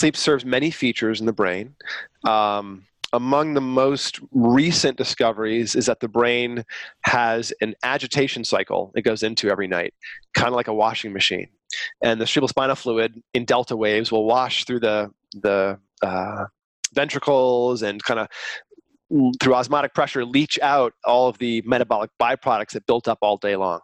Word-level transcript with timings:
sleep 0.00 0.16
serves 0.16 0.44
many 0.44 0.70
features 0.70 1.20
in 1.20 1.26
the 1.26 1.32
brain. 1.32 1.74
Um, 2.24 2.86
among 3.12 3.54
the 3.54 3.60
most 3.60 4.20
recent 4.32 4.96
discoveries 4.96 5.74
is 5.74 5.86
that 5.86 6.00
the 6.00 6.08
brain 6.08 6.64
has 7.02 7.52
an 7.60 7.74
agitation 7.82 8.44
cycle 8.44 8.92
it 8.94 9.02
goes 9.02 9.22
into 9.22 9.50
every 9.50 9.66
night, 9.66 9.92
kind 10.34 10.48
of 10.48 10.54
like 10.54 10.68
a 10.68 10.74
washing 10.74 11.12
machine. 11.12 11.48
And 12.02 12.20
the 12.20 12.24
cerebrospinal 12.24 12.76
fluid 12.76 13.20
in 13.34 13.44
delta 13.44 13.76
waves 13.76 14.10
will 14.10 14.24
wash 14.24 14.64
through 14.64 14.80
the, 14.80 15.10
the 15.34 15.78
uh, 16.02 16.44
ventricles 16.94 17.82
and 17.82 18.02
kind 18.02 18.20
of 18.20 18.28
through 19.40 19.54
osmotic 19.54 19.92
pressure 19.92 20.24
leach 20.24 20.58
out 20.62 20.94
all 21.04 21.28
of 21.28 21.36
the 21.38 21.62
metabolic 21.66 22.10
byproducts 22.20 22.70
that 22.72 22.86
built 22.86 23.08
up 23.08 23.18
all 23.22 23.36
day 23.36 23.56
long. 23.56 23.80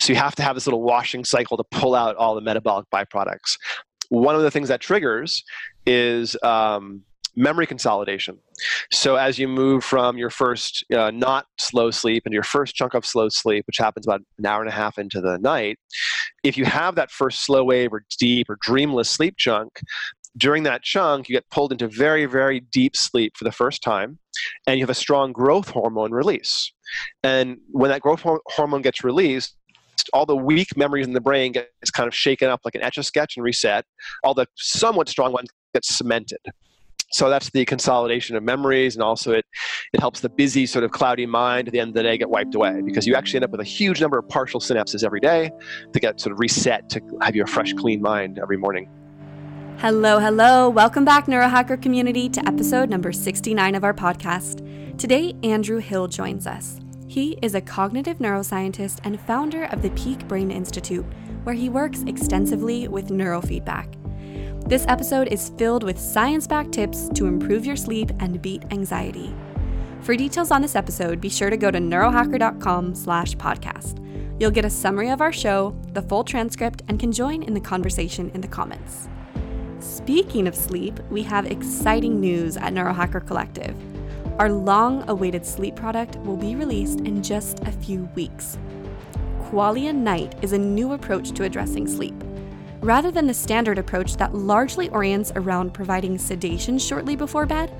So 0.00 0.12
you 0.12 0.18
have 0.18 0.34
to 0.36 0.42
have 0.42 0.54
this 0.54 0.66
little 0.66 0.82
washing 0.82 1.24
cycle 1.24 1.56
to 1.56 1.64
pull 1.70 1.94
out 1.94 2.16
all 2.16 2.34
the 2.34 2.40
metabolic 2.40 2.86
byproducts. 2.92 3.58
One 4.12 4.36
of 4.36 4.42
the 4.42 4.50
things 4.50 4.68
that 4.68 4.82
triggers 4.82 5.42
is 5.86 6.36
um, 6.42 7.00
memory 7.34 7.66
consolidation. 7.66 8.36
So 8.90 9.16
as 9.16 9.38
you 9.38 9.48
move 9.48 9.82
from 9.84 10.18
your 10.18 10.28
first 10.28 10.84
uh, 10.94 11.10
not 11.10 11.46
slow 11.58 11.90
sleep 11.90 12.26
into 12.26 12.34
your 12.34 12.42
first 12.42 12.74
chunk 12.74 12.92
of 12.92 13.06
slow 13.06 13.30
sleep, 13.30 13.66
which 13.66 13.78
happens 13.78 14.06
about 14.06 14.20
an 14.36 14.44
hour 14.44 14.60
and 14.60 14.68
a 14.68 14.74
half 14.74 14.98
into 14.98 15.22
the 15.22 15.38
night, 15.38 15.78
if 16.44 16.58
you 16.58 16.66
have 16.66 16.94
that 16.96 17.10
first 17.10 17.46
slow 17.46 17.64
wave 17.64 17.90
or 17.90 18.04
deep 18.18 18.50
or 18.50 18.58
dreamless 18.60 19.08
sleep 19.08 19.36
chunk, 19.38 19.80
during 20.36 20.62
that 20.64 20.82
chunk, 20.82 21.30
you 21.30 21.34
get 21.34 21.48
pulled 21.50 21.72
into 21.72 21.88
very, 21.88 22.26
very 22.26 22.60
deep 22.60 22.96
sleep 22.96 23.34
for 23.36 23.44
the 23.44 23.52
first 23.52 23.82
time, 23.82 24.18
and 24.66 24.78
you 24.78 24.82
have 24.82 24.90
a 24.90 24.94
strong 24.94 25.32
growth 25.32 25.68
hormone 25.68 26.12
release. 26.12 26.70
And 27.22 27.58
when 27.70 27.90
that 27.90 28.02
growth 28.02 28.22
hormone 28.46 28.82
gets 28.82 29.04
released, 29.04 29.56
all 30.12 30.26
the 30.26 30.36
weak 30.36 30.76
memories 30.76 31.06
in 31.06 31.12
the 31.12 31.20
brain 31.20 31.52
gets 31.52 31.90
kind 31.90 32.06
of 32.06 32.14
shaken 32.14 32.48
up 32.48 32.60
like 32.64 32.74
an 32.74 32.82
etch 32.82 32.98
a 32.98 33.02
sketch 33.02 33.36
and 33.36 33.44
reset. 33.44 33.84
All 34.24 34.34
the 34.34 34.46
somewhat 34.56 35.08
strong 35.08 35.32
ones 35.32 35.48
get 35.74 35.84
cemented. 35.84 36.40
So 37.12 37.28
that's 37.28 37.50
the 37.50 37.66
consolidation 37.66 38.36
of 38.36 38.42
memories, 38.42 38.96
and 38.96 39.02
also 39.02 39.32
it, 39.32 39.44
it 39.92 40.00
helps 40.00 40.20
the 40.20 40.30
busy, 40.30 40.64
sort 40.64 40.82
of 40.82 40.92
cloudy 40.92 41.26
mind 41.26 41.68
at 41.68 41.72
the 41.72 41.78
end 41.78 41.88
of 41.88 41.94
the 41.94 42.02
day 42.02 42.16
get 42.16 42.30
wiped 42.30 42.54
away 42.54 42.80
because 42.82 43.06
you 43.06 43.14
actually 43.14 43.36
end 43.38 43.44
up 43.44 43.50
with 43.50 43.60
a 43.60 43.64
huge 43.64 44.00
number 44.00 44.18
of 44.18 44.26
partial 44.30 44.60
synapses 44.60 45.04
every 45.04 45.20
day 45.20 45.50
to 45.92 46.00
get 46.00 46.18
sort 46.18 46.32
of 46.32 46.40
reset 46.40 46.88
to 46.88 47.02
have 47.20 47.36
you 47.36 47.42
a 47.42 47.46
fresh, 47.46 47.74
clean 47.74 48.00
mind 48.00 48.38
every 48.42 48.56
morning. 48.56 48.88
Hello, 49.78 50.20
hello. 50.20 50.70
Welcome 50.70 51.04
back, 51.04 51.26
Neurohacker 51.26 51.80
community, 51.82 52.30
to 52.30 52.48
episode 52.48 52.88
number 52.88 53.12
69 53.12 53.74
of 53.74 53.84
our 53.84 53.92
podcast. 53.92 54.66
Today, 54.96 55.34
Andrew 55.42 55.78
Hill 55.78 56.06
joins 56.08 56.46
us. 56.46 56.81
He 57.12 57.36
is 57.42 57.54
a 57.54 57.60
cognitive 57.60 58.20
neuroscientist 58.20 59.00
and 59.04 59.20
founder 59.20 59.64
of 59.64 59.82
the 59.82 59.90
Peak 59.90 60.26
Brain 60.28 60.50
Institute, 60.50 61.04
where 61.42 61.54
he 61.54 61.68
works 61.68 62.04
extensively 62.06 62.88
with 62.88 63.08
neurofeedback. 63.08 63.98
This 64.66 64.86
episode 64.88 65.28
is 65.28 65.50
filled 65.58 65.84
with 65.84 65.98
science 65.98 66.46
backed 66.46 66.72
tips 66.72 67.10
to 67.10 67.26
improve 67.26 67.66
your 67.66 67.76
sleep 67.76 68.10
and 68.20 68.40
beat 68.40 68.64
anxiety. 68.70 69.34
For 70.00 70.16
details 70.16 70.50
on 70.50 70.62
this 70.62 70.74
episode, 70.74 71.20
be 71.20 71.28
sure 71.28 71.50
to 71.50 71.58
go 71.58 71.70
to 71.70 71.78
neurohacker.com 71.78 72.94
slash 72.94 73.36
podcast. 73.36 73.98
You'll 74.40 74.50
get 74.50 74.64
a 74.64 74.70
summary 74.70 75.10
of 75.10 75.20
our 75.20 75.34
show, 75.34 75.76
the 75.92 76.00
full 76.00 76.24
transcript, 76.24 76.80
and 76.88 76.98
can 76.98 77.12
join 77.12 77.42
in 77.42 77.52
the 77.52 77.60
conversation 77.60 78.30
in 78.30 78.40
the 78.40 78.48
comments. 78.48 79.10
Speaking 79.80 80.48
of 80.48 80.54
sleep, 80.54 80.98
we 81.10 81.22
have 81.24 81.44
exciting 81.44 82.20
news 82.20 82.56
at 82.56 82.72
Neurohacker 82.72 83.26
Collective. 83.26 83.76
Our 84.38 84.50
long 84.50 85.08
awaited 85.08 85.44
sleep 85.44 85.76
product 85.76 86.16
will 86.20 86.36
be 86.36 86.56
released 86.56 87.00
in 87.00 87.22
just 87.22 87.60
a 87.60 87.72
few 87.72 88.08
weeks. 88.16 88.58
Qualia 89.42 89.94
Night 89.94 90.34
is 90.40 90.52
a 90.52 90.58
new 90.58 90.94
approach 90.94 91.32
to 91.32 91.44
addressing 91.44 91.86
sleep. 91.86 92.14
Rather 92.80 93.10
than 93.10 93.26
the 93.26 93.34
standard 93.34 93.78
approach 93.78 94.16
that 94.16 94.34
largely 94.34 94.88
orients 94.88 95.32
around 95.36 95.74
providing 95.74 96.16
sedation 96.18 96.78
shortly 96.78 97.14
before 97.14 97.46
bed, 97.46 97.72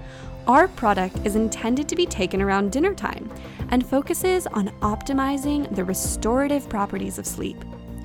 our 0.46 0.68
product 0.68 1.16
is 1.24 1.36
intended 1.36 1.88
to 1.88 1.96
be 1.96 2.04
taken 2.04 2.42
around 2.42 2.70
dinner 2.70 2.94
time 2.94 3.30
and 3.70 3.86
focuses 3.86 4.46
on 4.48 4.68
optimizing 4.80 5.74
the 5.74 5.84
restorative 5.84 6.68
properties 6.68 7.18
of 7.18 7.26
sleep. 7.26 7.56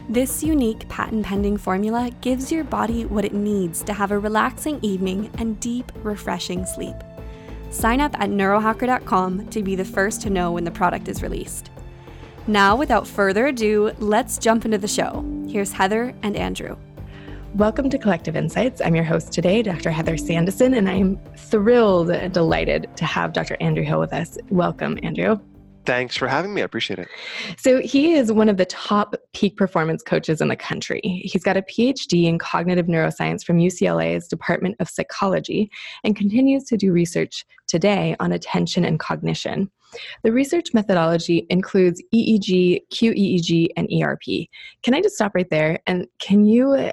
This 0.09 0.41
unique 0.41 0.88
patent 0.88 1.25
pending 1.25 1.57
formula 1.57 2.09
gives 2.22 2.50
your 2.50 2.63
body 2.63 3.06
what 3.06 3.25
it 3.25 3.34
needs 3.34 3.84
to 3.84 3.94
have 3.94 4.12
a 4.12 4.19
relaxing 4.19 4.80
evening 4.81 5.30
and 5.38 5.59
deep, 5.59 5.91
refreshing 6.03 6.66
sleep. 6.66 6.96
Sign 7.69 8.00
up 8.00 8.13
at 8.19 8.29
neurohacker.com 8.29 9.47
to 9.47 9.63
be 9.63 9.75
the 9.75 9.85
first 9.85 10.22
to 10.22 10.29
know 10.29 10.51
when 10.51 10.63
the 10.63 10.72
product 10.72 11.07
is 11.07 11.22
released. 11.22 11.69
Now, 12.47 12.75
without 12.78 13.05
further 13.05 13.47
ado, 13.47 13.91
let's 14.00 14.38
jump 14.38 14.63
into 14.63 14.78
the 14.78 14.88
show. 14.88 15.25
Here's 15.47 15.73
Heather 15.73 16.13
and 16.23 16.35
Andrew. 16.38 16.77
Welcome 17.56 17.89
to 17.89 17.97
Collective 17.97 18.35
Insights. 18.35 18.81
I'm 18.81 18.95
your 18.95 19.03
host 19.03 19.33
today, 19.33 19.61
Dr. 19.61 19.91
Heather 19.91 20.16
Sandison, 20.16 20.77
and 20.77 20.88
I'm 20.88 21.19
thrilled 21.35 22.09
and 22.09 22.33
delighted 22.33 22.88
to 22.95 23.06
have 23.06 23.33
Dr. 23.33 23.57
Andrew 23.59 23.83
Hill 23.83 24.00
with 24.00 24.13
us. 24.13 24.38
Welcome, 24.50 24.97
Andrew. 25.03 25.39
Thanks 25.88 26.18
for 26.18 26.28
having 26.28 26.53
me. 26.53 26.62
I 26.62 26.66
appreciate 26.66 27.00
it. 27.00 27.08
So, 27.58 27.80
he 27.80 28.14
is 28.14 28.30
one 28.30 28.50
of 28.50 28.58
the 28.58 28.66
top 28.66 29.16
peak 29.34 29.56
performance 29.56 30.03
coaches 30.03 30.42
in 30.42 30.50
the 30.50 30.56
country. 30.58 31.00
He's 31.24 31.44
got 31.44 31.56
a 31.56 31.62
PhD 31.62 32.25
in 32.25 32.38
cognitive 32.38 32.88
neuroscience 32.88 33.42
from 33.46 33.58
UCLA's 33.58 34.28
Department 34.28 34.75
of 34.81 34.90
Psychology 34.90 35.72
and 36.03 36.14
continues 36.14 36.66
to 36.66 36.75
do 36.75 36.92
research 36.92 37.46
today 37.68 38.18
on 38.20 38.34
attention 38.34 38.84
and 38.84 39.00
cognition. 39.00 39.72
The 40.24 40.34
research 40.34 40.74
methodology 40.74 41.48
includes 41.50 42.04
EEG, 42.14 42.81
QEEG, 42.92 43.69
and 43.78 43.90
ERP. 43.90 44.50
Can 44.84 44.94
I 44.94 45.02
just 45.02 45.16
stop 45.16 45.34
right 45.36 45.50
there? 45.50 45.80
And 45.88 46.06
can 46.19 46.46
you, 46.46 46.92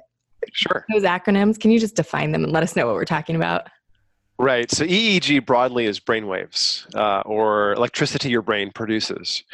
sure, 0.52 0.86
those 0.92 1.02
acronyms, 1.02 1.58
can 1.58 1.72
you 1.72 1.80
just 1.80 1.96
define 1.96 2.30
them 2.30 2.44
and 2.44 2.52
let 2.52 2.62
us 2.62 2.76
know 2.76 2.86
what 2.86 2.94
we're 2.94 3.04
talking 3.04 3.34
about? 3.34 3.66
Right. 4.38 4.68
So 4.70 4.84
EEG 4.84 5.46
broadly 5.46 5.86
is 5.86 6.00
brain 6.00 6.26
waves 6.26 6.86
uh, 6.94 7.22
or 7.24 7.72
electricity 7.74 8.30
your 8.30 8.42
brain 8.42 8.72
produces. 8.74 9.44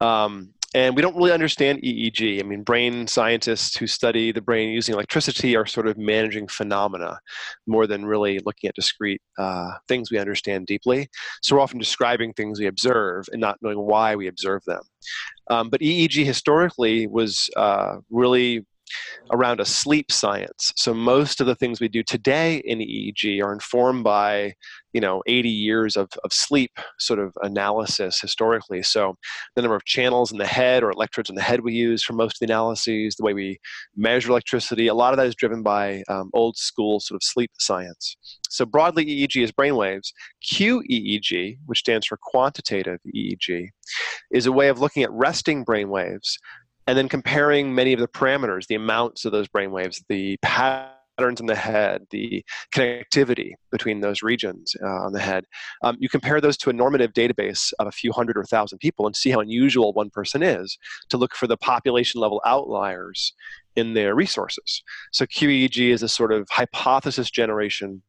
Um, 0.00 0.52
and 0.74 0.96
we 0.96 1.02
don't 1.02 1.14
really 1.14 1.30
understand 1.30 1.82
EEG. 1.82 2.40
I 2.40 2.42
mean, 2.42 2.64
brain 2.64 3.06
scientists 3.06 3.76
who 3.76 3.86
study 3.86 4.32
the 4.32 4.40
brain 4.40 4.70
using 4.70 4.92
electricity 4.92 5.54
are 5.54 5.66
sort 5.66 5.86
of 5.86 5.96
managing 5.96 6.48
phenomena 6.48 7.20
more 7.68 7.86
than 7.86 8.04
really 8.04 8.40
looking 8.40 8.66
at 8.66 8.74
discrete 8.74 9.22
uh, 9.38 9.70
things 9.86 10.10
we 10.10 10.18
understand 10.18 10.66
deeply. 10.66 11.08
So 11.42 11.54
we're 11.54 11.62
often 11.62 11.78
describing 11.78 12.32
things 12.32 12.58
we 12.58 12.66
observe 12.66 13.26
and 13.30 13.40
not 13.40 13.58
knowing 13.62 13.78
why 13.78 14.16
we 14.16 14.26
observe 14.26 14.62
them. 14.66 14.82
Um, 15.48 15.70
but 15.70 15.80
EEG 15.80 16.24
historically 16.24 17.06
was 17.06 17.48
uh, 17.56 17.98
really 18.10 18.66
around 19.32 19.60
a 19.60 19.64
sleep 19.64 20.12
science. 20.12 20.72
So 20.76 20.92
most 20.92 21.40
of 21.40 21.46
the 21.46 21.54
things 21.54 21.80
we 21.80 21.88
do 21.88 22.02
today 22.02 22.62
in 22.64 22.78
EEG 22.78 23.42
are 23.42 23.52
informed 23.52 24.04
by, 24.04 24.54
you 24.92 25.00
know, 25.00 25.22
80 25.26 25.48
years 25.48 25.96
of, 25.96 26.08
of 26.24 26.32
sleep 26.32 26.72
sort 26.98 27.18
of 27.18 27.32
analysis 27.42 28.20
historically. 28.20 28.82
So 28.82 29.16
the 29.56 29.62
number 29.62 29.76
of 29.76 29.84
channels 29.84 30.32
in 30.32 30.38
the 30.38 30.46
head 30.46 30.82
or 30.82 30.90
electrodes 30.90 31.30
in 31.30 31.36
the 31.36 31.42
head 31.42 31.60
we 31.60 31.72
use 31.72 32.02
for 32.02 32.12
most 32.12 32.36
of 32.36 32.46
the 32.46 32.52
analyses, 32.52 33.16
the 33.16 33.24
way 33.24 33.34
we 33.34 33.58
measure 33.96 34.30
electricity, 34.30 34.88
a 34.88 34.94
lot 34.94 35.12
of 35.12 35.16
that 35.16 35.26
is 35.26 35.34
driven 35.34 35.62
by 35.62 36.02
um, 36.08 36.30
old 36.34 36.56
school 36.56 37.00
sort 37.00 37.16
of 37.16 37.22
sleep 37.22 37.50
science. 37.58 38.16
So 38.50 38.64
broadly, 38.64 39.04
EEG 39.04 39.42
is 39.42 39.50
brainwaves. 39.50 40.12
QEEG, 40.44 41.58
which 41.66 41.80
stands 41.80 42.06
for 42.06 42.18
quantitative 42.22 43.00
EEG, 43.14 43.68
is 44.30 44.46
a 44.46 44.52
way 44.52 44.68
of 44.68 44.78
looking 44.78 45.02
at 45.02 45.10
resting 45.10 45.64
brainwaves 45.64 46.36
and 46.86 46.96
then 46.98 47.08
comparing 47.08 47.74
many 47.74 47.92
of 47.92 48.00
the 48.00 48.08
parameters, 48.08 48.66
the 48.66 48.74
amounts 48.74 49.24
of 49.24 49.32
those 49.32 49.48
brainwaves, 49.48 50.02
the 50.08 50.36
patterns 50.42 51.40
in 51.40 51.46
the 51.46 51.54
head, 51.54 52.02
the 52.10 52.44
connectivity 52.74 53.52
between 53.70 54.00
those 54.00 54.22
regions 54.22 54.74
uh, 54.82 54.86
on 54.86 55.12
the 55.12 55.20
head. 55.20 55.44
Um, 55.82 55.96
you 55.98 56.08
compare 56.08 56.40
those 56.40 56.56
to 56.58 56.70
a 56.70 56.72
normative 56.72 57.12
database 57.12 57.72
of 57.78 57.86
a 57.86 57.92
few 57.92 58.12
hundred 58.12 58.36
or 58.36 58.44
thousand 58.44 58.78
people 58.78 59.06
and 59.06 59.14
see 59.14 59.30
how 59.30 59.40
unusual 59.40 59.92
one 59.92 60.10
person 60.10 60.42
is 60.42 60.76
to 61.10 61.16
look 61.16 61.34
for 61.34 61.46
the 61.46 61.56
population 61.56 62.20
level 62.20 62.42
outliers 62.44 63.32
in 63.76 63.94
their 63.94 64.14
resources. 64.14 64.82
So 65.12 65.26
QEEG 65.26 65.90
is 65.90 66.02
a 66.02 66.08
sort 66.08 66.32
of 66.32 66.46
hypothesis 66.50 67.30
generation 67.30 68.02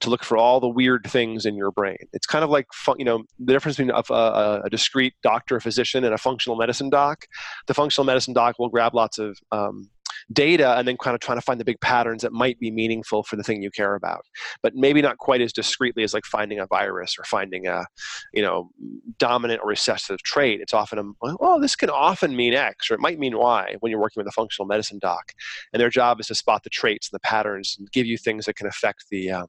to 0.00 0.10
look 0.10 0.24
for 0.24 0.36
all 0.36 0.60
the 0.60 0.68
weird 0.68 1.06
things 1.06 1.46
in 1.46 1.56
your 1.56 1.70
brain. 1.70 1.96
It's 2.12 2.26
kind 2.26 2.44
of 2.44 2.50
like 2.50 2.66
you 2.98 3.04
know 3.04 3.24
the 3.38 3.52
difference 3.52 3.76
between 3.76 3.94
a, 3.94 4.02
a, 4.12 4.62
a 4.64 4.70
discrete 4.70 5.14
doctor, 5.22 5.60
physician, 5.60 6.04
and 6.04 6.14
a 6.14 6.18
functional 6.18 6.56
medicine 6.56 6.90
doc. 6.90 7.26
The 7.66 7.74
functional 7.74 8.04
medicine 8.04 8.34
doc 8.34 8.58
will 8.58 8.68
grab 8.68 8.94
lots 8.94 9.18
of 9.18 9.38
um, 9.52 9.88
data 10.32 10.76
and 10.76 10.86
then 10.86 10.96
kind 10.96 11.14
of 11.14 11.20
trying 11.20 11.38
to 11.38 11.42
find 11.42 11.60
the 11.60 11.64
big 11.64 11.80
patterns 11.80 12.22
that 12.22 12.32
might 12.32 12.58
be 12.58 12.70
meaningful 12.70 13.22
for 13.22 13.36
the 13.36 13.42
thing 13.42 13.62
you 13.62 13.70
care 13.70 13.94
about. 13.94 14.24
But 14.62 14.74
maybe 14.74 15.02
not 15.02 15.18
quite 15.18 15.40
as 15.40 15.52
discreetly 15.52 16.02
as 16.02 16.14
like 16.14 16.24
finding 16.24 16.58
a 16.58 16.66
virus 16.66 17.16
or 17.18 17.24
finding 17.24 17.66
a 17.66 17.84
you 18.32 18.42
know 18.42 18.70
dominant 19.18 19.60
or 19.62 19.68
recessive 19.68 20.22
trait. 20.22 20.60
It's 20.60 20.74
often 20.74 20.98
a 20.98 21.26
oh 21.40 21.60
this 21.60 21.76
can 21.76 21.90
often 21.90 22.36
mean 22.36 22.54
x 22.54 22.90
or 22.90 22.94
it 22.94 23.00
might 23.00 23.18
mean 23.18 23.38
y 23.38 23.76
when 23.80 23.90
you're 23.90 24.00
working 24.00 24.20
with 24.20 24.28
a 24.28 24.32
functional 24.32 24.66
medicine 24.66 24.98
doc. 25.00 25.32
And 25.72 25.80
their 25.80 25.90
job 25.90 26.20
is 26.20 26.26
to 26.28 26.34
spot 26.34 26.62
the 26.64 26.70
traits 26.70 27.08
and 27.10 27.16
the 27.16 27.20
patterns 27.20 27.76
and 27.78 27.90
give 27.92 28.06
you 28.06 28.18
things 28.18 28.46
that 28.46 28.56
can 28.56 28.66
affect 28.66 29.04
the 29.10 29.30
um, 29.30 29.46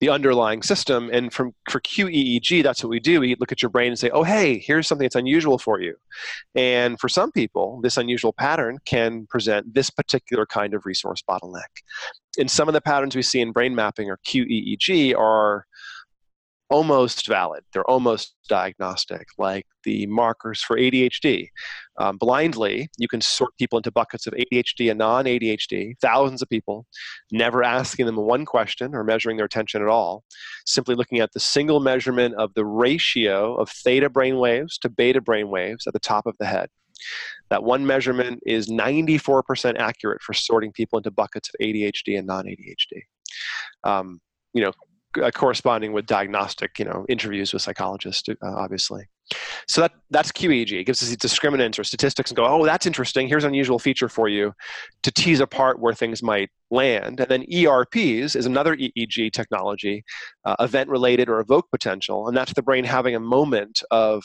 the 0.00 0.08
underlying 0.08 0.62
system. 0.62 1.10
And 1.12 1.32
from 1.32 1.52
for 1.70 1.80
QEEG, 1.80 2.62
that's 2.62 2.82
what 2.82 2.90
we 2.90 3.00
do. 3.00 3.20
We 3.20 3.36
look 3.38 3.52
at 3.52 3.62
your 3.62 3.70
brain 3.70 3.88
and 3.88 3.98
say, 3.98 4.10
oh, 4.10 4.22
hey, 4.22 4.58
here's 4.58 4.86
something 4.86 5.04
that's 5.04 5.14
unusual 5.14 5.58
for 5.58 5.80
you. 5.80 5.94
And 6.54 6.98
for 7.00 7.08
some 7.08 7.32
people, 7.32 7.80
this 7.82 7.96
unusual 7.96 8.32
pattern 8.32 8.78
can 8.84 9.26
present 9.28 9.74
this 9.74 9.90
particular 9.90 10.46
kind 10.46 10.74
of 10.74 10.86
resource 10.86 11.22
bottleneck. 11.28 11.62
And 12.38 12.50
some 12.50 12.68
of 12.68 12.74
the 12.74 12.80
patterns 12.80 13.16
we 13.16 13.22
see 13.22 13.40
in 13.40 13.52
brain 13.52 13.74
mapping 13.74 14.10
or 14.10 14.18
QEEG 14.26 15.16
are 15.16 15.66
almost 16.68 17.26
valid. 17.26 17.64
They're 17.72 17.88
almost 17.88 18.34
diagnostic, 18.48 19.28
like 19.38 19.66
the 19.86 20.06
markers 20.06 20.60
for 20.60 20.76
ADHD. 20.76 21.48
Um, 21.98 22.18
blindly, 22.18 22.90
you 22.98 23.08
can 23.08 23.22
sort 23.22 23.56
people 23.56 23.78
into 23.78 23.90
buckets 23.90 24.26
of 24.26 24.34
ADHD 24.34 24.90
and 24.90 24.98
non 24.98 25.24
ADHD, 25.24 25.94
thousands 26.02 26.42
of 26.42 26.50
people, 26.50 26.84
never 27.32 27.62
asking 27.62 28.04
them 28.04 28.16
one 28.16 28.44
question 28.44 28.94
or 28.94 29.04
measuring 29.04 29.38
their 29.38 29.46
attention 29.46 29.80
at 29.80 29.88
all, 29.88 30.24
simply 30.66 30.94
looking 30.94 31.20
at 31.20 31.32
the 31.32 31.40
single 31.40 31.80
measurement 31.80 32.34
of 32.34 32.52
the 32.54 32.66
ratio 32.66 33.54
of 33.54 33.70
theta 33.70 34.10
brain 34.10 34.36
waves 34.38 34.76
to 34.78 34.90
beta 34.90 35.22
brain 35.22 35.48
waves 35.48 35.86
at 35.86 35.94
the 35.94 36.00
top 36.00 36.26
of 36.26 36.36
the 36.38 36.46
head. 36.46 36.68
That 37.48 37.62
one 37.62 37.86
measurement 37.86 38.40
is 38.44 38.68
94% 38.68 39.78
accurate 39.78 40.20
for 40.20 40.34
sorting 40.34 40.72
people 40.72 40.98
into 40.98 41.10
buckets 41.10 41.48
of 41.48 41.54
ADHD 41.64 42.18
and 42.18 42.26
non 42.26 42.44
ADHD. 42.44 43.02
Um, 43.84 44.20
you 44.52 44.62
know, 44.62 44.72
uh, 45.22 45.30
corresponding 45.30 45.92
with 45.92 46.06
diagnostic, 46.06 46.78
you 46.78 46.84
know, 46.84 47.04
interviews 47.08 47.52
with 47.52 47.62
psychologists, 47.62 48.28
uh, 48.28 48.34
obviously. 48.42 49.08
So 49.66 49.80
that 49.80 49.92
that's 50.10 50.30
QEEG. 50.30 50.72
It 50.80 50.84
gives 50.84 51.02
us 51.02 51.14
discriminants 51.16 51.78
or 51.78 51.84
statistics 51.84 52.30
and 52.30 52.36
go, 52.36 52.46
oh, 52.46 52.64
that's 52.64 52.86
interesting. 52.86 53.26
Here's 53.26 53.42
an 53.42 53.48
unusual 53.48 53.78
feature 53.78 54.08
for 54.08 54.28
you 54.28 54.52
to 55.02 55.10
tease 55.10 55.40
apart 55.40 55.80
where 55.80 55.94
things 55.94 56.22
might 56.22 56.50
land. 56.70 57.18
And 57.18 57.28
then 57.28 57.44
ERPs 57.52 58.36
is 58.36 58.46
another 58.46 58.76
EEG 58.76 59.32
technology, 59.32 60.04
uh, 60.44 60.54
event 60.60 60.88
related 60.90 61.28
or 61.28 61.40
evoke 61.40 61.68
potential. 61.70 62.28
And 62.28 62.36
that's 62.36 62.52
the 62.52 62.62
brain 62.62 62.84
having 62.84 63.16
a 63.16 63.20
moment 63.20 63.82
of 63.90 64.24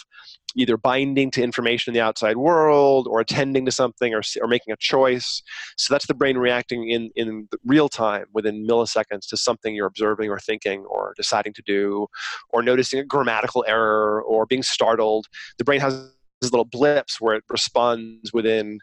either 0.56 0.78
binding 0.78 1.32
to 1.32 1.44
information 1.44 1.92
in 1.92 1.94
the 1.94 2.06
outside 2.06 2.38
world 2.38 3.08
or 3.10 3.20
attending 3.20 3.66
to 3.66 3.72
something 3.72 4.14
or, 4.14 4.22
or 4.42 4.48
making 4.48 4.74
a 4.74 4.78
choice. 4.78 5.42
So 5.78 5.94
that's 5.94 6.08
the 6.08 6.14
brain 6.14 6.38
reacting 6.38 6.90
in, 6.90 7.10
in 7.16 7.48
real 7.66 7.90
time 7.90 8.26
within 8.34 8.68
milliseconds 8.68 9.28
to 9.30 9.38
something 9.38 9.74
you're 9.76 9.88
observing 9.88 10.30
or 10.30 10.40
thinking 10.40 10.86
or 10.86 11.14
deciding 11.16 11.54
to 11.54 11.62
do 11.66 12.08
or 12.50 12.62
noticing 12.62 13.00
a 13.00 13.04
grammatical 13.04 13.64
error 13.68 14.22
or 14.22 14.46
being 14.46 14.64
startled. 14.64 15.28
The 15.58 15.64
brain 15.64 15.80
has 15.80 16.12
these 16.42 16.52
little 16.52 16.66
blips 16.66 17.22
where 17.22 17.36
it 17.36 17.44
responds 17.50 18.34
within 18.34 18.80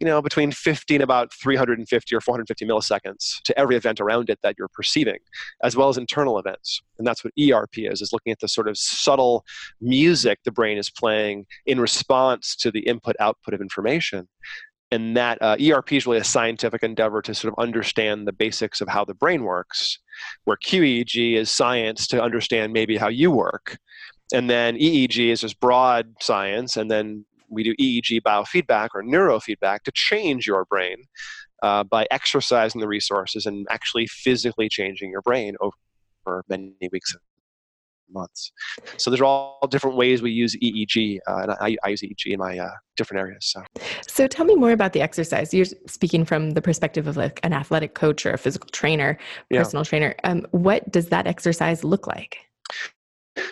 you 0.00 0.06
know 0.06 0.22
between 0.22 0.50
50 0.50 0.96
and 0.96 1.04
about 1.04 1.32
350 1.34 2.16
or 2.16 2.20
450 2.20 2.66
milliseconds 2.66 3.40
to 3.44 3.58
every 3.58 3.76
event 3.76 4.00
around 4.00 4.30
it 4.30 4.38
that 4.42 4.56
you're 4.58 4.68
perceiving 4.68 5.18
as 5.62 5.76
well 5.76 5.88
as 5.88 5.98
internal 5.98 6.38
events. 6.38 6.80
And 6.98 7.06
that's 7.06 7.22
what 7.22 7.34
erp 7.38 7.76
is 7.76 8.00
is 8.00 8.12
looking 8.12 8.32
at 8.32 8.40
the 8.40 8.48
sort 8.48 8.68
of 8.68 8.78
subtle 8.78 9.44
music 9.80 10.40
the 10.44 10.52
brain 10.52 10.78
is 10.78 10.90
playing 10.90 11.46
in 11.66 11.78
response 11.80 12.56
to 12.56 12.70
the 12.70 12.80
input 12.80 13.14
output 13.20 13.54
of 13.54 13.60
information. 13.60 14.26
And 14.90 15.16
that 15.16 15.40
uh, 15.40 15.56
erp 15.60 15.92
is 15.92 16.06
really 16.06 16.18
a 16.18 16.24
scientific 16.24 16.82
endeavor 16.82 17.22
to 17.22 17.34
sort 17.34 17.52
of 17.52 17.62
understand 17.62 18.26
the 18.26 18.32
basics 18.32 18.80
of 18.80 18.88
how 18.88 19.04
the 19.04 19.14
brain 19.14 19.44
works 19.44 19.98
where 20.44 20.56
qeeg 20.56 21.36
is 21.36 21.50
science 21.50 22.06
to 22.08 22.22
understand 22.22 22.72
maybe 22.72 22.96
how 22.96 23.08
you 23.08 23.30
work. 23.30 23.78
And 24.32 24.48
then 24.48 24.76
EEG 24.76 25.30
is 25.30 25.40
just 25.40 25.58
broad 25.58 26.14
science, 26.20 26.76
and 26.76 26.88
then 26.88 27.24
we 27.50 27.62
do 27.62 27.74
EEG 27.76 28.22
biofeedback 28.22 28.88
or 28.94 29.02
neurofeedback 29.02 29.82
to 29.84 29.92
change 29.92 30.46
your 30.46 30.64
brain 30.64 30.96
uh, 31.62 31.84
by 31.84 32.06
exercising 32.10 32.80
the 32.80 32.88
resources 32.88 33.46
and 33.46 33.66
actually 33.70 34.06
physically 34.06 34.68
changing 34.68 35.10
your 35.10 35.22
brain 35.22 35.56
over 35.60 36.44
many 36.48 36.72
weeks 36.92 37.12
and 37.12 37.20
months. 38.12 38.52
So 38.96 39.10
there's 39.10 39.20
all 39.20 39.66
different 39.70 39.96
ways 39.96 40.22
we 40.22 40.32
use 40.32 40.56
EEG, 40.56 41.18
uh, 41.28 41.36
and 41.42 41.52
I, 41.52 41.76
I, 41.84 41.90
use 41.90 42.02
EEG 42.02 42.32
in 42.32 42.38
my 42.38 42.58
uh, 42.58 42.70
different 42.96 43.20
areas. 43.20 43.46
So. 43.46 43.62
so 44.06 44.26
tell 44.26 44.44
me 44.44 44.54
more 44.54 44.72
about 44.72 44.92
the 44.92 45.00
exercise. 45.00 45.54
You're 45.54 45.66
speaking 45.86 46.24
from 46.24 46.50
the 46.50 46.62
perspective 46.62 47.06
of 47.06 47.16
like 47.16 47.40
an 47.42 47.52
athletic 47.52 47.94
coach 47.94 48.26
or 48.26 48.32
a 48.32 48.38
physical 48.38 48.68
trainer, 48.72 49.18
personal 49.50 49.82
yeah. 49.82 49.88
trainer. 49.88 50.14
Um, 50.24 50.46
what 50.50 50.90
does 50.90 51.06
that 51.08 51.26
exercise 51.26 51.84
look 51.84 52.06
like? 52.06 52.49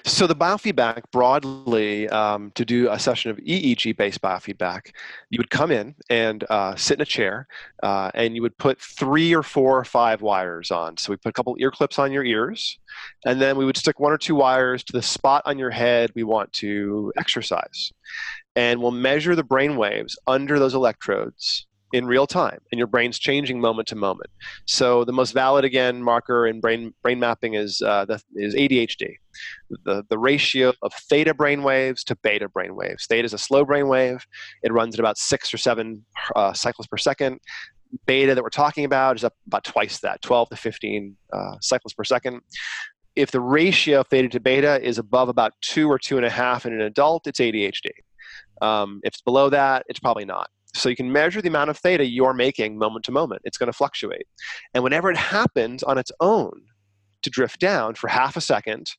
So 0.05 0.27
the 0.27 0.35
biofeedback 0.35 1.03
broadly, 1.13 2.09
um, 2.09 2.51
to 2.57 2.65
do 2.65 2.91
a 2.91 2.99
session 2.99 3.31
of 3.31 3.37
EEG-based 3.37 4.21
biofeedback, 4.21 4.91
you 5.31 5.39
would 5.39 5.51
come 5.51 5.71
in 5.71 5.95
and 6.11 6.45
uh, 6.51 6.75
sit 6.75 6.99
in 6.99 7.03
a 7.03 7.07
chair, 7.07 7.47
uh, 7.83 8.11
and 8.15 8.35
you 8.35 8.43
would 8.43 8.59
put 8.59 8.81
three 8.81 9.33
or 9.33 9.45
four 9.45 9.79
or 9.79 9.85
five 9.85 10.21
wires 10.21 10.73
on. 10.73 10.97
So 10.97 11.13
we 11.13 11.17
put 11.17 11.29
a 11.29 11.33
couple 11.33 11.55
ear 11.61 11.71
clips 11.71 11.99
on 11.99 12.11
your 12.11 12.25
ears, 12.25 12.79
and 13.25 13.41
then 13.41 13.57
we 13.57 13.65
would 13.65 13.77
stick 13.77 14.01
one 14.01 14.13
or 14.13 14.19
two 14.19 14.35
wires 14.35 14.83
to 14.85 14.93
the 14.93 15.03
spot 15.03 15.43
on 15.47 15.59
your 15.59 15.71
head 15.71 16.11
we 16.17 16.25
want 16.25 16.53
to 16.55 17.13
exercise, 17.17 17.93
and 18.57 18.83
we'll 18.83 18.91
measure 18.91 19.37
the 19.37 19.45
brain 19.45 19.77
waves 19.77 20.19
under 20.27 20.59
those 20.59 20.75
electrodes 20.75 21.68
in 21.93 22.06
real 22.06 22.26
time 22.26 22.58
and 22.70 22.79
your 22.79 22.87
brain's 22.87 23.19
changing 23.19 23.61
moment 23.61 23.88
to 23.88 23.96
moment. 23.96 24.31
So 24.67 25.05
the 25.05 25.12
most 25.12 25.32
valid 25.32 25.64
again 25.64 26.02
marker 26.02 26.46
in 26.46 26.61
brain 26.61 26.93
brain 27.02 27.19
mapping 27.19 27.55
is 27.55 27.81
uh, 27.82 28.05
the, 28.05 28.20
is 28.35 28.55
adhd 28.55 29.17
the, 29.85 30.05
the 30.08 30.19
ratio 30.19 30.73
of 30.82 30.93
theta 30.93 31.35
brain 31.35 31.62
waves 31.62 32.05
to 32.05 32.17
beta 32.17 32.49
brain 32.49 32.75
waves. 32.75 33.06
Theta 33.06 33.25
is 33.25 33.32
a 33.32 33.38
slow 33.38 33.64
brain 33.64 33.88
wave. 33.88 34.26
It 34.62 34.73
runs 34.73 34.94
at 34.94 35.00
about 35.00 35.19
six 35.19 35.52
or 35.52 35.58
seven 35.58 36.05
uh, 36.37 36.52
cycles 36.52 36.87
per 36.87 36.96
second. 36.96 37.40
Beta 38.06 38.34
that 38.34 38.43
we're 38.43 38.50
talking 38.50 38.84
about 38.84 39.17
is 39.17 39.25
up 39.25 39.34
about 39.46 39.64
twice 39.64 40.00
that 40.00 40.20
12 40.23 40.50
to 40.50 40.56
15 40.56 41.17
uh, 41.32 41.55
cycles 41.61 41.94
per 41.94 42.05
second. 42.05 42.41
If 43.17 43.31
the 43.31 43.41
ratio 43.41 44.00
of 44.00 44.08
theta 44.08 44.29
to 44.29 44.41
beta 44.41 44.81
is 44.87 44.99
above 44.99 45.29
about 45.29 45.52
two 45.61 45.91
or 45.91 45.99
two 45.99 46.17
and 46.17 46.26
a 46.26 46.31
half 46.31 46.67
in 46.67 46.73
an 46.73 46.82
adult 46.82 47.26
it's 47.26 47.41
adhd 47.41 47.91
um, 48.61 49.00
if 49.02 49.14
it's 49.14 49.23
below 49.23 49.50
that 49.50 49.84
it's 49.88 49.99
probably 49.99 50.25
not 50.25 50.50
so 50.79 50.89
you 50.89 50.97
can 50.97 51.11
measure 51.13 51.43
the 51.43 51.49
amount 51.49 51.71
of 51.71 51.79
theta 51.79 52.05
you're 52.05 52.35
making 52.35 52.79
moment 52.79 53.05
to 53.07 53.13
moment. 53.13 53.43
It's 53.45 53.59
going 53.59 53.69
to 53.69 53.73
fluctuate. 53.73 54.27
And 54.75 54.83
whenever 54.85 55.11
it 55.11 55.17
happens 55.17 55.83
on 55.83 55.99
its 55.99 56.13
own 56.21 56.63
to 57.23 57.31
drift 57.31 57.61
down 57.61 57.95
for 57.95 58.09
half 58.09 58.37
a 58.37 58.41
second, 58.41 58.91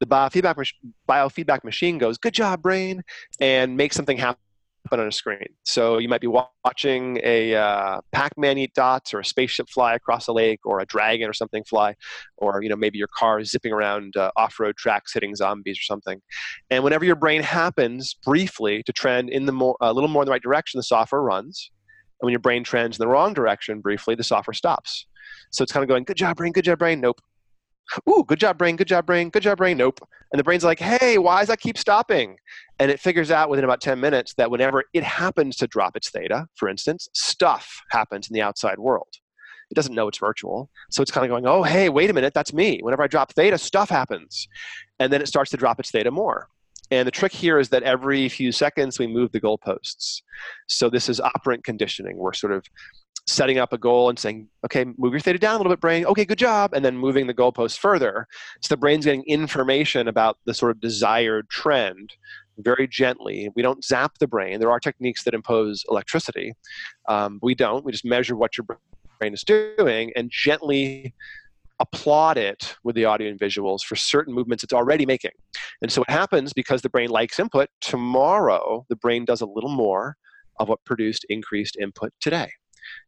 the 0.00 0.06
biofeedback, 0.06 0.70
biofeedback 1.08 1.64
machine 1.64 1.98
goes, 1.98 2.18
Good 2.18 2.34
job, 2.34 2.62
brain, 2.62 3.02
and 3.40 3.76
makes 3.76 3.96
something 3.96 4.18
happen 4.18 4.40
on 4.92 5.00
a 5.06 5.12
screen. 5.12 5.46
So 5.64 5.98
you 5.98 6.08
might 6.08 6.20
be 6.20 6.26
watching 6.26 7.18
a 7.22 7.54
uh, 7.54 8.00
Pac-Man 8.12 8.58
eat 8.58 8.74
dots, 8.74 9.14
or 9.14 9.20
a 9.20 9.24
spaceship 9.24 9.68
fly 9.68 9.94
across 9.94 10.28
a 10.28 10.32
lake, 10.32 10.60
or 10.64 10.80
a 10.80 10.86
dragon 10.86 11.28
or 11.28 11.32
something 11.32 11.64
fly, 11.64 11.94
or 12.36 12.62
you 12.62 12.68
know 12.68 12.76
maybe 12.76 12.98
your 12.98 13.08
car 13.16 13.40
is 13.40 13.50
zipping 13.50 13.72
around 13.72 14.16
uh, 14.16 14.30
off-road 14.36 14.76
tracks 14.76 15.12
hitting 15.14 15.34
zombies 15.34 15.78
or 15.78 15.82
something. 15.82 16.20
And 16.70 16.84
whenever 16.84 17.04
your 17.04 17.16
brain 17.16 17.42
happens 17.42 18.14
briefly 18.24 18.82
to 18.84 18.92
trend 18.92 19.30
in 19.30 19.46
the 19.46 19.52
more, 19.52 19.76
a 19.80 19.92
little 19.92 20.08
more 20.08 20.22
in 20.22 20.26
the 20.26 20.32
right 20.32 20.42
direction, 20.42 20.78
the 20.78 20.82
software 20.84 21.22
runs. 21.22 21.70
And 22.20 22.26
when 22.26 22.32
your 22.32 22.40
brain 22.40 22.62
trends 22.62 22.98
in 22.98 23.02
the 23.02 23.08
wrong 23.08 23.34
direction 23.34 23.80
briefly, 23.80 24.14
the 24.14 24.24
software 24.24 24.54
stops. 24.54 25.06
So 25.50 25.62
it's 25.62 25.72
kind 25.72 25.82
of 25.82 25.88
going, 25.88 26.04
"Good 26.04 26.16
job, 26.16 26.36
brain. 26.36 26.52
Good 26.52 26.64
job, 26.64 26.78
brain." 26.78 27.00
Nope. 27.00 27.20
Ooh, 28.08 28.24
good 28.26 28.40
job, 28.40 28.58
brain. 28.58 28.76
Good 28.76 28.88
job, 28.88 29.06
brain. 29.06 29.30
Good 29.30 29.42
job, 29.42 29.58
brain. 29.58 29.76
Nope. 29.76 30.00
And 30.32 30.38
the 30.38 30.44
brain's 30.44 30.64
like, 30.64 30.80
hey, 30.80 31.18
why 31.18 31.40
does 31.40 31.48
that 31.48 31.60
keep 31.60 31.78
stopping? 31.78 32.36
And 32.78 32.90
it 32.90 32.98
figures 32.98 33.30
out 33.30 33.50
within 33.50 33.64
about 33.64 33.80
10 33.80 34.00
minutes 34.00 34.34
that 34.34 34.50
whenever 34.50 34.84
it 34.92 35.04
happens 35.04 35.56
to 35.56 35.66
drop 35.66 35.96
its 35.96 36.10
theta, 36.10 36.46
for 36.56 36.68
instance, 36.68 37.08
stuff 37.14 37.80
happens 37.90 38.28
in 38.28 38.34
the 38.34 38.42
outside 38.42 38.78
world. 38.78 39.08
It 39.70 39.74
doesn't 39.74 39.94
know 39.94 40.08
it's 40.08 40.18
virtual. 40.18 40.70
So 40.90 41.02
it's 41.02 41.10
kind 41.10 41.24
of 41.24 41.30
going, 41.30 41.46
oh, 41.46 41.62
hey, 41.62 41.88
wait 41.88 42.10
a 42.10 42.12
minute, 42.12 42.34
that's 42.34 42.52
me. 42.52 42.80
Whenever 42.82 43.02
I 43.02 43.06
drop 43.06 43.32
theta, 43.32 43.58
stuff 43.58 43.90
happens. 43.90 44.48
And 44.98 45.12
then 45.12 45.22
it 45.22 45.28
starts 45.28 45.50
to 45.52 45.56
drop 45.56 45.78
its 45.78 45.90
theta 45.90 46.10
more. 46.10 46.48
And 46.90 47.06
the 47.06 47.12
trick 47.12 47.32
here 47.32 47.58
is 47.58 47.70
that 47.70 47.82
every 47.82 48.28
few 48.28 48.52
seconds 48.52 48.98
we 48.98 49.06
move 49.06 49.32
the 49.32 49.40
goalposts. 49.40 50.20
So 50.68 50.90
this 50.90 51.08
is 51.08 51.20
operant 51.20 51.64
conditioning. 51.64 52.18
We're 52.18 52.34
sort 52.34 52.52
of 52.52 52.64
setting 53.26 53.58
up 53.58 53.72
a 53.72 53.78
goal 53.78 54.10
and 54.10 54.18
saying, 54.18 54.48
okay, 54.64 54.84
move 54.98 55.12
your 55.12 55.20
theta 55.20 55.38
down 55.38 55.54
a 55.54 55.58
little 55.58 55.72
bit, 55.72 55.80
brain. 55.80 56.04
Okay, 56.04 56.24
good 56.24 56.38
job. 56.38 56.74
And 56.74 56.84
then 56.84 56.96
moving 56.96 57.26
the 57.26 57.34
goalpost 57.34 57.78
further. 57.78 58.26
So 58.60 58.68
the 58.68 58.76
brain's 58.76 59.06
getting 59.06 59.24
information 59.24 60.08
about 60.08 60.38
the 60.44 60.54
sort 60.54 60.70
of 60.72 60.80
desired 60.80 61.48
trend 61.48 62.14
very 62.58 62.86
gently. 62.86 63.50
We 63.56 63.62
don't 63.62 63.84
zap 63.84 64.18
the 64.18 64.26
brain. 64.26 64.60
There 64.60 64.70
are 64.70 64.78
techniques 64.78 65.24
that 65.24 65.34
impose 65.34 65.84
electricity. 65.88 66.52
Um, 67.08 67.38
we 67.42 67.54
don't. 67.54 67.84
We 67.84 67.92
just 67.92 68.04
measure 68.04 68.36
what 68.36 68.58
your 68.58 68.66
brain 69.18 69.32
is 69.32 69.42
doing 69.42 70.12
and 70.14 70.30
gently 70.30 71.14
applaud 71.80 72.38
it 72.38 72.76
with 72.84 72.94
the 72.94 73.04
audio 73.04 73.28
and 73.28 73.40
visuals 73.40 73.80
for 73.82 73.96
certain 73.96 74.32
movements 74.32 74.62
it's 74.62 74.72
already 74.72 75.06
making. 75.06 75.32
And 75.82 75.90
so 75.90 76.02
what 76.02 76.10
happens 76.10 76.52
because 76.52 76.82
the 76.82 76.88
brain 76.88 77.10
likes 77.10 77.40
input, 77.40 77.68
tomorrow 77.80 78.86
the 78.88 78.96
brain 78.96 79.24
does 79.24 79.40
a 79.40 79.46
little 79.46 79.70
more 79.70 80.16
of 80.60 80.68
what 80.68 80.84
produced 80.84 81.26
increased 81.28 81.76
input 81.80 82.12
today 82.20 82.48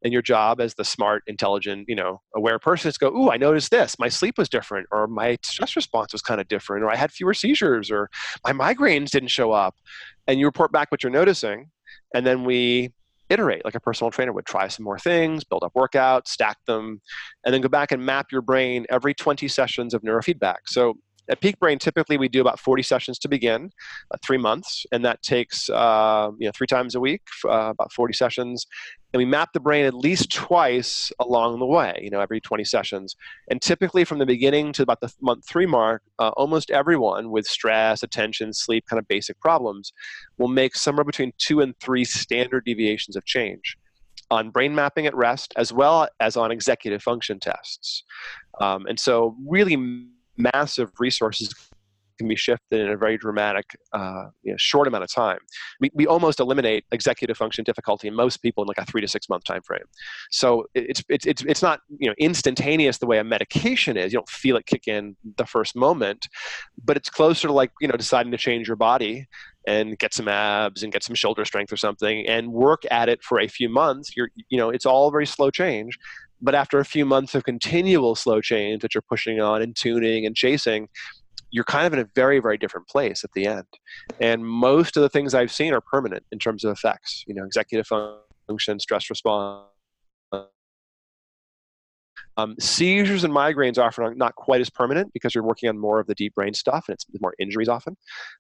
and 0.02 0.12
your 0.12 0.23
job 0.23 0.61
as 0.61 0.75
the 0.75 0.85
smart 0.85 1.23
intelligent 1.26 1.85
you 1.88 1.95
know 1.95 2.21
aware 2.35 2.59
person 2.59 2.88
is 2.88 2.99
go 2.99 3.09
ooh 3.09 3.30
i 3.30 3.37
noticed 3.37 3.71
this. 3.71 3.99
My 3.99 4.09
sleep 4.09 4.38
was 4.38 4.49
different 4.49 4.87
or 4.92 5.06
my 5.06 5.38
stress 5.42 5.76
response 5.76 6.12
was 6.12 6.23
kind 6.23 6.40
of 6.40 6.49
different 6.49 6.85
or 6.85 6.90
i 6.90 6.97
had 6.97 7.11
fewer 7.11 7.35
seizures 7.35 7.90
or 7.90 8.09
my 8.45 8.52
migraines 8.52 9.11
didn't 9.11 9.28
show 9.28 9.52
up. 9.52 9.75
And 10.28 10.40
you 10.40 10.47
report 10.47 10.73
back 10.73 10.90
what 10.90 11.02
you're 11.02 11.12
noticing 11.12 11.71
and 12.14 12.26
then 12.26 12.45
we 12.45 12.92
iterate 13.28 13.64
like 13.64 13.75
a 13.75 13.80
personal 13.80 14.11
trainer 14.11 14.33
would 14.33 14.47
try 14.47 14.68
some 14.68 14.85
more 14.85 14.99
things 14.99 15.42
build 15.42 15.64
up 15.64 15.73
workouts 15.75 16.28
stack 16.28 16.56
them 16.66 17.00
and 17.45 17.52
then 17.52 17.61
go 17.61 17.68
back 17.68 17.90
and 17.90 18.04
map 18.04 18.26
your 18.30 18.42
brain 18.42 18.87
every 18.90 19.14
20 19.14 19.49
sessions 19.49 19.95
of 19.95 20.02
neurofeedback. 20.02 20.59
So 20.66 20.95
at 21.28 21.40
Peak 21.40 21.59
Brain, 21.59 21.78
typically 21.78 22.16
we 22.16 22.28
do 22.28 22.40
about 22.40 22.61
40 22.61 22.83
sessions 22.83 23.18
to 23.21 23.28
begin, 23.28 23.71
uh, 24.12 24.16
three 24.25 24.38
months, 24.38 24.87
and 24.92 25.04
that 25.04 25.23
takes 25.23 25.68
uh, 25.71 26.30
you 26.38 26.47
know 26.47 26.52
three 26.54 26.66
times 26.66 26.95
a 26.95 27.00
week, 27.00 27.23
uh, 27.45 27.71
about 27.71 27.92
40 27.92 28.14
sessions. 28.14 28.66
And 29.12 29.18
we 29.18 29.25
map 29.25 29.50
the 29.54 29.61
brain 29.61 29.87
at 29.87 29.95
least 29.95 30.30
twice 30.30 31.11
along 31.21 31.59
the 31.59 31.64
way, 31.64 31.99
you 32.02 32.11
know, 32.11 32.21
every 32.21 32.38
20 32.40 32.64
sessions. 32.64 33.16
And 33.49 33.62
typically 33.62 34.04
from 34.04 34.18
the 34.18 34.26
beginning 34.26 34.73
to 34.75 34.83
about 34.83 35.00
the 35.00 35.11
month 35.23 35.49
three 35.49 35.64
mark, 35.64 36.02
uh, 36.18 36.30
almost 36.37 36.71
everyone 36.71 37.30
with 37.30 37.47
stress, 37.47 38.02
attention, 38.02 38.52
sleep, 38.52 38.85
kind 38.90 38.99
of 38.99 39.09
basic 39.09 39.40
problems, 39.40 39.92
will 40.37 40.49
make 40.49 40.75
somewhere 40.75 41.04
between 41.04 41.33
two 41.38 41.61
and 41.61 41.75
three 41.80 42.04
standard 42.04 42.64
deviations 42.66 43.16
of 43.16 43.25
change 43.25 43.78
on 44.30 44.50
brain 44.50 44.75
mapping 44.75 45.06
at 45.06 45.14
rest 45.14 45.54
as 45.56 45.73
well 45.73 46.09
as 46.21 46.37
on 46.37 46.50
executive 46.50 47.02
function 47.02 47.38
tests. 47.38 48.02
Um, 48.61 48.87
and 48.87 48.99
so, 48.99 49.37
really 49.47 49.76
massive 50.37 50.90
resources 50.99 51.55
can 52.16 52.28
be 52.28 52.37
shifted 52.37 52.81
in 52.81 52.88
a 52.88 52.97
very 52.97 53.16
dramatic, 53.16 53.64
uh, 53.93 54.26
you 54.43 54.52
know, 54.52 54.57
short 54.59 54.88
amount 54.88 55.05
of 55.05 55.12
time. 55.12 55.38
We, 55.81 55.90
we 55.95 56.07
almost 56.07 56.40
eliminate 56.40 56.85
executive 56.93 57.37
function 57.37 57.64
difficulty 57.64 58.09
in 58.09 58.14
most 58.14 58.38
people 58.38 58.64
in 58.64 58.69
like 58.69 58.78
a 58.78 58.85
three 58.85 59.00
to 59.00 59.09
six 59.09 59.28
month 59.28 59.45
time 59.45 59.62
frame. 59.62 59.85
So 60.31 60.66
it's, 60.75 61.02
it's, 61.09 61.26
it's, 61.26 61.43
it's 61.43 61.62
not 61.62 61.81
you 61.99 62.09
know, 62.09 62.14
instantaneous 62.19 62.99
the 62.99 63.07
way 63.07 63.19
a 63.19 63.25
medication 63.25 63.97
is. 63.97 64.12
You 64.12 64.19
don't 64.19 64.28
feel 64.28 64.57
it 64.57 64.66
kick 64.66 64.88
in 64.88 65.16
the 65.37 65.47
first 65.47 65.76
moment, 65.76 66.26
but 66.83 66.97
it's 66.97 67.11
closer 67.11 67.49
to 67.49 67.55
like 67.55 67.71
you 67.81 67.88
know 67.88 67.97
deciding 67.97 68.33
to 68.33 68.38
change 68.38 68.66
your 68.66 68.76
body 68.76 69.26
and 69.66 69.99
get 69.99 70.14
some 70.14 70.28
abs 70.28 70.83
and 70.83 70.93
get 70.93 71.02
some 71.02 71.16
shoulder 71.16 71.45
strength 71.45 71.73
or 71.73 71.76
something 71.76 72.25
and 72.26 72.52
work 72.52 72.85
at 72.90 73.09
it 73.09 73.23
for 73.23 73.40
a 73.40 73.49
few 73.49 73.69
months. 73.69 74.16
You're 74.16 74.31
you 74.49 74.59
know 74.59 74.71
it's 74.71 74.87
all 74.87 75.11
very 75.11 75.26
slow 75.26 75.50
change 75.50 75.99
but 76.40 76.55
after 76.55 76.78
a 76.78 76.85
few 76.85 77.05
months 77.05 77.35
of 77.35 77.45
continual 77.45 78.14
slow 78.14 78.40
change 78.40 78.83
that 78.83 78.95
you're 78.95 79.02
pushing 79.02 79.40
on 79.40 79.62
and 79.62 79.75
tuning 79.75 80.26
and 80.26 80.37
chasing, 80.37 80.88
you're 81.50 81.64
kind 81.64 81.87
of 81.87 81.93
in 81.93 81.99
a 82.00 82.09
very, 82.14 82.40
very 82.40 82.59
different 82.59 82.88
place 82.88 83.25
at 83.25 83.33
the 83.33 83.47
end. 83.47 83.66
And 84.21 84.45
most 84.45 84.97
of 84.97 85.02
the 85.02 85.09
things 85.09 85.35
I've 85.35 85.52
seen 85.52 85.73
are 85.73 85.81
permanent 85.81 86.25
in 86.33 86.38
terms 86.38 86.64
of 86.64 86.73
effects, 86.73 87.25
you 87.26 87.35
know, 87.35 87.45
executive 87.45 87.87
function, 88.49 88.78
stress 88.78 89.09
response. 89.09 89.64
Um, 92.38 92.55
seizures 92.61 93.25
and 93.25 93.33
migraines 93.33 93.78
are 93.78 93.87
often 93.87 94.19
not 94.19 94.35
quite 94.35 94.61
as 94.61 94.69
permanent 94.69 95.11
because 95.14 95.35
you're 95.35 95.43
working 95.43 95.71
on 95.71 95.78
more 95.78 96.00
of 96.00 96.07
the 96.07 96.14
deep 96.14 96.35
brain 96.35 96.52
stuff 96.52 96.85
and 96.88 96.95
it's 96.95 97.07
more 97.19 97.33
injuries 97.38 97.69
often, 97.69 97.97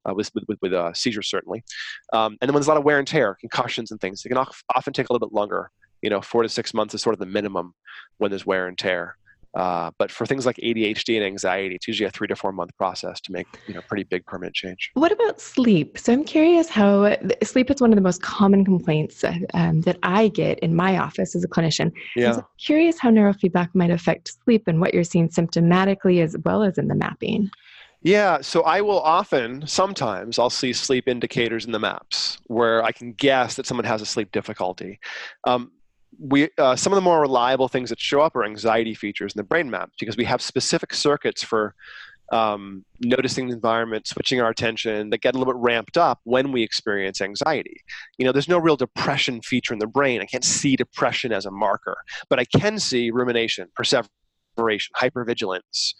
uh, 0.06 0.12
with, 0.12 0.30
with, 0.34 0.58
with 0.60 0.74
uh, 0.74 0.92
seizures 0.92 1.30
certainly. 1.30 1.64
Um, 2.12 2.36
and 2.42 2.48
then 2.48 2.52
when 2.52 2.60
there's 2.60 2.66
a 2.66 2.70
lot 2.70 2.76
of 2.76 2.84
wear 2.84 2.98
and 2.98 3.08
tear, 3.08 3.38
concussions 3.40 3.90
and 3.90 3.98
things, 3.98 4.22
it 4.22 4.28
can 4.28 4.36
often 4.36 4.92
take 4.92 5.08
a 5.08 5.12
little 5.12 5.26
bit 5.26 5.34
longer 5.34 5.70
you 6.02 6.10
know, 6.10 6.20
four 6.20 6.42
to 6.42 6.48
six 6.48 6.74
months 6.74 6.94
is 6.94 7.02
sort 7.02 7.14
of 7.14 7.20
the 7.20 7.26
minimum 7.26 7.74
when 8.18 8.30
there's 8.30 8.46
wear 8.46 8.66
and 8.66 8.78
tear. 8.78 9.16
Uh, 9.56 9.90
but 9.98 10.10
for 10.10 10.26
things 10.26 10.44
like 10.44 10.56
ADHD 10.56 11.16
and 11.16 11.24
anxiety, 11.24 11.74
it's 11.74 11.88
usually 11.88 12.06
a 12.06 12.10
three 12.10 12.28
to 12.28 12.36
four 12.36 12.52
month 12.52 12.76
process 12.76 13.20
to 13.22 13.32
make 13.32 13.46
you 13.66 13.72
know 13.72 13.80
pretty 13.88 14.04
big 14.04 14.24
permanent 14.26 14.54
change. 14.54 14.90
What 14.92 15.12
about 15.12 15.40
sleep? 15.40 15.98
So 15.98 16.12
I'm 16.12 16.24
curious 16.24 16.68
how 16.68 17.16
sleep 17.42 17.70
is 17.70 17.80
one 17.80 17.90
of 17.90 17.96
the 17.96 18.02
most 18.02 18.20
common 18.20 18.66
complaints 18.66 19.24
um, 19.54 19.80
that 19.82 19.98
I 20.02 20.28
get 20.28 20.58
in 20.58 20.76
my 20.76 20.98
office 20.98 21.34
as 21.34 21.42
a 21.42 21.48
clinician. 21.48 21.90
Yeah. 22.16 22.32
So 22.32 22.46
curious 22.58 22.98
how 22.98 23.10
neurofeedback 23.10 23.70
might 23.74 23.90
affect 23.90 24.36
sleep 24.44 24.64
and 24.66 24.78
what 24.78 24.92
you're 24.92 25.04
seeing 25.04 25.30
symptomatically 25.30 26.22
as 26.22 26.36
well 26.44 26.62
as 26.62 26.76
in 26.76 26.88
the 26.88 26.94
mapping. 26.94 27.50
Yeah, 28.02 28.40
so 28.40 28.62
I 28.62 28.82
will 28.82 29.00
often, 29.00 29.66
sometimes, 29.66 30.38
I'll 30.38 30.50
see 30.50 30.72
sleep 30.72 31.08
indicators 31.08 31.64
in 31.64 31.72
the 31.72 31.80
maps 31.80 32.38
where 32.46 32.84
I 32.84 32.92
can 32.92 33.14
guess 33.14 33.56
that 33.56 33.66
someone 33.66 33.84
has 33.84 34.00
a 34.00 34.06
sleep 34.06 34.30
difficulty. 34.30 35.00
Um, 35.44 35.72
we 36.18 36.48
uh, 36.58 36.76
some 36.76 36.92
of 36.92 36.96
the 36.96 37.02
more 37.02 37.20
reliable 37.20 37.68
things 37.68 37.90
that 37.90 38.00
show 38.00 38.20
up 38.20 38.36
are 38.36 38.44
anxiety 38.44 38.94
features 38.94 39.34
in 39.34 39.38
the 39.38 39.44
brain 39.44 39.70
maps 39.70 39.92
because 39.98 40.16
we 40.16 40.24
have 40.24 40.40
specific 40.40 40.94
circuits 40.94 41.42
for 41.42 41.74
um, 42.32 42.84
noticing 43.00 43.48
the 43.48 43.54
environment, 43.54 44.06
switching 44.06 44.40
our 44.40 44.50
attention 44.50 45.10
that 45.10 45.20
get 45.20 45.34
a 45.34 45.38
little 45.38 45.52
bit 45.52 45.60
ramped 45.60 45.96
up 45.96 46.20
when 46.24 46.52
we 46.52 46.62
experience 46.62 47.20
anxiety. 47.20 47.80
You 48.18 48.26
know, 48.26 48.32
there's 48.32 48.48
no 48.48 48.58
real 48.58 48.76
depression 48.76 49.40
feature 49.42 49.72
in 49.72 49.78
the 49.78 49.86
brain. 49.86 50.20
I 50.20 50.26
can't 50.26 50.44
see 50.44 50.76
depression 50.76 51.32
as 51.32 51.46
a 51.46 51.50
marker, 51.50 51.96
but 52.28 52.40
I 52.40 52.44
can 52.44 52.78
see 52.78 53.10
rumination, 53.10 53.68
perseveration, 53.76 54.92
hypervigilance, 54.96 55.94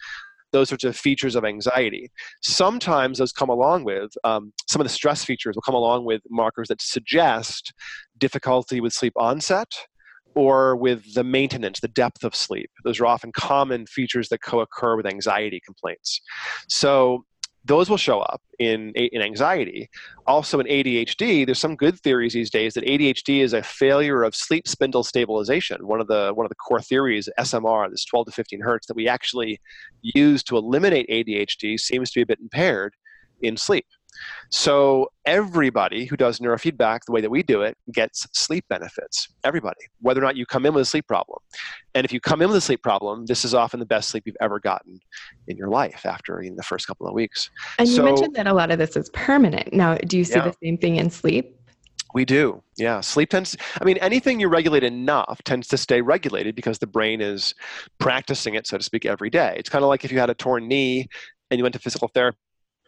those 0.52 0.68
sorts 0.68 0.85
of 0.85 0.96
features 0.96 1.37
of 1.37 1.44
anxiety. 1.44 2.11
Sometimes 2.42 3.18
those 3.18 3.32
come 3.32 3.49
along 3.49 3.85
with 3.85 4.11
um, 4.25 4.52
some 4.66 4.80
of 4.80 4.85
the 4.85 4.92
stress 4.92 5.25
features 5.25 5.54
will 5.54 5.62
come 5.62 5.75
along 5.75 6.04
with 6.06 6.23
markers 6.28 6.68
that 6.68 6.82
suggest 6.82 7.73
difficulty 8.18 8.80
with 8.80 8.92
sleep 8.92 9.12
onset 9.16 9.68
or 10.37 10.76
with 10.76 11.14
the 11.14 11.25
maintenance, 11.25 11.81
the 11.81 11.88
depth 11.88 12.23
of 12.23 12.37
sleep. 12.37 12.71
Those 12.85 13.00
are 13.00 13.07
often 13.07 13.33
common 13.33 13.87
features 13.87 14.28
that 14.28 14.43
co 14.43 14.61
occur 14.61 14.95
with 14.97 15.07
anxiety 15.07 15.61
complaints. 15.64 16.21
So 16.69 17.25
those 17.64 17.90
will 17.90 17.97
show 17.97 18.21
up 18.21 18.40
in, 18.61 18.93
in 18.93 19.23
anxiety. 19.23 19.88
Also 20.26 20.61
in 20.61 20.66
ADHD, 20.66 21.45
there's 21.45 21.59
some 21.59 21.75
good 21.75 21.99
theories 22.00 22.35
these 22.35 22.50
days 22.50 22.75
that 22.75 22.85
ADHD 22.85 23.40
is 23.40 23.55
a 23.55 23.62
failure 23.62 24.23
of 24.23 24.37
sleep 24.37 24.69
spindle 24.69 25.02
stabilization. 25.02 25.85
One 25.87 26.00
of 26.00 26.07
the 26.07 26.33
one 26.35 26.47
of 26.47 26.50
the 26.50 26.55
core 26.55 26.83
theories, 26.83 27.28
SMR, 27.40 27.90
this 27.90 28.05
12 28.05 28.26
to 28.26 28.33
15 28.33 28.61
hertz 28.61 28.87
that 28.87 28.95
we 28.95 29.09
actually 29.09 29.59
use 30.02 30.45
to 30.45 30.57
eliminate 30.57 31.09
ADHD 31.09 31.81
seems 31.81 32.11
to 32.12 32.19
be 32.21 32.23
a 32.23 32.26
bit 32.26 32.38
impaired 32.40 32.95
in 33.40 33.57
sleep. 33.57 33.87
So 34.50 35.11
everybody 35.25 36.04
who 36.06 36.16
does 36.16 36.38
neurofeedback 36.38 37.00
the 37.06 37.12
way 37.12 37.20
that 37.20 37.30
we 37.30 37.42
do 37.42 37.62
it 37.62 37.76
gets 37.92 38.26
sleep 38.32 38.64
benefits. 38.68 39.28
Everybody, 39.44 39.80
whether 40.00 40.20
or 40.20 40.25
not 40.25 40.37
you 40.37 40.46
come 40.46 40.66
in 40.66 40.75
with 40.75 40.82
a 40.82 40.87
sleep 40.87 41.06
problem. 41.06 41.38
And 41.94 42.04
if 42.04 42.12
you 42.12 42.20
come 42.20 42.42
in 42.42 42.49
with 42.49 42.56
a 42.56 42.61
sleep 42.61 42.82
problem, 42.82 43.26
this 43.26 43.44
is 43.44 43.54
often 43.54 43.80
the 43.80 43.87
best 43.87 44.11
sleep 44.11 44.25
you've 44.26 44.37
ever 44.40 44.61
gotten 44.61 45.00
in 45.49 45.56
your 45.56 45.68
life 45.68 46.06
after 46.06 46.40
in 46.40 46.56
the 46.56 46.62
first 46.62 46.87
couple 46.87 47.06
of 47.06 47.14
weeks. 47.14 47.50
And 47.78 47.88
so, 47.88 47.96
you 47.96 48.02
mentioned 48.04 48.35
that 48.37 48.46
a 48.46 48.54
lot 48.54 48.70
of 48.70 48.78
this 48.78 48.96
is 48.96 49.11
permanent. 49.11 49.73
Now, 49.73 49.96
do 49.96 50.18
you 50.18 50.25
see 50.25 50.35
yeah. 50.35 50.49
the 50.49 50.54
same 50.62 50.78
thing 50.78 50.96
in 50.96 51.11
sleep? 51.11 51.52
We 52.14 52.25
do, 52.25 52.62
yeah. 52.78 53.00
Sleep 53.02 53.28
tends, 53.28 53.56
I 53.78 53.85
mean, 53.85 53.99
anything 53.99 54.40
you 54.40 54.49
regulate 54.49 54.85
enough 54.85 55.42
tends 55.44 55.68
to 55.68 55.76
stay 55.76 56.00
regulated 56.00 56.54
because 56.54 56.78
the 56.78 56.87
brain 56.87 57.20
is 57.20 57.54
practicing 57.99 58.54
it, 58.54 58.66
so 58.66 58.78
to 58.78 58.82
speak, 58.82 59.04
every 59.04 59.28
day. 59.28 59.54
It's 59.58 59.68
kind 59.68 59.85
of 59.85 59.88
like 59.88 60.02
if 60.04 60.11
you 60.11 60.18
had 60.18 60.30
a 60.30 60.35
torn 60.35 60.66
knee 60.66 61.08
and 61.50 61.58
you 61.58 61.64
went 61.64 61.75
to 61.75 61.78
physical 61.78 62.08
therapy 62.08 62.38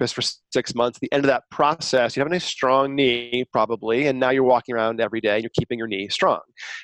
for 0.06 0.22
six 0.52 0.74
months. 0.74 0.98
At 0.98 1.00
the 1.00 1.12
end 1.12 1.24
of 1.24 1.28
that 1.28 1.42
process, 1.50 2.16
you 2.16 2.20
have 2.20 2.28
a 2.28 2.30
nice 2.30 2.44
strong 2.44 2.94
knee, 2.94 3.44
probably, 3.52 4.06
and 4.06 4.20
now 4.20 4.30
you're 4.30 4.44
walking 4.44 4.74
around 4.74 5.00
every 5.00 5.20
day 5.20 5.34
and 5.34 5.42
you're 5.42 5.50
keeping 5.58 5.78
your 5.78 5.88
knee 5.88 6.08
strong. 6.08 6.40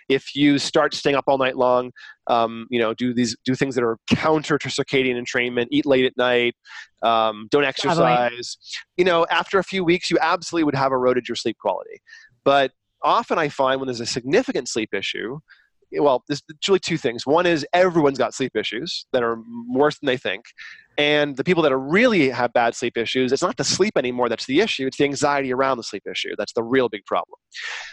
If 0.09 0.35
you 0.35 0.59
start 0.59 0.95
staying 0.95 1.17
up 1.17 1.25
all 1.27 1.39
night 1.39 1.57
long, 1.57 1.93
um, 2.27 2.67
you 2.71 2.81
know, 2.81 2.93
do 2.95 3.15
these 3.15 3.37
do 3.45 3.55
things 3.55 3.75
that 3.77 3.85
are 3.85 3.99
counter 4.09 4.59
to 4.59 4.69
circadian 4.69 5.23
entrainment, 5.23 5.67
eat 5.71 5.87
late 5.87 6.05
at 6.05 6.17
night, 6.17 6.55
um, 7.03 7.47
don't 7.51 7.65
exercise. 7.65 8.57
You 8.97 9.05
know, 9.05 9.27
after 9.31 9.59
a 9.59 9.65
few 9.65 9.85
weeks, 9.85 10.11
you 10.11 10.19
absolutely 10.21 10.65
would 10.65 10.75
have 10.75 10.93
eroded 10.93 11.29
your 11.29 11.37
sleep 11.37 11.57
quality. 11.59 12.01
But 12.45 12.73
often, 13.03 13.39
I 13.39 13.49
find 13.49 13.81
when 13.81 13.87
there's 13.87 14.01
a 14.01 14.07
significant 14.07 14.69
sleep 14.69 14.93
issue, 14.93 15.39
well, 15.99 16.23
there's 16.29 16.43
really 16.69 16.81
two 16.81 16.97
things. 16.97 17.27
One 17.27 17.47
is 17.47 17.67
everyone's 17.73 18.19
got 18.19 18.35
sleep 18.35 18.57
issues 18.57 19.07
that 19.13 19.23
are 19.23 19.39
worse 19.69 19.99
than 19.99 20.07
they 20.07 20.17
think. 20.17 20.45
And 20.97 21.37
the 21.37 21.45
people 21.45 21.63
that 21.65 21.73
are 21.73 21.79
really 21.79 22.29
have 22.31 22.53
bad 22.53 22.75
sleep 22.75 22.97
issues, 22.97 23.33
it's 23.33 23.43
not 23.43 23.57
the 23.57 23.65
sleep 23.65 23.95
anymore 23.97 24.29
that's 24.29 24.47
the 24.47 24.61
issue, 24.61 24.87
it's 24.87 24.97
the 24.97 25.05
anxiety 25.05 25.53
around 25.53 25.77
the 25.77 25.83
sleep 25.83 26.05
issue. 26.11 26.35
That's 26.39 26.53
the 26.53 26.63
real 26.63 26.89
big 26.89 27.05
problem. 27.05 27.39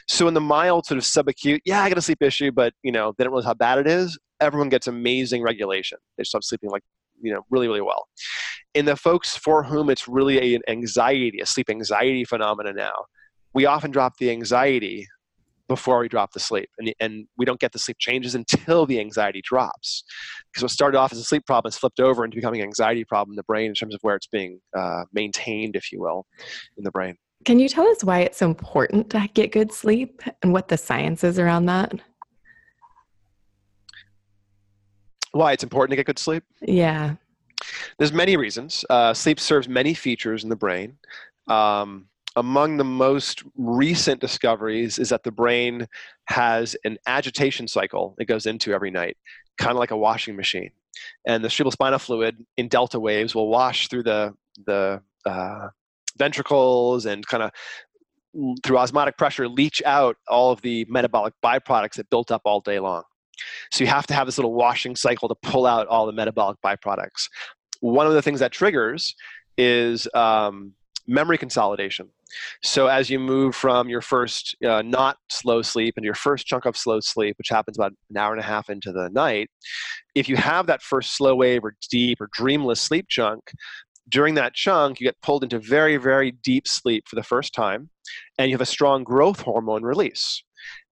So 0.08 0.28
in 0.28 0.34
the 0.34 0.42
mild 0.42 0.86
sort 0.86 1.00
of 1.00 1.04
subacute, 1.04 1.60
yeah, 1.66 1.82
I 1.82 1.90
got 1.90 1.98
a 1.98 2.02
sleep 2.02 2.22
issue, 2.22 2.52
but 2.52 2.74
you 2.84 2.92
know, 2.92 3.14
they 3.18 3.24
don't 3.24 3.32
realize 3.32 3.46
how 3.46 3.56
bad 3.56 3.80
it 3.80 3.88
is, 3.88 4.20
everyone 4.40 4.70
gets 4.70 4.88
amazing 4.88 5.42
regulation. 5.42 5.98
They 6.18 6.24
stop 6.24 6.44
sleeping 6.44 6.70
like 6.70 6.84
you 7.22 7.32
know 7.32 7.42
really 7.50 7.68
really 7.68 7.82
well 7.82 8.08
in 8.74 8.86
the 8.86 8.96
folks 8.96 9.38
for 9.38 9.64
whom 9.64 9.90
it's 9.90 10.08
really 10.08 10.56
an 10.56 10.62
anxiety 10.68 11.40
a 11.40 11.46
sleep 11.46 11.70
anxiety 11.70 12.26
phenomenon 12.26 12.76
now 12.76 12.94
we 13.54 13.66
often 13.66 13.92
drop 13.92 14.18
the 14.18 14.32
anxiety 14.32 15.08
before 15.72 16.00
we 16.00 16.10
drop 16.10 16.34
the 16.34 16.40
sleep. 16.40 16.68
And, 16.78 16.94
and 17.00 17.26
we 17.38 17.46
don't 17.46 17.62
get 17.62 17.72
the 17.72 17.80
sleep 17.80 17.96
changes 17.98 18.36
until 18.36 18.86
the 18.86 19.00
anxiety 19.00 19.42
drops. 19.42 20.04
Because 20.52 20.64
what 20.64 20.72
started 20.72 20.98
off 20.98 21.14
as 21.14 21.18
a 21.18 21.24
sleep 21.24 21.46
problem 21.46 21.72
has 21.72 21.78
flipped 21.78 22.02
over 22.02 22.26
into 22.26 22.36
becoming 22.36 22.60
an 22.60 22.68
anxiety 22.68 23.06
problem 23.06 23.32
in 23.32 23.38
the 23.38 23.44
brain 23.44 23.68
in 23.68 23.74
terms 23.74 23.96
of 23.96 24.02
where 24.02 24.18
it's 24.18 24.28
being 24.28 24.60
uh, 24.78 25.04
maintained, 25.14 25.78
if 25.78 25.90
you 25.94 26.02
will, 26.02 26.26
in 26.78 26.84
the 26.84 26.92
brain. 26.92 27.16
Can 27.46 27.58
you 27.58 27.70
tell 27.70 27.88
us 27.88 28.04
why 28.04 28.20
it's 28.20 28.38
so 28.38 28.48
important 28.48 29.10
to 29.12 29.30
get 29.34 29.54
good 29.54 29.72
sleep 29.72 30.22
and 30.44 30.52
what 30.52 30.68
the 30.68 30.76
science 30.76 31.24
is 31.24 31.40
around 31.40 31.68
that? 31.68 31.94
Why 35.32 35.54
it's 35.54 35.64
important 35.64 35.92
to 35.92 35.96
get 35.96 36.06
good 36.06 36.20
sleep? 36.20 36.44
Yeah. 36.62 37.16
There's 37.98 38.12
many 38.12 38.36
reasons. 38.36 38.84
Uh, 38.90 39.14
sleep 39.14 39.40
serves 39.40 39.70
many 39.70 39.94
features 39.94 40.44
in 40.44 40.50
the 40.50 40.58
brain. 40.58 40.98
Um, 41.48 42.08
among 42.36 42.78
the 42.78 42.84
most 42.84 43.44
recent 43.58 44.22
discoveries 44.22 45.00
is 45.00 45.10
that 45.10 45.24
the 45.24 45.32
brain 45.32 45.88
has 46.26 46.76
an 46.86 46.98
agitation 47.08 47.68
cycle 47.68 48.16
it 48.20 48.26
goes 48.26 48.46
into 48.46 48.74
every 48.74 48.92
night, 48.92 49.18
kind 49.58 49.72
of 49.72 49.78
like 49.78 49.92
a 49.92 49.98
washing 49.98 50.36
machine. 50.36 50.72
And 51.26 51.44
the 51.44 51.48
cerebrospinal 51.48 52.00
fluid 52.00 52.46
in 52.58 52.68
delta 52.68 53.00
waves 53.00 53.34
will 53.34 53.50
wash 53.50 53.88
through 53.88 54.04
the, 54.04 54.34
the 54.66 55.02
uh, 55.26 55.70
ventricles 56.18 57.06
and 57.06 57.26
kind 57.26 57.44
of 57.44 57.52
through 58.64 58.78
osmotic 58.78 59.18
pressure, 59.18 59.48
leach 59.48 59.82
out 59.86 60.16
all 60.28 60.52
of 60.52 60.62
the 60.62 60.86
metabolic 60.90 61.34
byproducts 61.44 61.96
that 61.96 62.10
built 62.10 62.32
up 62.32 62.42
all 62.46 62.62
day 62.62 62.80
long. 62.80 63.04
So 63.72 63.84
you 63.84 63.90
have 63.90 64.08
to 64.08 64.14
have 64.14 64.26
this 64.26 64.38
little 64.38 64.54
washing 64.54 64.96
cycle 64.96 65.28
to 65.28 65.36
pull 65.36 65.66
out 65.66 65.88
all 65.88 66.06
the 66.06 66.14
metabolic 66.14 66.58
byproducts. 66.64 67.28
One 67.80 68.08
of 68.08 68.14
the 68.14 68.22
things 68.22 68.40
that 68.40 68.52
triggers 68.52 69.16
is 69.58 70.08
um, 70.14 70.74
memory 71.12 71.38
consolidation. 71.38 72.08
So 72.64 72.88
as 72.88 73.10
you 73.10 73.20
move 73.20 73.54
from 73.56 73.90
your 73.90 74.02
first 74.02 74.56
uh, 74.66 74.82
not 74.82 75.18
slow 75.30 75.62
sleep 75.62 75.96
into 75.98 76.06
your 76.06 76.16
first 76.16 76.48
chunk 76.48 76.66
of 76.66 76.78
slow 76.78 77.00
sleep, 77.02 77.38
which 77.38 77.50
happens 77.50 77.78
about 77.78 77.92
an 78.10 78.18
hour 78.18 78.32
and 78.32 78.42
a 78.42 78.46
half 78.46 78.70
into 78.70 78.92
the 78.92 79.10
night, 79.10 79.50
if 80.16 80.30
you 80.30 80.38
have 80.38 80.68
that 80.68 80.82
first 80.82 81.16
slow 81.16 81.36
wave 81.36 81.64
or 81.64 81.76
deep 81.90 82.22
or 82.22 82.30
dreamless 82.32 82.80
sleep 82.80 83.08
chunk, 83.10 83.52
during 84.10 84.36
that 84.36 84.54
chunk, 84.54 85.00
you 85.00 85.08
get 85.08 85.22
pulled 85.22 85.44
into 85.44 85.60
very, 85.60 85.98
very 85.98 86.32
deep 86.32 86.68
sleep 86.68 87.06
for 87.08 87.16
the 87.16 87.24
first 87.24 87.54
time, 87.54 87.90
and 88.38 88.50
you 88.50 88.56
have 88.56 88.62
a 88.62 88.66
strong 88.66 89.04
growth 89.04 89.42
hormone 89.42 89.84
release. 89.84 90.44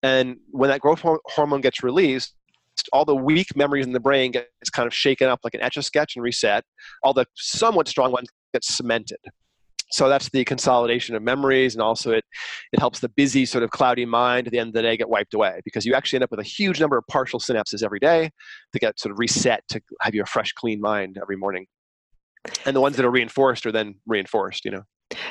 And 0.04 0.38
when 0.52 0.70
that 0.70 0.82
growth 0.82 1.04
hormone 1.26 1.62
gets 1.62 1.84
released, 1.84 2.34
all 2.94 3.06
the 3.06 3.16
weak 3.16 3.56
memories 3.56 3.86
in 3.86 3.92
the 3.92 4.00
brain 4.00 4.32
gets 4.32 4.70
kind 4.72 4.88
of 4.88 4.94
shaken 4.94 5.28
up 5.28 5.42
like 5.44 5.54
an 5.54 5.62
etch 5.62 5.76
a 5.78 5.84
sketch 5.84 6.16
and 6.16 6.24
reset. 6.24 6.64
All 7.04 7.14
the 7.14 7.26
somewhat 7.36 7.88
strong 7.88 8.12
ones 8.12 8.30
get 8.54 8.64
cemented. 8.64 9.20
So 9.92 10.08
that's 10.08 10.30
the 10.30 10.46
consolidation 10.46 11.16
of 11.16 11.24
memories, 11.24 11.76
and 11.76 11.82
also 11.82 12.12
it 12.12 12.24
it 12.72 12.80
helps 12.80 13.00
the 13.00 13.10
busy 13.10 13.46
sort 13.46 13.64
of 13.64 13.72
cloudy 13.72 14.06
mind 14.06 14.48
at 14.48 14.52
the 14.52 14.60
end 14.60 14.70
of 14.70 14.74
the 14.74 14.82
day 14.82 14.98
get 14.98 15.10
wiped 15.10 15.34
away 15.34 15.62
because 15.66 15.86
you 15.86 15.94
actually 15.94 16.18
end 16.18 16.24
up 16.24 16.32
with 16.32 16.40
a 16.40 16.44
huge 16.44 16.80
number 16.80 16.98
of 16.98 17.06
partial 17.08 17.40
synapses 17.40 17.84
every 17.84 18.00
day 18.00 18.30
to 18.74 18.80
get 18.80 19.00
sort 19.00 19.12
of 19.12 19.20
reset 19.20 19.64
to 19.70 19.82
have 20.02 20.14
you 20.14 20.22
a 20.22 20.26
fresh, 20.26 20.54
clean 20.54 20.80
mind 20.80 21.18
every 21.22 21.38
morning. 21.38 21.66
And 22.66 22.76
the 22.76 22.82
ones 22.82 22.96
that 22.96 23.06
are 23.06 23.12
reinforced 23.12 23.66
are 23.66 23.72
then 23.72 23.96
reinforced, 24.06 24.64
you 24.64 24.72
know. 24.72 24.84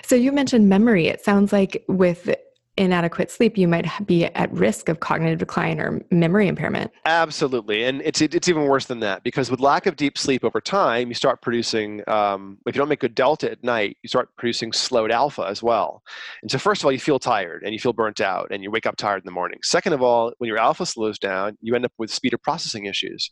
So 0.03 0.17
you 0.17 0.33
mentioned 0.33 0.69
memory. 0.69 1.07
It 1.07 1.25
sounds 1.25 1.53
like 1.53 1.85
with 1.89 2.35
inadequate 2.79 3.31
sleep, 3.31 3.59
you 3.59 3.69
might 3.69 3.87
be 4.07 4.25
at 4.27 4.53
risk 4.53 4.89
of 4.89 5.01
cognitive 5.01 5.39
decline 5.39 5.81
or 5.81 6.01
memory 6.11 6.49
impairment. 6.49 6.91
Absolutely, 7.05 7.85
and 7.85 8.01
it's 8.03 8.21
it's 8.21 8.49
even 8.49 8.65
worse 8.65 8.87
than 8.87 9.01
that 9.01 9.23
because 9.25 9.51
with 9.51 9.61
lack 9.61 9.87
of 9.87 9.97
deep 9.97 10.17
sleep 10.17 10.45
over 10.45 10.61
time, 10.61 11.09
you 11.09 11.15
start 11.15 11.43
producing. 11.43 12.03
Um, 12.09 12.59
if 12.67 12.75
you 12.75 12.79
don't 12.79 12.89
make 12.89 13.01
good 13.01 13.15
delta 13.15 13.51
at 13.51 13.63
night, 13.63 13.97
you 14.03 14.09
start 14.09 14.29
producing 14.37 14.73
slowed 14.73 15.11
alpha 15.11 15.43
as 15.43 15.63
well. 15.63 16.03
And 16.43 16.51
so, 16.51 16.59
first 16.59 16.83
of 16.83 16.87
all, 16.87 16.93
you 16.93 16.99
feel 16.99 17.19
tired 17.19 17.63
and 17.65 17.73
you 17.73 17.79
feel 17.79 17.93
burnt 17.93 18.21
out, 18.21 18.49
and 18.51 18.63
you 18.63 18.71
wake 18.71 18.87
up 18.87 18.97
tired 18.97 19.19
in 19.23 19.27
the 19.27 19.33
morning. 19.33 19.59
Second 19.63 19.93
of 19.93 20.03
all, 20.03 20.33
when 20.39 20.49
your 20.49 20.59
alpha 20.59 20.87
slows 20.87 21.19
down, 21.19 21.59
you 21.61 21.75
end 21.75 21.85
up 21.85 21.93
with 21.99 22.13
speed 22.13 22.33
of 22.35 22.43
processing 22.43 22.87
issues 22.87 23.31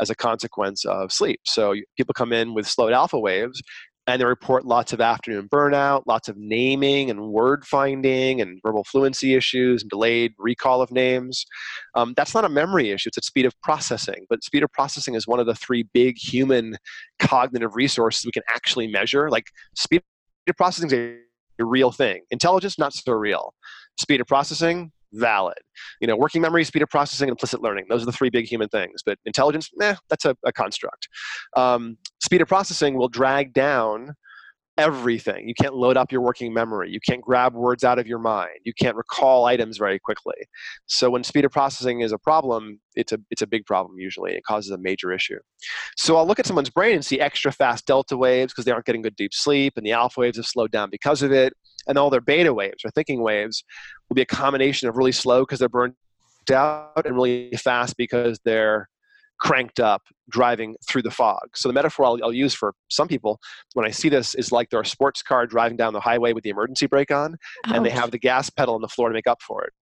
as 0.00 0.10
a 0.10 0.14
consequence 0.14 0.84
of 0.84 1.12
sleep. 1.12 1.40
So 1.44 1.74
people 1.96 2.14
come 2.14 2.32
in 2.32 2.54
with 2.54 2.66
slowed 2.66 2.92
alpha 2.92 3.18
waves, 3.18 3.62
and 4.08 4.22
they 4.22 4.24
report 4.24 4.64
lots 4.64 4.94
of 4.94 5.02
afternoon 5.02 5.50
burnout, 5.50 6.02
lots 6.06 6.30
of 6.30 6.36
naming 6.38 7.10
and 7.10 7.28
word 7.28 7.66
finding 7.66 8.40
and 8.40 8.58
verbal 8.64 8.82
fluency 8.84 9.34
issues 9.34 9.82
and 9.82 9.90
delayed 9.90 10.32
recall 10.38 10.80
of 10.80 10.90
names. 10.90 11.44
Um, 11.94 12.14
that's 12.16 12.34
not 12.34 12.46
a 12.46 12.48
memory 12.48 12.90
issue, 12.90 13.08
it's 13.08 13.18
a 13.18 13.22
speed 13.22 13.44
of 13.44 13.54
processing. 13.60 14.24
But 14.30 14.42
speed 14.42 14.62
of 14.62 14.72
processing 14.72 15.14
is 15.14 15.26
one 15.26 15.40
of 15.40 15.46
the 15.46 15.54
three 15.54 15.82
big 15.92 16.16
human 16.16 16.78
cognitive 17.18 17.76
resources 17.76 18.24
we 18.24 18.32
can 18.32 18.44
actually 18.48 18.86
measure. 18.86 19.28
Like 19.28 19.44
speed 19.76 20.02
of 20.48 20.56
processing 20.56 20.90
is 20.90 21.18
a 21.60 21.64
real 21.64 21.92
thing, 21.92 22.22
intelligence, 22.30 22.78
not 22.78 22.94
so 22.94 23.12
real. 23.12 23.52
Speed 23.98 24.22
of 24.22 24.26
processing, 24.26 24.90
valid. 25.12 25.58
You 26.00 26.06
know, 26.06 26.16
working 26.16 26.42
memory, 26.42 26.64
speed 26.64 26.82
of 26.82 26.88
processing, 26.88 27.28
implicit 27.28 27.62
learning. 27.62 27.86
Those 27.88 28.02
are 28.02 28.06
the 28.06 28.12
three 28.12 28.30
big 28.30 28.46
human 28.46 28.68
things. 28.68 29.02
But 29.04 29.18
intelligence, 29.24 29.70
eh, 29.80 29.94
that's 30.08 30.24
a, 30.24 30.36
a 30.44 30.52
construct. 30.52 31.08
Um, 31.56 31.98
speed 32.20 32.40
of 32.40 32.48
processing 32.48 32.94
will 32.96 33.08
drag 33.08 33.52
down 33.52 34.14
everything. 34.78 35.48
You 35.48 35.54
can't 35.54 35.74
load 35.74 35.96
up 35.96 36.12
your 36.12 36.20
working 36.20 36.54
memory. 36.54 36.90
You 36.90 37.00
can't 37.00 37.20
grab 37.20 37.54
words 37.54 37.82
out 37.82 37.98
of 37.98 38.06
your 38.06 38.20
mind. 38.20 38.60
You 38.64 38.72
can't 38.72 38.96
recall 38.96 39.44
items 39.44 39.76
very 39.76 39.98
quickly. 39.98 40.36
So 40.86 41.10
when 41.10 41.24
speed 41.24 41.44
of 41.44 41.50
processing 41.50 42.00
is 42.00 42.12
a 42.12 42.18
problem, 42.18 42.80
it's 42.94 43.12
a 43.12 43.18
it's 43.30 43.42
a 43.42 43.46
big 43.46 43.66
problem 43.66 43.98
usually. 43.98 44.34
It 44.34 44.44
causes 44.44 44.70
a 44.70 44.78
major 44.78 45.12
issue. 45.12 45.38
So 45.96 46.16
I'll 46.16 46.26
look 46.26 46.38
at 46.38 46.46
someone's 46.46 46.70
brain 46.70 46.94
and 46.94 47.04
see 47.04 47.20
extra 47.20 47.50
fast 47.50 47.86
delta 47.86 48.16
waves 48.16 48.52
because 48.52 48.64
they 48.64 48.70
aren't 48.70 48.86
getting 48.86 49.02
good 49.02 49.16
deep 49.16 49.34
sleep 49.34 49.74
and 49.76 49.84
the 49.84 49.92
alpha 49.92 50.20
waves 50.20 50.36
have 50.36 50.46
slowed 50.46 50.70
down 50.70 50.88
because 50.90 51.22
of 51.22 51.32
it. 51.32 51.52
And 51.88 51.98
all 51.98 52.10
their 52.10 52.20
beta 52.20 52.52
waves 52.52 52.84
or 52.84 52.90
thinking 52.90 53.22
waves 53.22 53.64
will 54.08 54.14
be 54.14 54.22
a 54.22 54.26
combination 54.26 54.88
of 54.88 54.96
really 54.96 55.12
slow 55.12 55.42
because 55.42 55.58
they're 55.58 55.68
burned 55.68 55.94
out 56.50 57.04
and 57.04 57.14
really 57.14 57.50
fast 57.56 57.96
because 57.96 58.38
they're 58.44 58.88
cranked 59.38 59.78
up 59.78 60.02
driving 60.30 60.76
through 60.88 61.02
the 61.02 61.10
fog. 61.10 61.48
So 61.54 61.68
the 61.68 61.72
metaphor 61.72 62.06
I'll, 62.06 62.18
I'll, 62.24 62.32
use 62.32 62.54
for 62.54 62.74
some 62.88 63.08
people 63.08 63.38
when 63.74 63.86
I 63.86 63.90
see 63.90 64.08
this 64.08 64.34
is 64.34 64.52
like 64.52 64.68
they're 64.70 64.80
a 64.80 64.86
sports 64.86 65.22
car 65.22 65.46
driving 65.46 65.76
down 65.76 65.92
the 65.92 66.00
highway 66.00 66.32
with 66.32 66.44
the 66.44 66.50
emergency 66.50 66.86
brake 66.86 67.10
on, 67.10 67.36
Ouch. 67.66 67.76
and 67.76 67.86
they 67.86 67.90
have 67.90 68.10
the 68.10 68.18
gas 68.18 68.50
pedal 68.50 68.74
on 68.74 68.80
the 68.80 68.88
floor 68.88 69.08
to 69.08 69.14
make 69.14 69.26
up 69.26 69.40
for 69.40 69.64
it. 69.64 69.72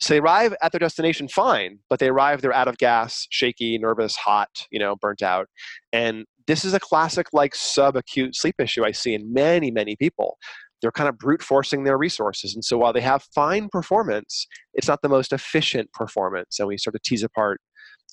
So 0.00 0.14
they 0.14 0.20
arrive 0.20 0.54
at 0.62 0.72
their 0.72 0.78
destination 0.78 1.28
fine, 1.28 1.78
but 1.88 1.98
they 1.98 2.08
arrive 2.08 2.40
they're 2.40 2.54
out 2.54 2.68
of 2.68 2.78
gas, 2.78 3.26
shaky, 3.30 3.78
nervous, 3.78 4.16
hot, 4.16 4.48
you 4.70 4.78
know, 4.78 4.96
burnt 4.96 5.22
out, 5.22 5.46
and 5.92 6.24
this 6.46 6.64
is 6.64 6.74
a 6.74 6.80
classic 6.80 7.28
like 7.32 7.54
subacute 7.54 8.34
sleep 8.34 8.56
issue 8.58 8.84
I 8.84 8.92
see 8.92 9.14
in 9.14 9.32
many 9.32 9.70
many 9.70 9.94
people. 9.96 10.38
They're 10.82 10.92
kind 10.92 11.08
of 11.08 11.16
brute 11.16 11.42
forcing 11.42 11.84
their 11.84 11.96
resources. 11.96 12.54
And 12.54 12.64
so 12.64 12.76
while 12.76 12.92
they 12.92 13.00
have 13.00 13.22
fine 13.34 13.68
performance, 13.70 14.46
it's 14.74 14.88
not 14.88 15.00
the 15.00 15.08
most 15.08 15.32
efficient 15.32 15.92
performance. 15.92 16.58
And 16.58 16.68
we 16.68 16.76
sort 16.76 16.96
of 16.96 17.02
tease 17.02 17.22
apart 17.22 17.60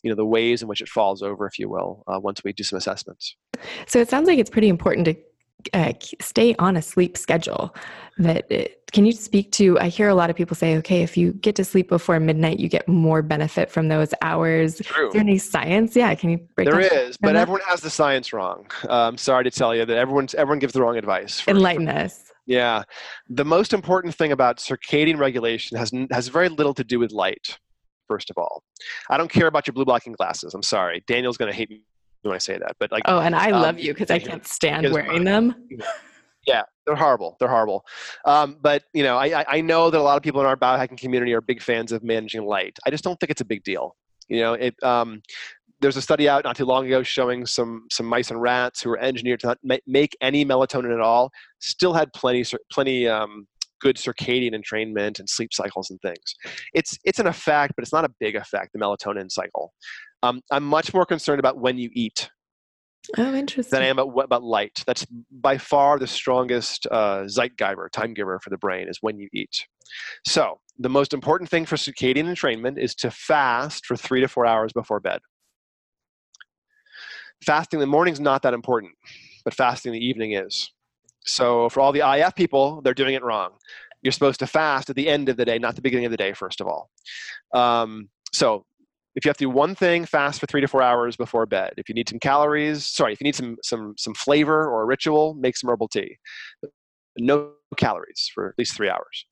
you 0.03 0.09
know 0.09 0.15
the 0.15 0.25
ways 0.25 0.61
in 0.61 0.67
which 0.67 0.81
it 0.81 0.87
falls 0.87 1.21
over 1.21 1.45
if 1.45 1.59
you 1.59 1.69
will 1.69 2.03
uh, 2.07 2.19
once 2.19 2.41
we 2.43 2.53
do 2.53 2.63
some 2.63 2.77
assessments 2.77 3.35
so 3.85 3.99
it 3.99 4.09
sounds 4.09 4.27
like 4.27 4.39
it's 4.39 4.49
pretty 4.49 4.69
important 4.69 5.05
to 5.05 5.15
uh, 5.73 5.91
stay 6.21 6.55
on 6.57 6.77
a 6.77 6.81
sleep 6.81 7.17
schedule 7.17 7.75
that 8.17 8.49
it, 8.49 8.81
can 8.93 9.05
you 9.05 9.11
speak 9.11 9.51
to 9.51 9.77
i 9.79 9.89
hear 9.89 10.07
a 10.07 10.15
lot 10.15 10.29
of 10.29 10.35
people 10.35 10.55
say 10.55 10.77
okay 10.77 11.03
if 11.03 11.17
you 11.17 11.33
get 11.33 11.53
to 11.53 11.65
sleep 11.65 11.89
before 11.89 12.17
midnight 12.17 12.59
you 12.59 12.69
get 12.69 12.87
more 12.87 13.21
benefit 13.21 13.69
from 13.69 13.89
those 13.89 14.13
hours 14.21 14.77
True. 14.77 15.07
is 15.07 15.13
there 15.13 15.21
any 15.21 15.37
science 15.37 15.97
yeah 15.97 16.15
can 16.15 16.29
you 16.29 16.37
break 16.55 16.69
there 16.69 16.79
is 16.79 17.17
but 17.17 17.33
that? 17.33 17.41
everyone 17.41 17.61
has 17.67 17.81
the 17.81 17.89
science 17.89 18.31
wrong 18.31 18.67
i'm 18.83 18.89
um, 18.89 19.17
sorry 19.17 19.43
to 19.43 19.51
tell 19.51 19.75
you 19.75 19.85
that 19.85 19.97
everyone's 19.97 20.33
everyone 20.35 20.59
gives 20.59 20.73
the 20.73 20.81
wrong 20.81 20.97
advice 20.97 21.45
enlighten 21.47 21.89
us 21.89 22.31
yeah 22.49 22.83
the 23.29 23.45
most 23.45 23.71
important 23.71 24.13
thing 24.13 24.33
about 24.33 24.57
circadian 24.57 25.17
regulation 25.17 25.77
has 25.77 25.91
has 26.11 26.27
very 26.27 26.49
little 26.49 26.73
to 26.73 26.83
do 26.83 26.99
with 26.99 27.13
light 27.13 27.57
first 28.09 28.29
of 28.29 28.37
all. 28.37 28.63
I 29.09 29.17
don't 29.17 29.31
care 29.31 29.47
about 29.47 29.67
your 29.67 29.73
blue 29.73 29.85
blocking 29.85 30.13
glasses. 30.13 30.53
I'm 30.53 30.63
sorry. 30.63 31.03
Daniel's 31.07 31.37
going 31.37 31.51
to 31.51 31.55
hate 31.55 31.69
me 31.69 31.83
when 32.23 32.35
I 32.35 32.39
say 32.39 32.57
that. 32.57 32.75
But 32.79 32.91
like, 32.91 33.03
oh, 33.05 33.19
and 33.19 33.35
I 33.35 33.51
um, 33.51 33.61
love 33.61 33.79
you 33.79 33.93
because 33.93 34.11
I 34.11 34.19
can't 34.19 34.45
stand 34.45 34.91
wearing 34.91 35.23
them. 35.23 35.55
Yeah, 36.47 36.63
they're 36.85 36.95
horrible. 36.95 37.37
They're 37.39 37.49
horrible. 37.49 37.85
Um, 38.25 38.57
but 38.61 38.83
you 38.93 39.03
know, 39.03 39.17
I, 39.17 39.45
I 39.47 39.61
know 39.61 39.89
that 39.89 39.99
a 39.99 40.01
lot 40.01 40.17
of 40.17 40.23
people 40.23 40.41
in 40.41 40.47
our 40.47 40.57
biohacking 40.57 40.97
community 40.97 41.33
are 41.33 41.41
big 41.41 41.61
fans 41.61 41.91
of 41.91 42.03
managing 42.03 42.45
light. 42.45 42.77
I 42.85 42.89
just 42.89 43.03
don't 43.03 43.19
think 43.19 43.29
it's 43.29 43.41
a 43.41 43.45
big 43.45 43.63
deal. 43.63 43.95
You 44.27 44.41
know, 44.41 44.53
it. 44.53 44.81
Um, 44.83 45.21
there's 45.81 45.97
a 45.97 46.01
study 46.01 46.27
out 46.27 46.43
not 46.43 46.55
too 46.55 46.65
long 46.65 46.85
ago 46.85 47.03
showing 47.03 47.45
some 47.45 47.85
some 47.91 48.05
mice 48.05 48.31
and 48.31 48.41
rats 48.41 48.81
who 48.81 48.89
were 48.89 48.99
engineered 48.99 49.39
to 49.41 49.47
not 49.63 49.79
make 49.87 50.15
any 50.21 50.45
melatonin 50.45 50.93
at 50.93 50.99
all, 50.99 51.31
still 51.59 51.93
had 51.93 52.11
plenty 52.13 52.43
plenty 52.71 53.07
um, 53.07 53.47
good 53.79 53.95
circadian 53.95 54.53
entrainment 54.53 55.19
and 55.19 55.29
sleep 55.29 55.53
cycles 55.53 55.89
and 55.89 55.99
things. 56.01 56.35
It's 56.73 56.97
it's 57.03 57.19
an 57.19 57.27
effect, 57.27 57.73
but 57.75 57.83
it's 57.83 57.93
not 57.93 58.05
a 58.05 58.11
big 58.19 58.35
effect. 58.35 58.71
The 58.73 58.79
melatonin 58.79 59.31
cycle. 59.31 59.73
Um, 60.21 60.41
I'm 60.51 60.63
much 60.63 60.93
more 60.93 61.05
concerned 61.05 61.39
about 61.39 61.59
when 61.59 61.77
you 61.77 61.89
eat. 61.93 62.29
Oh, 63.17 63.33
interesting. 63.33 63.75
Than 63.75 63.83
I 63.83 63.87
am 63.87 63.97
about, 63.97 64.25
about 64.25 64.43
light. 64.43 64.83
That's 64.85 65.05
by 65.31 65.57
far 65.57 65.97
the 65.97 66.05
strongest 66.05 66.85
uh, 66.91 67.21
zeitgeber, 67.21 67.89
time 67.91 68.13
giver 68.13 68.39
for 68.43 68.49
the 68.49 68.57
brain 68.57 68.87
is 68.87 68.99
when 69.01 69.17
you 69.17 69.29
eat. 69.33 69.65
So 70.27 70.59
the 70.77 70.89
most 70.89 71.13
important 71.13 71.49
thing 71.49 71.65
for 71.65 71.75
circadian 71.75 72.25
entrainment 72.25 72.77
is 72.77 72.93
to 72.95 73.09
fast 73.09 73.85
for 73.85 73.95
three 73.95 74.21
to 74.21 74.27
four 74.27 74.45
hours 74.45 74.73
before 74.73 74.99
bed. 74.99 75.21
Fasting 77.45 77.77
in 77.77 77.81
the 77.81 77.87
morning 77.87 78.13
is 78.13 78.19
not 78.19 78.41
that 78.43 78.53
important, 78.53 78.93
but 79.43 79.53
fasting 79.53 79.93
in 79.93 79.99
the 79.99 80.05
evening 80.05 80.33
is. 80.33 80.71
So 81.25 81.69
for 81.69 81.81
all 81.81 81.91
the 81.91 82.07
IF 82.07 82.35
people, 82.35 82.81
they're 82.81 82.93
doing 82.93 83.13
it 83.13 83.23
wrong. 83.23 83.51
You're 84.01 84.11
supposed 84.11 84.39
to 84.39 84.47
fast 84.47 84.89
at 84.89 84.95
the 84.95 85.07
end 85.07 85.29
of 85.29 85.37
the 85.37 85.45
day, 85.45 85.59
not 85.59 85.75
the 85.75 85.81
beginning 85.81 86.05
of 86.05 86.11
the 86.11 86.17
day, 86.17 86.33
first 86.33 86.61
of 86.61 86.67
all. 86.67 86.89
Um, 87.53 88.09
so 88.31 88.65
if 89.15 89.25
you 89.25 89.29
have 89.29 89.37
to 89.37 89.45
do 89.45 89.49
one 89.49 89.75
thing, 89.75 90.05
fast 90.05 90.39
for 90.39 90.45
three 90.47 90.61
to 90.61 90.67
four 90.67 90.81
hours 90.81 91.17
before 91.17 91.45
bed. 91.45 91.73
If 91.77 91.89
you 91.89 91.95
need 91.95 92.07
some 92.07 92.19
calories, 92.19 92.85
sorry, 92.85 93.13
if 93.13 93.19
you 93.19 93.25
need 93.25 93.35
some 93.35 93.57
some 93.63 93.93
some 93.97 94.13
flavor 94.13 94.69
or 94.69 94.83
a 94.83 94.85
ritual, 94.85 95.33
make 95.33 95.57
some 95.57 95.69
herbal 95.69 95.89
tea. 95.89 96.17
No 97.17 97.51
calories 97.75 98.29
for 98.33 98.49
at 98.49 98.55
least 98.57 98.75
three 98.75 98.89
hours. 98.89 99.25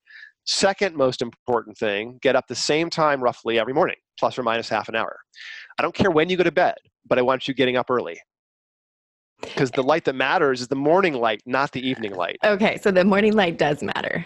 Second 0.45 0.95
most 0.95 1.21
important 1.21 1.77
thing, 1.77 2.19
get 2.21 2.35
up 2.35 2.47
the 2.47 2.55
same 2.55 2.89
time 2.89 3.21
roughly 3.21 3.59
every 3.59 3.73
morning, 3.73 3.97
plus 4.19 4.37
or 4.37 4.43
minus 4.43 4.69
half 4.69 4.89
an 4.89 4.95
hour. 4.95 5.17
I 5.77 5.83
don't 5.83 5.95
care 5.95 6.09
when 6.09 6.29
you 6.29 6.37
go 6.37 6.43
to 6.43 6.51
bed, 6.51 6.75
but 7.07 7.17
I 7.17 7.21
want 7.21 7.47
you 7.47 7.53
getting 7.53 7.77
up 7.77 7.89
early 7.89 8.19
because 9.41 9.71
the 9.71 9.83
light 9.83 10.05
that 10.05 10.15
matters 10.15 10.61
is 10.61 10.67
the 10.67 10.75
morning 10.75 11.13
light, 11.13 11.41
not 11.45 11.71
the 11.71 11.87
evening 11.87 12.13
light. 12.13 12.37
Okay, 12.43 12.77
so 12.77 12.91
the 12.91 13.05
morning 13.05 13.33
light 13.33 13.57
does 13.57 13.83
matter. 13.83 14.25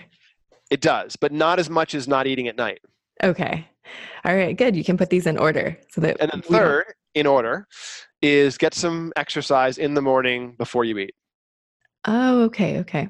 It 0.69 0.81
does, 0.81 1.15
but 1.15 1.31
not 1.31 1.59
as 1.59 1.69
much 1.69 1.93
as 1.95 2.07
not 2.07 2.27
eating 2.27 2.47
at 2.47 2.55
night. 2.55 2.79
Okay. 3.23 3.67
All 4.23 4.35
right, 4.35 4.55
good. 4.55 4.75
You 4.75 4.83
can 4.83 4.97
put 4.97 5.09
these 5.09 5.27
in 5.27 5.37
order 5.37 5.77
so 5.89 6.01
that 6.01 6.17
And 6.21 6.31
then 6.31 6.41
third, 6.41 6.85
in 7.13 7.27
order, 7.27 7.67
is 8.21 8.57
get 8.57 8.73
some 8.73 9.11
exercise 9.15 9.77
in 9.77 9.93
the 9.93 10.01
morning 10.01 10.55
before 10.57 10.85
you 10.85 10.97
eat. 10.97 11.13
Oh, 12.05 12.41
okay, 12.45 12.79
okay. 12.79 13.09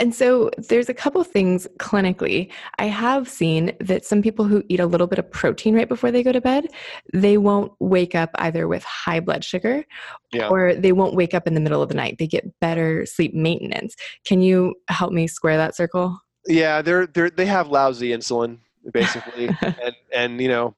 And 0.00 0.12
so 0.12 0.50
there's 0.58 0.88
a 0.88 0.94
couple 0.94 1.22
things 1.22 1.68
clinically. 1.78 2.50
I 2.78 2.86
have 2.86 3.28
seen 3.28 3.72
that 3.78 4.04
some 4.04 4.22
people 4.22 4.44
who 4.44 4.64
eat 4.68 4.80
a 4.80 4.86
little 4.86 5.06
bit 5.06 5.20
of 5.20 5.30
protein 5.30 5.74
right 5.76 5.88
before 5.88 6.10
they 6.10 6.24
go 6.24 6.32
to 6.32 6.40
bed, 6.40 6.66
they 7.12 7.38
won't 7.38 7.70
wake 7.78 8.16
up 8.16 8.30
either 8.36 8.66
with 8.66 8.82
high 8.82 9.20
blood 9.20 9.44
sugar 9.44 9.84
Yeah. 10.32 10.48
or 10.48 10.74
they 10.74 10.90
won't 10.90 11.14
wake 11.14 11.32
up 11.32 11.46
in 11.46 11.54
the 11.54 11.60
middle 11.60 11.80
of 11.80 11.88
the 11.88 11.94
night. 11.94 12.16
They 12.18 12.26
get 12.26 12.58
better 12.58 13.06
sleep 13.06 13.34
maintenance. 13.34 13.94
Can 14.24 14.40
you 14.40 14.74
help 14.88 15.12
me 15.12 15.28
square 15.28 15.56
that 15.56 15.76
circle? 15.76 16.18
Yeah, 16.46 16.82
they're 16.82 17.06
they're 17.06 17.30
they 17.30 17.46
have 17.46 17.68
lousy 17.68 18.08
insulin 18.10 18.58
basically, 18.92 19.48
and 19.62 19.94
and 20.12 20.40
you 20.40 20.48
know 20.48 20.74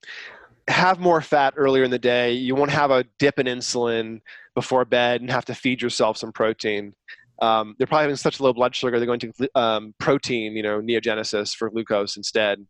have 0.68 1.00
more 1.00 1.20
fat 1.20 1.54
earlier 1.56 1.84
in 1.84 1.90
the 1.90 1.98
day. 1.98 2.32
You 2.32 2.54
won't 2.54 2.70
have 2.70 2.90
a 2.90 3.04
dip 3.18 3.38
in 3.38 3.46
insulin 3.46 4.20
before 4.54 4.84
bed 4.84 5.20
and 5.22 5.30
have 5.30 5.44
to 5.46 5.54
feed 5.54 5.80
yourself 5.82 6.16
some 6.18 6.32
protein. 6.32 6.94
Um, 7.42 7.74
they're 7.78 7.86
probably 7.86 8.04
having 8.04 8.16
such 8.16 8.40
low 8.40 8.52
blood 8.52 8.74
sugar 8.74 8.98
they're 8.98 9.06
going 9.06 9.20
to 9.20 9.32
um, 9.54 9.94
protein, 9.98 10.56
you 10.56 10.62
know, 10.62 10.80
neogenesis 10.80 11.54
for 11.54 11.70
glucose 11.70 12.16
instead. 12.16 12.66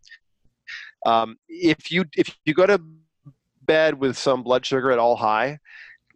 Um, 1.05 1.37
if 1.48 1.92
you 1.92 2.05
if 2.16 2.37
you 2.44 2.55
go 2.55 2.66
to 2.66 2.81
bed 3.62 3.94
with 3.94 4.16
some 4.16 4.42
blood 4.42 4.66
sugar 4.66 4.90
at 4.90 4.98
all 4.98 5.16
high, 5.16 5.59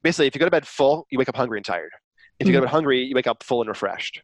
basically 0.03 0.27
if 0.27 0.35
you 0.35 0.41
go 0.41 0.47
to 0.47 0.51
bed 0.51 0.67
full, 0.67 1.07
you 1.11 1.19
wake 1.19 1.29
up 1.29 1.37
hungry 1.37 1.59
and 1.59 1.65
tired. 1.65 1.91
If 2.39 2.47
you 2.47 2.53
go 2.53 2.61
to 2.61 2.67
bed 2.67 2.73
hungry, 2.73 3.05
you 3.05 3.15
wake 3.15 3.27
up 3.27 3.43
full 3.43 3.61
and 3.61 3.69
refreshed. 3.69 4.23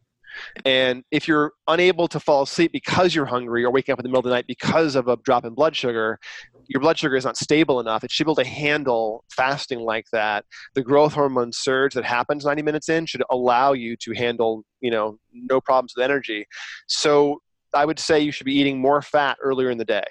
And 0.65 1.03
if 1.11 1.27
you're 1.27 1.53
unable 1.67 2.07
to 2.09 2.19
fall 2.19 2.43
asleep 2.43 2.71
because 2.71 3.13
you're 3.15 3.25
hungry 3.25 3.63
or 3.63 3.71
waking 3.71 3.93
up 3.93 3.99
in 3.99 4.03
the 4.03 4.09
middle 4.09 4.19
of 4.19 4.25
the 4.25 4.31
night 4.31 4.45
because 4.47 4.95
of 4.95 5.07
a 5.07 5.17
drop 5.17 5.45
in 5.45 5.53
blood 5.53 5.75
sugar, 5.75 6.19
your 6.67 6.81
blood 6.81 6.97
sugar 6.97 7.15
is 7.15 7.25
not 7.25 7.37
stable 7.37 7.79
enough. 7.79 8.03
It 8.03 8.11
should 8.11 8.25
be 8.25 8.31
able 8.31 8.43
to 8.43 8.45
handle 8.45 9.23
fasting 9.35 9.79
like 9.79 10.05
that. 10.11 10.45
The 10.75 10.83
growth 10.83 11.13
hormone 11.13 11.51
surge 11.53 11.93
that 11.93 12.03
happens 12.03 12.45
90 12.45 12.61
minutes 12.61 12.89
in 12.89 13.05
should 13.05 13.23
allow 13.29 13.73
you 13.73 13.95
to 13.97 14.11
handle, 14.13 14.63
you 14.81 14.91
know, 14.91 15.17
no 15.33 15.61
problems 15.61 15.93
with 15.95 16.03
energy. 16.03 16.45
So 16.87 17.41
I 17.73 17.85
would 17.85 17.99
say 17.99 18.19
you 18.19 18.31
should 18.31 18.45
be 18.45 18.55
eating 18.55 18.79
more 18.79 19.01
fat 19.01 19.37
earlier 19.41 19.69
in 19.69 19.77
the 19.77 19.85
day. 19.85 20.03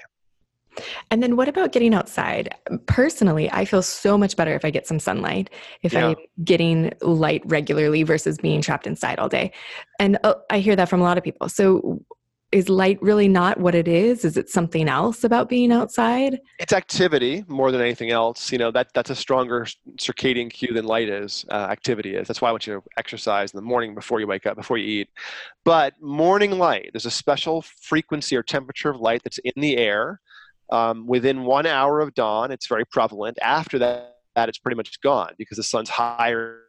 And 1.10 1.22
then 1.22 1.36
what 1.36 1.48
about 1.48 1.72
getting 1.72 1.94
outside? 1.94 2.54
Personally, 2.86 3.50
I 3.50 3.64
feel 3.64 3.82
so 3.82 4.16
much 4.16 4.36
better 4.36 4.54
if 4.54 4.64
I 4.64 4.70
get 4.70 4.86
some 4.86 4.98
sunlight, 4.98 5.50
if 5.82 5.92
Yeah. 5.92 6.08
I'm 6.08 6.16
getting 6.44 6.92
light 7.00 7.42
regularly 7.46 8.02
versus 8.02 8.38
being 8.38 8.60
trapped 8.60 8.86
inside 8.86 9.18
all 9.18 9.28
day. 9.28 9.52
And 9.98 10.18
uh, 10.24 10.34
I 10.50 10.58
hear 10.58 10.76
that 10.76 10.88
from 10.88 11.00
a 11.00 11.04
lot 11.04 11.18
of 11.18 11.24
people. 11.24 11.48
So 11.48 12.04
is 12.52 12.68
light 12.68 13.00
really 13.02 13.26
not 13.26 13.58
what 13.58 13.74
it 13.74 13.88
is? 13.88 14.24
Is 14.24 14.36
it 14.36 14.48
something 14.48 14.88
else 14.88 15.24
about 15.24 15.48
being 15.48 15.72
outside? 15.72 16.38
It's 16.60 16.72
activity 16.72 17.44
more 17.48 17.72
than 17.72 17.80
anything 17.80 18.10
else. 18.10 18.52
You 18.52 18.58
know 18.58 18.70
that 18.70 18.88
that's 18.94 19.10
a 19.10 19.16
stronger 19.16 19.66
circadian 19.96 20.50
cue 20.50 20.72
than 20.72 20.84
light 20.84 21.08
is. 21.08 21.44
Uh, 21.50 21.66
activity 21.70 22.14
is. 22.14 22.28
That's 22.28 22.40
why 22.40 22.48
I 22.48 22.52
want 22.52 22.66
you 22.66 22.74
to 22.74 22.82
exercise 22.98 23.52
in 23.52 23.58
the 23.58 23.62
morning 23.62 23.94
before 23.94 24.20
you 24.20 24.28
wake 24.28 24.46
up, 24.46 24.56
before 24.56 24.78
you 24.78 25.00
eat. 25.00 25.08
But 25.64 26.00
morning 26.00 26.52
light, 26.52 26.90
there's 26.92 27.06
a 27.06 27.10
special 27.10 27.62
frequency 27.62 28.36
or 28.36 28.44
temperature 28.44 28.90
of 28.90 29.00
light 29.00 29.22
that's 29.24 29.38
in 29.38 29.52
the 29.56 29.76
air. 29.76 30.20
Um, 30.70 31.06
within 31.06 31.44
one 31.44 31.66
hour 31.66 32.00
of 32.00 32.14
dawn, 32.14 32.50
it's 32.50 32.66
very 32.66 32.84
prevalent. 32.84 33.38
After 33.42 33.78
that, 33.78 34.16
that 34.34 34.48
it's 34.48 34.58
pretty 34.58 34.76
much 34.76 35.00
gone 35.00 35.32
because 35.38 35.56
the 35.56 35.62
sun's 35.62 35.88
higher 35.88 36.66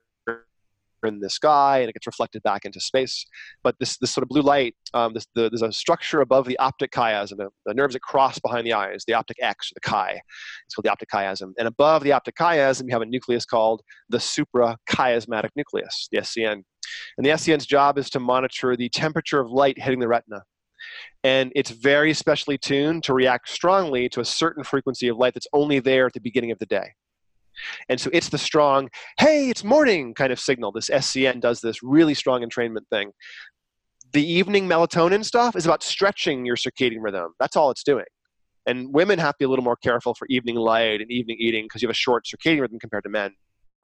in 1.05 1.19
the 1.19 1.29
sky 1.29 1.79
and 1.79 1.89
it 1.89 1.93
gets 1.93 2.07
reflected 2.07 2.41
back 2.43 2.65
into 2.65 2.79
space. 2.79 3.25
But 3.63 3.75
this, 3.79 3.97
this 3.97 4.11
sort 4.11 4.23
of 4.23 4.29
blue 4.29 4.41
light, 4.41 4.75
um, 4.93 5.13
this, 5.13 5.27
the, 5.35 5.49
there's 5.49 5.61
a 5.61 5.71
structure 5.71 6.21
above 6.21 6.47
the 6.47 6.57
optic 6.59 6.91
chiasm, 6.91 7.37
the, 7.37 7.49
the 7.65 7.73
nerves 7.73 7.93
that 7.93 8.01
cross 8.01 8.39
behind 8.39 8.65
the 8.65 8.73
eyes, 8.73 9.03
the 9.05 9.13
optic 9.13 9.37
X, 9.41 9.71
the 9.73 9.79
chi. 9.79 10.19
It's 10.65 10.75
called 10.75 10.85
the 10.85 10.91
optic 10.91 11.09
chiasm. 11.09 11.53
And 11.57 11.67
above 11.67 12.03
the 12.03 12.11
optic 12.11 12.35
chiasm, 12.35 12.83
you 12.87 12.91
have 12.91 13.01
a 13.01 13.05
nucleus 13.05 13.45
called 13.45 13.81
the 14.09 14.17
suprachiasmatic 14.17 15.49
nucleus, 15.55 16.07
the 16.11 16.19
SCN. 16.19 16.63
And 17.17 17.25
the 17.25 17.31
SCN's 17.31 17.65
job 17.65 17.97
is 17.97 18.09
to 18.11 18.19
monitor 18.19 18.75
the 18.75 18.89
temperature 18.89 19.39
of 19.39 19.51
light 19.51 19.79
hitting 19.79 19.99
the 19.99 20.07
retina. 20.07 20.41
And 21.23 21.51
it's 21.55 21.71
very 21.71 22.13
specially 22.13 22.57
tuned 22.57 23.03
to 23.03 23.13
react 23.13 23.49
strongly 23.49 24.09
to 24.09 24.21
a 24.21 24.25
certain 24.25 24.63
frequency 24.63 25.07
of 25.07 25.17
light 25.17 25.33
that's 25.33 25.47
only 25.53 25.79
there 25.79 26.05
at 26.05 26.13
the 26.13 26.21
beginning 26.21 26.51
of 26.51 26.59
the 26.59 26.65
day. 26.65 26.93
And 27.89 27.99
so 27.99 28.09
it's 28.13 28.29
the 28.29 28.37
strong, 28.37 28.89
hey, 29.19 29.49
it's 29.49 29.63
morning 29.63 30.13
kind 30.13 30.31
of 30.31 30.39
signal. 30.39 30.71
This 30.71 30.89
SCN 30.89 31.41
does 31.41 31.61
this 31.61 31.81
really 31.81 32.13
strong 32.13 32.41
entrainment 32.41 32.87
thing. 32.91 33.11
The 34.13 34.25
evening 34.25 34.67
melatonin 34.67 35.25
stuff 35.25 35.55
is 35.55 35.65
about 35.65 35.83
stretching 35.83 36.45
your 36.45 36.55
circadian 36.55 37.01
rhythm. 37.01 37.33
That's 37.39 37.55
all 37.55 37.71
it's 37.71 37.83
doing. 37.83 38.05
And 38.65 38.93
women 38.93 39.17
have 39.19 39.33
to 39.33 39.37
be 39.39 39.45
a 39.45 39.49
little 39.49 39.65
more 39.65 39.77
careful 39.77 40.13
for 40.13 40.27
evening 40.29 40.55
light 40.55 41.01
and 41.01 41.09
evening 41.09 41.37
eating 41.39 41.65
because 41.65 41.81
you 41.81 41.87
have 41.87 41.93
a 41.93 41.97
short 41.97 42.25
circadian 42.25 42.61
rhythm 42.61 42.79
compared 42.79 43.03
to 43.03 43.09
men. 43.09 43.33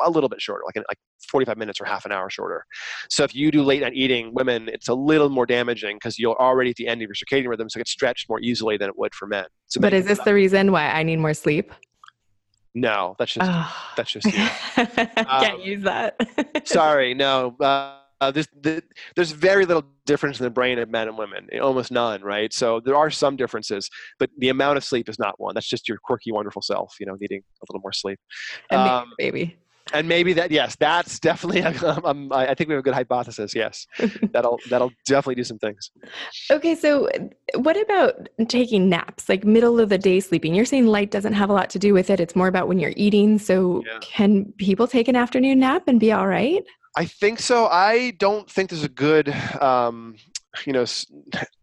A 0.01 0.09
little 0.09 0.27
bit 0.29 0.41
shorter, 0.41 0.63
like, 0.65 0.75
like 0.89 0.97
45 1.29 1.57
minutes 1.57 1.79
or 1.79 1.85
half 1.85 2.03
an 2.05 2.11
hour 2.11 2.29
shorter. 2.29 2.65
So 3.09 3.23
if 3.23 3.33
you 3.35 3.51
do 3.51 3.61
late 3.63 3.81
night 3.81 3.93
eating, 3.93 4.33
women, 4.33 4.67
it's 4.69 4.87
a 4.89 4.93
little 4.93 5.29
more 5.29 5.45
damaging 5.45 5.97
because 5.97 6.17
you're 6.19 6.35
already 6.41 6.71
at 6.71 6.75
the 6.77 6.87
end 6.87 7.01
of 7.01 7.07
your 7.07 7.15
circadian 7.15 7.47
rhythm, 7.47 7.69
so 7.69 7.77
it 7.77 7.81
gets 7.81 7.91
stretched 7.91 8.27
more 8.27 8.39
easily 8.41 8.75
than 8.77 8.89
it 8.89 8.97
would 8.97 9.13
for 9.13 9.27
men. 9.27 9.45
So 9.67 9.79
But 9.79 9.93
is 9.93 10.05
this 10.05 10.19
the 10.19 10.33
reason 10.33 10.71
why 10.71 10.89
I 10.89 11.03
need 11.03 11.17
more 11.17 11.33
sleep? 11.33 11.71
no, 12.75 13.15
that's 13.19 13.33
just 13.33 13.49
Oh. 13.51 13.91
that's 13.95 14.11
just 14.11 14.25
you. 14.25 14.31
Can't 14.75 15.29
Um, 15.55 15.61
use 15.61 15.83
that. 15.83 16.15
Sorry, 16.67 17.13
no. 17.13 17.55
Uh, 17.61 17.99
uh, 18.19 18.31
there's 18.31 18.47
the, 18.61 18.81
there's 19.15 19.31
very 19.31 19.65
little 19.65 19.83
difference 20.05 20.39
in 20.39 20.45
the 20.45 20.49
brain 20.49 20.79
of 20.79 20.89
men 20.89 21.07
and 21.09 21.17
women, 21.17 21.47
almost 21.61 21.91
none, 21.91 22.21
right? 22.23 22.53
So 22.53 22.79
there 22.79 22.95
are 22.95 23.11
some 23.11 23.35
differences, 23.35 23.89
but 24.17 24.29
the 24.37 24.49
amount 24.49 24.77
of 24.77 24.83
sleep 24.83 25.07
is 25.09 25.19
not 25.19 25.39
one. 25.39 25.53
That's 25.55 25.67
just 25.67 25.87
your 25.89 25.97
quirky, 26.03 26.31
wonderful 26.31 26.61
self, 26.61 26.95
you 26.99 27.05
know, 27.05 27.15
needing 27.19 27.39
a 27.61 27.65
little 27.69 27.81
more 27.81 27.91
sleep. 27.91 28.17
And 28.71 28.81
Um, 28.81 29.13
baby. 29.17 29.57
And 29.91 30.07
maybe 30.07 30.31
that, 30.33 30.51
yes, 30.51 30.75
that's 30.79 31.19
definitely. 31.19 31.61
Um, 32.05 32.31
I 32.31 32.47
I 32.47 32.53
think 32.53 32.69
we 32.69 32.73
have 32.73 32.79
a 32.79 32.83
good 32.83 32.93
hypothesis. 32.93 33.53
Yes, 33.53 33.85
that'll 34.31 34.59
that'll 34.69 34.91
definitely 35.05 35.35
do 35.35 35.43
some 35.43 35.59
things. 35.59 35.91
Okay, 36.51 36.75
so 36.75 37.09
what 37.55 37.79
about 37.81 38.29
taking 38.47 38.89
naps, 38.89 39.27
like 39.29 39.43
middle 39.43 39.79
of 39.79 39.89
the 39.89 39.97
day 39.97 40.19
sleeping? 40.19 40.53
You're 40.55 40.65
saying 40.65 40.87
light 40.87 41.11
doesn't 41.11 41.33
have 41.33 41.49
a 41.49 41.53
lot 41.53 41.69
to 41.71 41.79
do 41.79 41.93
with 41.93 42.09
it. 42.09 42.19
It's 42.19 42.35
more 42.35 42.47
about 42.47 42.67
when 42.67 42.79
you're 42.79 42.93
eating. 42.95 43.37
So 43.37 43.83
Yeah. 43.85 43.99
can 44.01 44.53
people 44.57 44.87
take 44.87 45.07
an 45.07 45.15
afternoon 45.15 45.59
nap 45.59 45.83
and 45.87 45.99
be 45.99 46.11
all 46.11 46.27
right? 46.27 46.63
I 46.95 47.05
think 47.05 47.39
so. 47.39 47.67
I 47.67 48.11
don't 48.11 48.49
think 48.49 48.69
there's 48.69 48.83
a 48.83 48.89
good, 48.89 49.29
um, 49.61 50.15
you 50.65 50.73
know, 50.73 50.85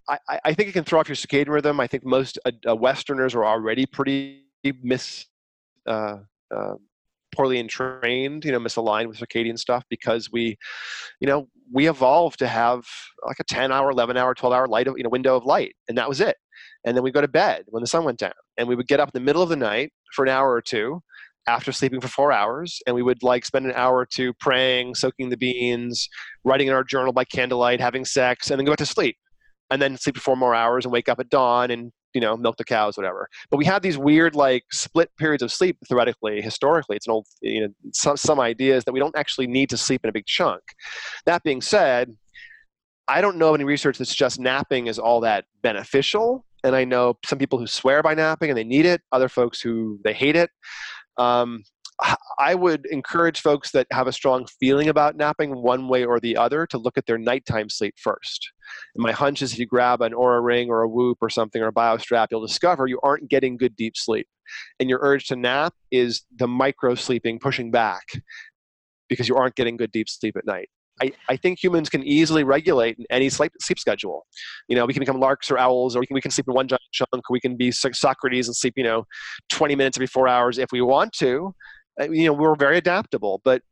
I 0.09 0.55
think 0.55 0.69
it 0.69 0.73
can 0.73 0.85
throw 0.85 0.99
off 1.01 1.09
your 1.09 1.17
circadian 1.17 1.49
rhythm. 1.49 1.79
I 1.81 1.87
think 1.87 2.05
most 2.05 2.39
uh, 2.45 2.51
uh, 2.69 2.75
Westerners 2.75 3.35
are 3.35 3.45
already 3.45 3.87
pretty 3.87 4.43
mis, 4.83 5.27
uh, 5.87 6.17
uh, 6.55 6.75
poorly 7.35 7.59
entrained, 7.59 8.45
you 8.45 8.53
know, 8.53 8.61
misaligned 8.61 9.07
with 9.07 9.19
circadian 9.19 9.59
stuff 9.59 9.85
because 9.89 10.31
we, 10.31 10.57
you 11.21 11.27
know, 11.27 11.49
we 11.73 11.89
evolved 11.89 12.39
to 12.41 12.49
have 12.49 12.85
like 13.27 13.39
a 13.41 13.45
10 13.45 13.73
hour, 13.73 13.91
11 13.91 14.17
hour, 14.17 14.35
12 14.35 14.53
hour 14.53 14.67
light, 14.67 14.87
of, 14.87 14.97
you 14.97 15.05
know, 15.05 15.11
window 15.11 15.37
of 15.37 15.45
light, 15.45 15.75
and 15.89 15.97
that 15.99 16.09
was 16.09 16.21
it. 16.21 16.37
And 16.85 16.97
then 16.97 17.05
we 17.05 17.11
go 17.11 17.21
to 17.21 17.29
bed 17.29 17.65
when 17.69 17.83
the 17.83 17.87
sun 17.87 18.05
went 18.05 18.19
down, 18.19 18.33
and 18.57 18.69
we 18.69 18.75
would 18.75 18.89
get 18.89 19.01
up 19.01 19.09
in 19.09 19.21
the 19.21 19.25
middle 19.25 19.43
of 19.43 19.49
the 19.49 19.57
night 19.57 19.93
for 20.15 20.25
an 20.25 20.31
hour 20.31 20.53
or 20.53 20.63
two 20.63 21.01
after 21.47 21.73
sleeping 21.73 22.01
for 22.01 22.09
four 22.09 22.33
hours 22.33 22.81
and 22.87 22.95
we 22.95 23.03
would 23.03 23.23
like 23.23 23.45
spend 23.45 23.65
an 23.67 23.73
hour 23.75 23.97
or 23.97 24.07
two 24.07 24.33
praying 24.35 24.95
soaking 24.95 25.31
the 25.31 25.37
beans 25.37 26.09
writing 26.45 26.69
in 26.69 26.75
our 26.75 26.85
journal 26.85 27.13
by 27.13 27.25
candlelight 27.25 27.81
having 27.81 28.05
sex 28.05 28.51
and 28.51 28.59
then 28.59 28.67
go 28.67 28.73
back 28.73 28.79
to 28.79 28.87
sleep 28.87 29.17
and 29.71 29.81
then 29.81 29.97
sleep 29.97 30.17
for 30.17 30.21
four 30.21 30.37
more 30.37 30.55
hours 30.55 30.85
and 30.85 30.93
wake 30.93 31.09
up 31.09 31.19
at 31.19 31.31
dawn 31.31 31.71
and 31.71 31.93
you 32.15 32.21
know 32.21 32.37
milk 32.37 32.57
the 32.57 32.65
cows 32.65 32.97
whatever. 32.97 33.29
But 33.51 33.57
we 33.57 33.65
had 33.65 33.83
these 33.83 33.99
weird 33.99 34.35
like 34.35 34.65
split 34.71 35.11
periods 35.17 35.43
of 35.43 35.53
sleep 35.53 35.79
theoretically 35.89 36.41
historically. 36.41 36.97
It's 36.97 37.07
an 37.07 37.13
old 37.13 37.27
you 37.41 37.63
know 37.63 37.69
some, 37.93 38.17
some 38.17 38.41
ideas 38.41 38.85
that 38.85 38.93
we 38.93 39.01
don't 39.01 39.17
actually 39.17 39.47
need 39.47 39.71
to 39.71 39.77
sleep 39.77 40.03
in 40.05 40.11
a 40.11 40.13
big 40.13 40.27
chunk. 40.27 40.63
That 41.27 41.43
being 41.43 41.61
said 41.61 42.17
i 43.09 43.21
don't 43.21 43.37
know 43.37 43.49
of 43.49 43.55
any 43.57 43.65
research 43.65 43.99
that 43.99 44.05
suggests 44.05 44.39
napping 44.39 44.87
is 44.87 44.99
all 44.99 45.21
that 45.21 45.45
beneficial. 45.63 46.45
And 46.63 46.77
i 46.77 46.85
know 46.85 47.19
some 47.25 47.39
people 47.39 47.59
who 47.59 47.67
swear 47.67 48.03
by 48.03 48.15
napping 48.15 48.51
and 48.51 48.57
they 48.57 48.65
need 48.65 48.87
it 48.87 49.01
other 49.13 49.29
folks 49.29 49.61
who 49.61 49.99
they 50.05 50.13
hate 50.13 50.37
it. 50.37 50.51
Um, 51.17 51.65
I 52.39 52.55
would 52.55 52.87
encourage 52.87 53.41
folks 53.41 53.71
that 53.73 53.87
have 53.93 54.07
a 54.07 54.13
strong 54.13 54.47
feeling 54.59 54.89
about 54.89 55.17
napping 55.17 55.63
one 55.63 55.89
way 55.89 56.05
or 56.05 56.21
the 56.21 56.37
other 56.37 56.67
to 56.69 56.79
look 56.79 56.97
at 56.97 57.07
their 57.07 57.19
nighttime 57.19 57.69
sleep 57.69 57.95
first. 57.99 58.51
And 58.95 59.03
my 59.03 59.13
hunch 59.13 59.43
is 59.43 59.53
if 59.53 59.59
you 59.59 59.67
grab 59.67 60.01
an 60.01 60.13
Oura 60.13 60.43
ring 60.43 60.71
or 60.71 60.83
a 60.83 60.89
Whoop 60.89 61.19
or 61.21 61.29
something 61.29 61.61
or 61.61 61.69
a 61.69 61.73
BioStrap, 61.73 62.29
you'll 62.31 62.47
discover 62.47 62.87
you 62.87 63.01
aren't 63.03 63.29
getting 63.29 63.57
good 63.57 63.77
deep 63.77 63.97
sleep. 63.97 64.27
And 64.79 64.89
your 64.89 65.01
urge 65.03 65.27
to 65.27 65.37
nap 65.37 65.75
is 65.91 66.23
the 66.37 66.49
micro 66.49 66.95
sleeping 66.95 67.39
pushing 67.39 67.71
back 67.71 68.05
because 69.09 69.29
you 69.29 69.37
aren't 69.37 69.55
getting 69.55 69.77
good 69.77 69.93
deep 69.93 70.09
sleep 70.09 70.37
at 70.37 70.47
night. 70.47 70.69
I, 71.03 71.13
I 71.29 71.37
think 71.37 71.63
humans 71.63 71.89
can 71.89 72.03
easily 72.03 72.45
regulate 72.45 72.99
any 73.11 73.31
sleep, 73.31 73.53
sleep 73.61 73.79
schedule. 73.79 74.27
You 74.69 74.77
know, 74.77 74.85
we 74.85 74.93
can 74.93 75.01
become 75.01 75.19
larks 75.19 75.51
or 75.51 75.59
owls, 75.59 75.97
or 75.97 76.01
we 76.01 76.07
can, 76.07 76.15
we 76.15 76.21
can 76.21 76.31
sleep 76.31 76.47
in 76.47 76.55
one 76.55 76.69
giant 76.69 76.83
chunk, 76.93 77.31
we 77.31 77.41
can 77.41 77.57
be 77.57 77.71
Socrates 77.71 78.49
and 78.49 78.57
sleep, 78.57 78.75
you 78.77 78.85
know, 78.85 79.05
20 79.51 79.75
minutes 79.77 79.97
every 79.97 80.07
four 80.07 80.29
hours 80.29 80.59
if 80.59 80.73
we 80.73 80.81
want 80.83 81.13
to. 81.15 81.55
Uh, 82.01 82.11
You 82.11 82.27
know, 82.27 82.33
we're 82.33 82.55
very 82.55 82.79
adaptable, 82.79 83.41
but 83.45 83.63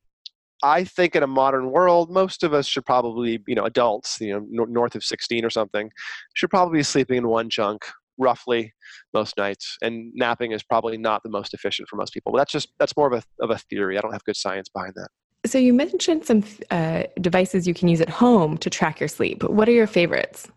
I 0.63 0.85
think 0.85 1.15
in 1.15 1.23
a 1.23 1.27
modern 1.27 1.71
world, 1.71 2.11
most 2.11 2.43
of 2.43 2.53
us 2.53 2.67
should 2.67 2.85
probably, 2.85 3.41
you 3.47 3.55
know, 3.55 3.65
adults, 3.65 4.21
you 4.21 4.33
know, 4.33 4.45
nor- 4.51 4.67
north 4.67 4.95
of 4.97 5.05
16 5.05 5.45
or 5.45 5.51
something, 5.51 5.91
should 6.35 6.51
probably 6.51 6.81
be 6.81 6.83
sleeping 6.83 7.17
in 7.17 7.29
one 7.29 7.49
chunk 7.49 7.85
roughly 8.19 8.75
most 9.15 9.37
nights 9.37 9.79
and 9.81 10.13
napping 10.15 10.53
is 10.53 10.63
probably 10.63 10.99
not 10.99 11.23
the 11.23 11.29
most 11.31 11.55
efficient 11.55 11.89
for 11.89 11.95
most 11.95 12.13
people 12.13 12.33
but 12.33 12.39
that's 12.39 12.53
just 12.53 12.69
that's 12.79 12.97
more 12.97 13.07
of 13.07 13.13
a, 13.13 13.45
of 13.45 13.51
a 13.51 13.59
theory 13.71 13.97
i 13.97 14.01
don't 14.01 14.13
have 14.13 14.25
good 14.25 14.37
science 14.37 14.69
behind 14.69 14.93
that 14.97 15.09
So 15.47 15.57
you 15.57 15.73
mentioned 15.73 16.27
some 16.27 16.43
uh, 16.73 17.05
devices 17.21 17.67
you 17.69 17.75
can 17.75 17.87
use 17.89 18.01
at 18.01 18.11
home 18.11 18.59
to 18.59 18.69
track 18.69 18.99
your 19.01 19.09
sleep. 19.09 19.45
What 19.45 19.69
are 19.69 19.73
your 19.73 19.87
favorites? 19.87 20.49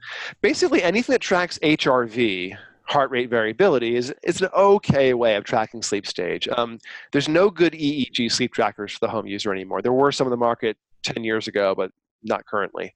Basically, 0.42 0.82
anything 0.82 1.14
that 1.14 1.22
tracks 1.22 1.60
HRV, 1.60 2.58
heart 2.92 3.10
rate 3.10 3.30
variability, 3.30 3.96
is, 3.96 4.14
is 4.24 4.42
an 4.42 4.50
okay 4.56 5.14
way 5.14 5.36
of 5.36 5.44
tracking 5.44 5.82
sleep 5.82 6.06
stage. 6.06 6.48
Um, 6.50 6.78
there's 7.12 7.30
no 7.30 7.50
good 7.50 7.74
EEG 7.74 8.32
sleep 8.32 8.54
trackers 8.54 8.92
for 8.92 9.00
the 9.02 9.10
home 9.10 9.26
user 9.26 9.52
anymore. 9.52 9.82
There 9.82 9.94
were 9.94 10.12
some 10.12 10.28
in 10.28 10.32
the 10.32 10.38
market 10.38 10.78
10 11.04 11.24
years 11.24 11.48
ago, 11.48 11.74
but 11.76 11.92
not 12.24 12.46
currently. 12.46 12.94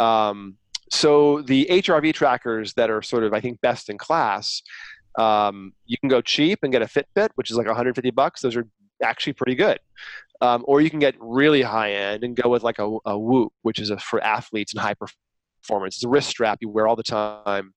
Um, 0.00 0.56
so 0.90 1.42
the 1.42 1.66
HRV 1.70 2.14
trackers 2.14 2.74
that 2.74 2.90
are 2.90 3.02
sort 3.02 3.24
of, 3.24 3.32
I 3.32 3.40
think, 3.40 3.60
best 3.60 3.90
in 3.90 3.98
class, 3.98 4.62
um, 5.18 5.72
you 5.86 5.96
can 5.98 6.08
go 6.08 6.20
cheap 6.20 6.60
and 6.62 6.72
get 6.72 6.82
a 6.82 6.86
Fitbit, 6.86 7.28
which 7.34 7.50
is 7.50 7.56
like 7.56 7.66
150 7.66 8.10
bucks. 8.10 8.40
Those 8.40 8.56
are 8.56 8.66
actually 9.02 9.34
pretty 9.34 9.54
good. 9.54 9.78
Um, 10.40 10.64
or 10.66 10.80
you 10.80 10.90
can 10.90 10.98
get 10.98 11.14
really 11.20 11.62
high 11.62 11.92
end 11.92 12.24
and 12.24 12.34
go 12.34 12.48
with 12.48 12.62
like 12.62 12.78
a, 12.78 12.98
a 13.06 13.18
Whoop, 13.18 13.52
which 13.62 13.78
is 13.78 13.90
a, 13.90 13.98
for 13.98 14.22
athletes 14.22 14.72
and 14.72 14.80
high 14.80 14.94
performance. 14.94 15.96
It's 15.96 16.04
a 16.04 16.08
wrist 16.08 16.28
strap 16.28 16.58
you 16.60 16.68
wear 16.68 16.86
all 16.86 16.96
the 16.96 17.02
time, 17.02 17.72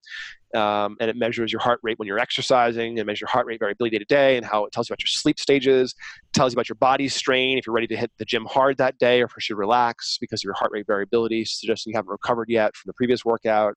um, 0.55 0.95
and 0.99 1.09
it 1.09 1.15
measures 1.15 1.51
your 1.51 1.59
heart 1.61 1.79
rate 1.83 1.99
when 1.99 2.07
you're 2.07 2.19
exercising 2.19 2.99
and 2.99 3.05
measures 3.05 3.21
your 3.21 3.29
heart 3.29 3.45
rate 3.45 3.59
variability 3.59 3.97
day 3.97 3.99
to 3.99 4.05
day 4.05 4.37
and 4.37 4.45
how 4.45 4.65
it 4.65 4.71
tells 4.71 4.89
you 4.89 4.93
about 4.93 5.01
your 5.01 5.07
sleep 5.07 5.39
stages, 5.39 5.93
tells 6.33 6.53
you 6.53 6.55
about 6.55 6.69
your 6.69 6.77
body 6.77 7.07
strain 7.07 7.57
if 7.57 7.65
you're 7.65 7.73
ready 7.73 7.87
to 7.87 7.97
hit 7.97 8.11
the 8.17 8.25
gym 8.25 8.45
hard 8.45 8.77
that 8.77 8.97
day 8.97 9.21
or 9.21 9.25
if 9.25 9.31
you 9.35 9.41
should 9.41 9.57
relax 9.57 10.17
because 10.19 10.39
of 10.41 10.45
your 10.45 10.53
heart 10.53 10.71
rate 10.71 10.87
variability, 10.87 11.43
suggesting 11.43 11.91
you 11.91 11.97
haven't 11.97 12.11
recovered 12.11 12.49
yet 12.49 12.75
from 12.75 12.87
the 12.87 12.93
previous 12.93 13.25
workout. 13.25 13.75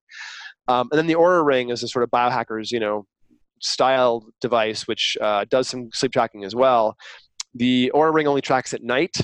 Um, 0.68 0.88
and 0.92 0.98
then 0.98 1.06
the 1.06 1.14
Oura 1.14 1.44
Ring 1.44 1.70
is 1.70 1.82
a 1.82 1.88
sort 1.88 2.04
of 2.04 2.10
biohackers, 2.10 2.70
you 2.70 2.80
know, 2.80 3.06
style 3.62 4.26
device 4.40 4.88
which 4.88 5.18
uh, 5.20 5.44
does 5.50 5.68
some 5.68 5.90
sleep 5.92 6.12
tracking 6.12 6.44
as 6.44 6.54
well. 6.54 6.96
The 7.54 7.90
Oura 7.94 8.14
Ring 8.14 8.28
only 8.28 8.40
tracks 8.40 8.72
at 8.72 8.82
night, 8.82 9.16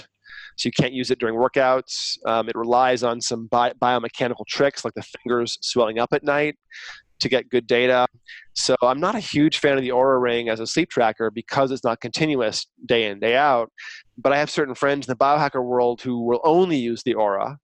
so 0.57 0.67
you 0.67 0.73
can't 0.73 0.93
use 0.93 1.11
it 1.11 1.19
during 1.19 1.37
workouts. 1.37 2.19
Um, 2.27 2.49
it 2.49 2.57
relies 2.57 3.03
on 3.03 3.21
some 3.21 3.47
bi- 3.47 3.73
biomechanical 3.81 4.47
tricks 4.49 4.85
like 4.85 4.95
the 4.95 5.03
fingers 5.03 5.59
swelling 5.61 5.99
up 5.99 6.13
at 6.13 6.25
night 6.25 6.57
to 7.21 7.29
get 7.29 7.49
good 7.49 7.67
data. 7.67 8.07
So 8.55 8.75
I'm 8.83 9.01
not 9.01 9.15
a 9.15 9.21
huge 9.21 9.59
fan 9.59 9.77
of 9.77 9.83
the 9.83 9.91
Oura 9.91 10.21
Ring 10.21 10.49
as 10.49 10.61
a 10.61 10.67
sleep 10.67 10.91
tracker 10.91 11.31
because 11.31 11.71
it's 11.71 11.85
not 11.85 12.01
continuous 12.01 12.67
day 12.87 13.05
in, 13.05 13.21
day 13.21 13.37
out. 13.37 13.71
But 14.19 14.33
I 14.33 14.39
have 14.39 14.51
certain 14.51 14.75
friends 14.75 15.07
in 15.07 15.13
the 15.13 15.17
biohacker 15.17 15.65
world 15.65 16.01
who 16.01 16.25
will 16.25 16.41
only 16.45 16.77
use 16.77 17.03
the 17.03 17.15
Oura 17.15 17.57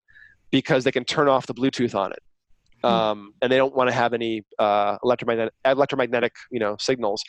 because 0.52 0.84
they 0.84 0.92
can 0.92 1.06
turn 1.06 1.28
off 1.28 1.48
the 1.48 1.54
Bluetooth 1.54 1.96
on 1.96 2.12
it. 2.12 2.20
Hmm. 2.82 2.88
Um, 2.88 3.34
and 3.42 3.52
they 3.52 3.58
don't 3.58 3.76
want 3.76 3.90
to 3.90 3.96
have 3.96 4.14
any 4.14 4.44
uh, 4.60 4.98
electromagnetic, 5.04 5.54
electromagnetic, 5.66 6.34
you 6.52 6.60
know, 6.60 6.76
signals. 6.80 7.24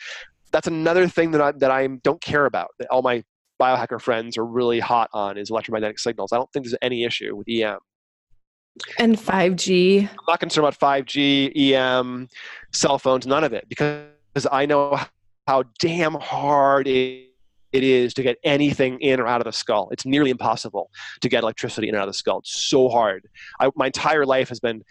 That's 0.51 0.67
another 0.67 1.07
thing 1.07 1.31
that 1.31 1.41
I 1.41 1.51
that 1.53 1.71
I 1.71 1.87
don't 2.03 2.21
care 2.21 2.45
about. 2.45 2.69
That 2.79 2.87
all 2.89 3.01
my 3.01 3.23
biohacker 3.61 4.01
friends 4.01 4.37
are 4.37 4.45
really 4.45 4.79
hot 4.79 5.09
on 5.13 5.37
is 5.37 5.49
electromagnetic 5.49 5.99
signals. 5.99 6.31
I 6.31 6.37
don't 6.37 6.51
think 6.51 6.65
there's 6.65 6.77
any 6.81 7.03
issue 7.03 7.35
with 7.35 7.47
EM. 7.49 7.77
And 8.97 9.15
5G. 9.15 10.09
I'm 10.09 10.17
not 10.27 10.39
concerned 10.39 10.67
about 10.67 10.79
5G, 10.79 11.73
EM, 11.73 12.27
cell 12.71 12.97
phones, 12.97 13.27
none 13.27 13.43
of 13.43 13.53
it, 13.53 13.67
because 13.69 14.07
I 14.51 14.65
know 14.65 14.99
how 15.47 15.63
damn 15.79 16.15
hard 16.15 16.87
it, 16.87 17.29
it 17.71 17.83
is 17.83 18.13
to 18.15 18.23
get 18.23 18.37
anything 18.43 18.99
in 18.99 19.19
or 19.19 19.27
out 19.27 19.41
of 19.41 19.45
the 19.45 19.51
skull. 19.51 19.89
It's 19.91 20.05
nearly 20.05 20.31
impossible 20.31 20.89
to 21.21 21.29
get 21.29 21.43
electricity 21.43 21.89
in 21.89 21.95
and 21.95 22.01
out 22.01 22.07
of 22.07 22.13
the 22.13 22.17
skull. 22.17 22.39
It's 22.39 22.69
so 22.69 22.89
hard. 22.89 23.27
I, 23.59 23.69
my 23.75 23.87
entire 23.87 24.25
life 24.25 24.49
has 24.49 24.59
been 24.59 24.83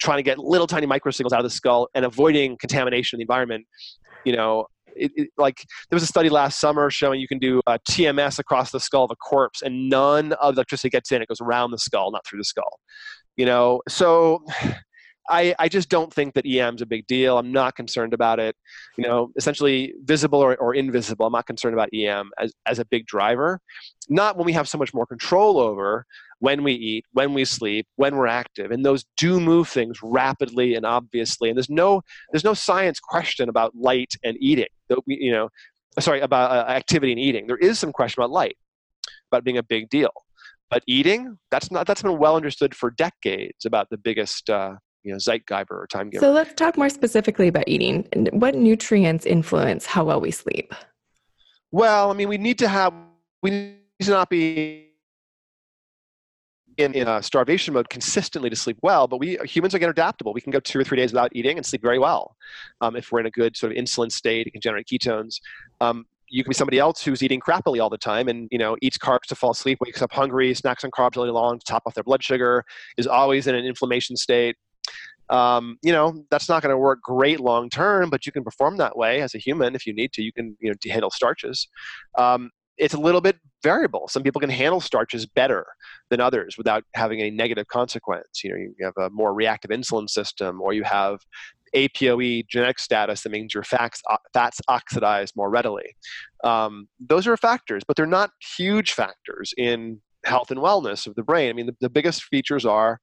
trying 0.00 0.18
to 0.18 0.22
get 0.22 0.38
little 0.38 0.66
tiny 0.66 0.86
microsignals 0.86 1.32
out 1.32 1.40
of 1.40 1.44
the 1.44 1.50
skull 1.50 1.88
and 1.94 2.04
avoiding 2.04 2.56
contamination 2.58 3.16
in 3.16 3.18
the 3.20 3.24
environment. 3.24 3.66
You 4.24 4.36
know, 4.36 4.66
it, 4.96 5.12
it, 5.14 5.28
like 5.38 5.64
there 5.88 5.96
was 5.96 6.02
a 6.02 6.06
study 6.06 6.28
last 6.28 6.60
summer 6.60 6.90
showing 6.90 7.20
you 7.20 7.28
can 7.28 7.38
do 7.38 7.60
uh, 7.66 7.78
a 7.78 7.90
TMS 7.90 8.38
across 8.38 8.70
the 8.70 8.80
skull 8.80 9.04
of 9.04 9.10
a 9.10 9.16
corpse 9.16 9.62
and 9.62 9.88
none 9.88 10.32
of 10.32 10.54
the 10.54 10.60
electricity 10.60 10.90
gets 10.90 11.12
in. 11.12 11.22
It 11.22 11.28
goes 11.28 11.40
around 11.40 11.70
the 11.70 11.78
skull, 11.78 12.10
not 12.10 12.26
through 12.26 12.40
the 12.40 12.44
skull 12.44 12.80
you 13.36 13.46
know 13.46 13.80
so 13.88 14.42
I, 15.30 15.54
I 15.60 15.68
just 15.68 15.88
don't 15.88 16.12
think 16.12 16.34
that 16.34 16.44
EM 16.44 16.74
is 16.74 16.82
a 16.82 16.86
big 16.86 17.06
deal. 17.06 17.38
I'm 17.38 17.52
not 17.52 17.76
concerned 17.76 18.12
about 18.12 18.40
it. 18.40 18.56
You 18.98 19.04
know, 19.06 19.30
essentially 19.36 19.94
visible 20.02 20.40
or, 20.40 20.56
or 20.56 20.74
invisible. 20.74 21.24
I'm 21.26 21.32
not 21.32 21.46
concerned 21.46 21.72
about 21.72 21.88
EM 21.94 22.30
as, 22.38 22.52
as 22.66 22.80
a 22.80 22.84
big 22.84 23.06
driver. 23.06 23.60
Not 24.08 24.36
when 24.36 24.44
we 24.44 24.52
have 24.54 24.68
so 24.68 24.76
much 24.76 24.92
more 24.92 25.06
control 25.06 25.60
over 25.60 26.04
when 26.40 26.64
we 26.64 26.72
eat, 26.72 27.04
when 27.12 27.32
we 27.32 27.44
sleep, 27.44 27.86
when 27.96 28.16
we're 28.16 28.26
active, 28.26 28.70
and 28.72 28.84
those 28.84 29.04
do 29.16 29.38
move 29.38 29.68
things 29.68 29.98
rapidly 30.02 30.74
and 30.74 30.84
obviously. 30.84 31.48
And 31.48 31.56
there's 31.56 31.70
no 31.70 32.02
there's 32.32 32.44
no 32.44 32.54
science 32.54 32.98
question 32.98 33.48
about 33.48 33.74
light 33.76 34.14
and 34.24 34.36
eating. 34.40 34.68
You 35.06 35.32
know, 35.32 35.48
sorry 36.00 36.20
about 36.20 36.50
uh, 36.50 36.70
activity 36.70 37.12
and 37.12 37.20
eating. 37.20 37.46
There 37.46 37.56
is 37.56 37.78
some 37.78 37.92
question 37.92 38.20
about 38.20 38.30
light, 38.30 38.56
about 39.30 39.44
being 39.44 39.58
a 39.58 39.62
big 39.62 39.90
deal. 39.90 40.10
But 40.70 40.84
eating, 40.86 41.36
that's 41.50 41.70
not 41.70 41.86
that's 41.86 42.02
been 42.02 42.18
well 42.18 42.36
understood 42.36 42.74
for 42.74 42.90
decades 42.90 43.64
about 43.64 43.90
the 43.90 43.98
biggest 43.98 44.48
uh, 44.48 44.76
you 45.02 45.12
know 45.12 45.18
zeitgeber 45.18 45.70
or 45.70 45.86
time 45.88 46.10
giver. 46.10 46.24
So 46.24 46.32
let's 46.32 46.54
talk 46.54 46.76
more 46.76 46.90
specifically 46.90 47.48
about 47.48 47.64
eating. 47.66 48.06
What 48.32 48.54
nutrients 48.54 49.26
influence 49.26 49.86
how 49.86 50.04
well 50.04 50.20
we 50.20 50.30
sleep? 50.30 50.72
Well, 51.72 52.10
I 52.10 52.14
mean, 52.14 52.28
we 52.28 52.38
need 52.38 52.58
to 52.60 52.68
have 52.68 52.94
we 53.42 53.50
need 53.50 53.76
to 54.02 54.10
not 54.10 54.30
be 54.30 54.90
in, 56.76 56.94
in 56.94 57.08
a 57.08 57.22
starvation 57.22 57.74
mode 57.74 57.88
consistently 57.88 58.50
to 58.50 58.56
sleep 58.56 58.78
well, 58.82 59.06
but 59.06 59.18
we 59.18 59.38
humans 59.44 59.74
are 59.74 59.78
getting 59.78 59.90
adaptable. 59.90 60.32
We 60.32 60.40
can 60.40 60.50
go 60.50 60.60
two 60.60 60.78
or 60.78 60.84
three 60.84 60.96
days 60.96 61.12
without 61.12 61.30
eating 61.34 61.56
and 61.56 61.66
sleep 61.66 61.82
very 61.82 61.98
well. 61.98 62.36
Um, 62.80 62.96
if 62.96 63.12
we're 63.12 63.20
in 63.20 63.26
a 63.26 63.30
good 63.30 63.56
sort 63.56 63.72
of 63.72 63.78
insulin 63.78 64.10
state, 64.10 64.46
it 64.46 64.52
can 64.52 64.60
generate 64.60 64.86
ketones. 64.86 65.40
Um, 65.80 66.06
you 66.30 66.44
can 66.44 66.50
be 66.50 66.54
somebody 66.54 66.78
else 66.78 67.02
who's 67.02 67.22
eating 67.22 67.40
crappily 67.40 67.82
all 67.82 67.90
the 67.90 67.98
time 67.98 68.28
and 68.28 68.48
you 68.50 68.58
know 68.58 68.76
eats 68.80 68.96
carbs 68.96 69.26
to 69.28 69.34
fall 69.34 69.50
asleep 69.50 69.78
wakes 69.80 70.00
up 70.00 70.12
hungry 70.12 70.54
snacks 70.54 70.84
on 70.84 70.90
carbs 70.90 71.16
all 71.16 71.24
day 71.24 71.30
long 71.30 71.58
to 71.58 71.64
top 71.64 71.82
off 71.86 71.94
their 71.94 72.04
blood 72.04 72.22
sugar 72.22 72.64
is 72.96 73.06
always 73.06 73.46
in 73.46 73.54
an 73.54 73.64
inflammation 73.64 74.16
state. 74.16 74.56
Um, 75.28 75.76
you 75.82 75.92
know 75.92 76.24
that's 76.30 76.48
not 76.48 76.62
going 76.62 76.72
to 76.72 76.78
work 76.78 77.00
great 77.02 77.38
long 77.38 77.68
term 77.68 78.10
but 78.10 78.26
you 78.26 78.32
can 78.32 78.42
perform 78.42 78.78
that 78.78 78.96
way 78.96 79.20
as 79.22 79.34
a 79.34 79.38
human 79.38 79.74
if 79.74 79.86
you 79.86 79.92
need 79.92 80.12
to. 80.14 80.22
You 80.22 80.32
can 80.32 80.56
you 80.60 80.70
know 80.70 80.76
handle 80.90 81.10
starches. 81.10 81.68
Um, 82.16 82.50
it's 82.78 82.94
a 82.94 82.98
little 82.98 83.20
bit 83.20 83.36
variable. 83.62 84.08
Some 84.08 84.22
people 84.22 84.40
can 84.40 84.48
handle 84.48 84.80
starches 84.80 85.26
better 85.26 85.66
than 86.08 86.18
others 86.18 86.56
without 86.56 86.82
having 86.94 87.20
a 87.20 87.30
negative 87.30 87.66
consequence. 87.68 88.42
You 88.42 88.50
know 88.50 88.56
you 88.56 88.74
have 88.82 88.96
a 88.96 89.10
more 89.10 89.34
reactive 89.34 89.70
insulin 89.70 90.08
system 90.08 90.60
or 90.60 90.72
you 90.72 90.84
have 90.84 91.20
APOE 91.74 92.46
genetic 92.48 92.78
status 92.78 93.22
that 93.22 93.30
means 93.30 93.54
your 93.54 93.62
fats, 93.62 94.02
fats 94.32 94.60
oxidize 94.68 95.34
more 95.36 95.50
readily. 95.50 95.94
Um, 96.44 96.88
those 96.98 97.26
are 97.26 97.36
factors, 97.36 97.82
but 97.86 97.96
they're 97.96 98.06
not 98.06 98.30
huge 98.56 98.92
factors 98.92 99.54
in 99.56 100.00
health 100.24 100.50
and 100.50 100.60
wellness 100.60 101.06
of 101.06 101.14
the 101.14 101.22
brain. 101.22 101.50
I 101.50 101.52
mean, 101.52 101.66
the, 101.66 101.76
the 101.80 101.90
biggest 101.90 102.24
features 102.24 102.66
are 102.66 103.00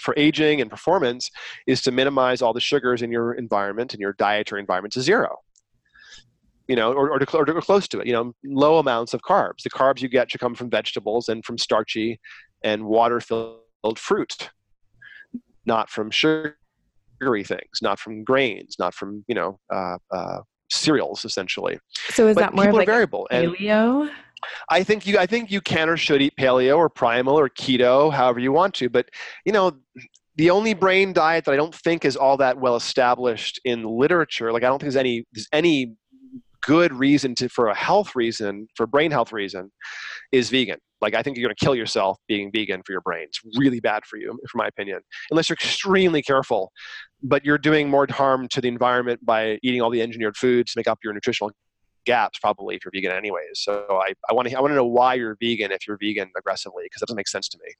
for 0.00 0.14
aging 0.16 0.60
and 0.60 0.70
performance 0.70 1.30
is 1.66 1.82
to 1.82 1.92
minimize 1.92 2.42
all 2.42 2.52
the 2.52 2.60
sugars 2.60 3.02
in 3.02 3.12
your 3.12 3.34
environment 3.34 3.92
and 3.92 4.00
your 4.00 4.14
dietary 4.14 4.60
environment 4.60 4.92
to 4.94 5.02
zero 5.02 5.36
you 6.68 6.76
know, 6.76 6.92
or, 6.92 7.10
or, 7.10 7.18
to, 7.18 7.36
or, 7.36 7.44
to, 7.44 7.52
close 7.60 7.88
to 7.88 7.98
it, 7.98 8.06
you 8.06 8.12
know, 8.12 8.32
low 8.44 8.78
amounts 8.78 9.12
of 9.12 9.20
carbs. 9.22 9.64
The 9.64 9.70
carbs 9.70 10.00
you 10.00 10.08
get 10.08 10.30
should 10.30 10.40
come 10.40 10.54
from 10.54 10.70
vegetables 10.70 11.28
and 11.28 11.44
from 11.44 11.58
starchy 11.58 12.20
and 12.62 12.84
water 12.84 13.20
filled 13.20 13.98
fruit, 13.98 14.50
not 15.66 15.90
from 15.90 16.12
sugar 16.12 16.59
sugary 17.20 17.44
things, 17.44 17.80
not 17.82 17.98
from 17.98 18.24
grains, 18.24 18.76
not 18.78 18.94
from 18.94 19.24
you 19.28 19.34
know 19.34 19.58
uh, 19.72 19.96
uh, 20.10 20.38
cereals, 20.70 21.24
essentially. 21.24 21.78
So 22.10 22.28
is 22.28 22.34
but 22.34 22.40
that 22.40 22.54
more 22.54 22.68
of 22.68 22.74
like 22.74 22.86
variable 22.86 23.28
paleo? 23.30 24.02
And 24.02 24.10
I 24.70 24.82
think 24.82 25.06
you 25.06 25.18
I 25.18 25.26
think 25.26 25.50
you 25.50 25.60
can 25.60 25.88
or 25.88 25.96
should 25.96 26.22
eat 26.22 26.34
paleo 26.38 26.76
or 26.76 26.88
primal 26.88 27.38
or 27.38 27.48
keto, 27.48 28.12
however 28.12 28.40
you 28.40 28.52
want 28.52 28.74
to. 28.74 28.88
But 28.88 29.08
you 29.44 29.52
know, 29.52 29.72
the 30.36 30.50
only 30.50 30.74
brain 30.74 31.12
diet 31.12 31.44
that 31.44 31.52
I 31.52 31.56
don't 31.56 31.74
think 31.74 32.04
is 32.04 32.16
all 32.16 32.36
that 32.38 32.58
well 32.58 32.76
established 32.76 33.60
in 33.64 33.84
literature, 33.84 34.52
like 34.52 34.62
I 34.62 34.66
don't 34.66 34.78
think 34.78 34.92
there's 34.92 34.96
any 34.96 35.24
there's 35.32 35.48
any 35.52 35.94
good 36.62 36.92
reason 36.92 37.34
to 37.36 37.48
for 37.48 37.68
a 37.68 37.74
health 37.74 38.14
reason, 38.14 38.68
for 38.76 38.86
brain 38.86 39.10
health 39.10 39.32
reason, 39.32 39.70
is 40.32 40.50
vegan. 40.50 40.78
Like 41.00 41.14
I 41.14 41.22
think 41.22 41.36
you're 41.36 41.48
going 41.48 41.56
to 41.56 41.64
kill 41.64 41.74
yourself 41.74 42.18
being 42.28 42.50
vegan 42.52 42.82
for 42.84 42.92
your 42.92 43.00
brain. 43.00 43.24
It's 43.24 43.40
really 43.56 43.80
bad 43.80 44.04
for 44.04 44.18
you, 44.18 44.38
for 44.50 44.58
my 44.58 44.66
opinion, 44.66 45.00
unless 45.30 45.48
you're 45.48 45.54
extremely 45.54 46.22
careful. 46.22 46.72
But 47.22 47.44
you're 47.44 47.58
doing 47.58 47.88
more 47.88 48.06
harm 48.10 48.48
to 48.48 48.60
the 48.60 48.68
environment 48.68 49.24
by 49.24 49.58
eating 49.62 49.80
all 49.82 49.90
the 49.90 50.02
engineered 50.02 50.36
foods 50.36 50.72
to 50.72 50.78
make 50.78 50.88
up 50.88 50.98
your 51.02 51.12
nutritional 51.12 51.52
gaps 52.06 52.38
probably 52.38 52.74
if 52.74 52.84
you're 52.84 52.92
vegan 52.94 53.12
anyways 53.12 53.44
so 53.54 53.84
i, 53.90 54.12
I 54.28 54.32
want 54.32 54.48
to 54.48 54.56
i 54.56 54.60
want 54.60 54.70
to 54.70 54.74
know 54.74 54.86
why 54.86 55.14
you're 55.14 55.36
vegan 55.38 55.70
if 55.70 55.86
you're 55.86 55.98
vegan 56.00 56.30
aggressively 56.36 56.84
because 56.84 57.00
that 57.00 57.06
doesn't 57.06 57.16
make 57.16 57.28
sense 57.28 57.46
to 57.50 57.58
me 57.62 57.72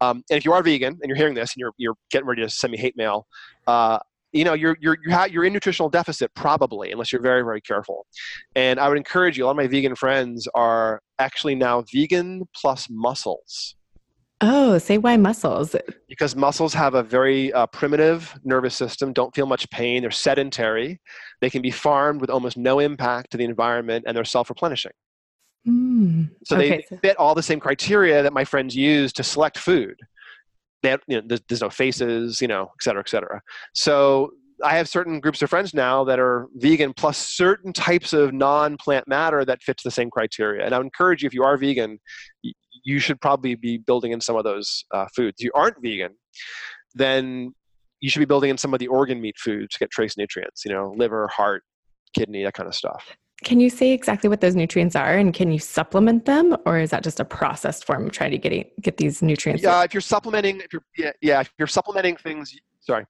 um, 0.00 0.22
and 0.30 0.38
if 0.38 0.44
you 0.44 0.52
are 0.52 0.62
vegan 0.62 0.96
and 1.02 1.08
you're 1.08 1.16
hearing 1.16 1.34
this 1.34 1.54
and 1.54 1.60
you're, 1.60 1.72
you're 1.76 1.96
getting 2.10 2.26
ready 2.26 2.42
to 2.42 2.48
send 2.48 2.70
me 2.70 2.78
hate 2.78 2.96
mail 2.96 3.26
uh, 3.66 3.98
you 4.34 4.44
know 4.44 4.52
you're 4.52 4.76
you're 4.80 4.98
you're 5.30 5.44
in 5.44 5.52
nutritional 5.52 5.88
deficit 5.88 6.30
probably 6.34 6.92
unless 6.92 7.12
you're 7.12 7.22
very 7.22 7.42
very 7.42 7.60
careful. 7.60 8.06
And 8.54 8.78
i 8.80 8.88
would 8.88 8.98
encourage 8.98 9.38
you 9.38 9.44
a 9.44 9.46
lot 9.46 9.52
of 9.52 9.56
my 9.56 9.66
vegan 9.66 9.94
friends 9.94 10.48
are 10.54 11.00
actually 11.18 11.54
now 11.54 11.84
vegan 11.92 12.42
plus 12.54 12.88
mussels 12.90 13.76
oh 14.40 14.76
say 14.78 14.98
why 14.98 15.16
mussels 15.16 15.76
because 16.08 16.34
mussels 16.34 16.74
have 16.74 16.94
a 16.94 17.02
very 17.02 17.52
uh, 17.52 17.66
primitive 17.68 18.34
nervous 18.44 18.74
system 18.74 19.12
don't 19.12 19.34
feel 19.34 19.46
much 19.46 19.68
pain 19.70 20.02
they're 20.02 20.10
sedentary 20.10 21.00
they 21.44 21.50
can 21.50 21.60
be 21.60 21.70
farmed 21.70 22.22
with 22.22 22.30
almost 22.30 22.56
no 22.56 22.78
impact 22.78 23.30
to 23.30 23.36
the 23.36 23.44
environment 23.44 24.04
and 24.06 24.16
they're 24.16 24.24
self-replenishing. 24.24 24.92
Mm, 25.68 26.30
So 26.44 26.56
okay, 26.56 26.84
they 26.90 26.96
fit 26.98 27.18
all 27.18 27.34
the 27.34 27.42
same 27.42 27.60
criteria 27.60 28.22
that 28.22 28.32
my 28.32 28.46
friends 28.46 28.74
use 28.74 29.12
to 29.12 29.22
select 29.22 29.58
food. 29.58 29.94
They 30.84 30.90
have, 30.90 31.00
you 31.08 31.16
know, 31.16 31.22
there's, 31.26 31.40
there's 31.48 31.62
no 31.62 31.70
faces, 31.70 32.40
you 32.40 32.48
know, 32.48 32.64
et 32.64 32.82
cetera, 32.82 33.00
et 33.00 33.08
cetera. 33.08 33.40
So 33.74 34.30
I 34.62 34.76
have 34.76 34.88
certain 34.88 35.18
groups 35.18 35.42
of 35.42 35.50
friends 35.50 35.74
now 35.74 36.04
that 36.04 36.20
are 36.20 36.46
vegan 36.54 36.92
plus 36.92 37.18
certain 37.18 37.72
types 37.72 38.12
of 38.12 38.32
non-plant 38.32 39.08
matter 39.08 39.44
that 39.44 39.62
fits 39.62 39.82
the 39.82 39.90
same 39.90 40.10
criteria. 40.10 40.64
And 40.64 40.74
I 40.74 40.78
would 40.78 40.86
encourage 40.86 41.22
you, 41.22 41.26
if 41.26 41.34
you 41.34 41.42
are 41.42 41.56
vegan, 41.56 41.98
you 42.84 42.98
should 43.00 43.20
probably 43.20 43.54
be 43.56 43.78
building 43.78 44.12
in 44.12 44.20
some 44.20 44.36
of 44.36 44.44
those 44.44 44.84
uh, 44.92 45.06
foods. 45.16 45.36
If 45.40 45.44
you 45.44 45.52
aren't 45.54 45.82
vegan, 45.82 46.12
then 46.94 47.52
you 48.00 48.10
should 48.10 48.20
be 48.20 48.26
building 48.26 48.50
in 48.50 48.58
some 48.58 48.74
of 48.74 48.80
the 48.80 48.86
organ 48.86 49.20
meat 49.20 49.36
foods 49.38 49.74
to 49.74 49.78
get 49.80 49.90
trace 49.90 50.16
nutrients, 50.16 50.64
you 50.64 50.72
know, 50.72 50.94
liver, 50.96 51.26
heart, 51.28 51.62
kidney, 52.14 52.44
that 52.44 52.54
kind 52.54 52.68
of 52.68 52.74
stuff. 52.74 53.16
Can 53.42 53.60
you 53.60 53.68
say 53.68 53.92
exactly 53.92 54.30
what 54.30 54.40
those 54.40 54.54
nutrients 54.54 54.94
are, 54.94 55.16
and 55.16 55.34
can 55.34 55.50
you 55.50 55.58
supplement 55.58 56.24
them, 56.24 56.56
or 56.66 56.78
is 56.78 56.90
that 56.90 57.02
just 57.02 57.18
a 57.18 57.24
processed 57.24 57.84
form 57.84 58.06
of 58.06 58.12
trying 58.12 58.30
to 58.30 58.38
get 58.38 58.80
get 58.80 58.96
these 58.96 59.22
nutrients? 59.22 59.62
Yeah, 59.62 59.82
if 59.82 59.92
you're 59.92 60.00
supplementing, 60.00 60.60
if 60.60 60.72
you're 60.72 60.84
yeah, 60.96 61.12
yeah, 61.20 61.40
if 61.40 61.52
you're 61.58 61.66
supplementing 61.66 62.16
things, 62.16 62.56
sorry, 62.80 63.04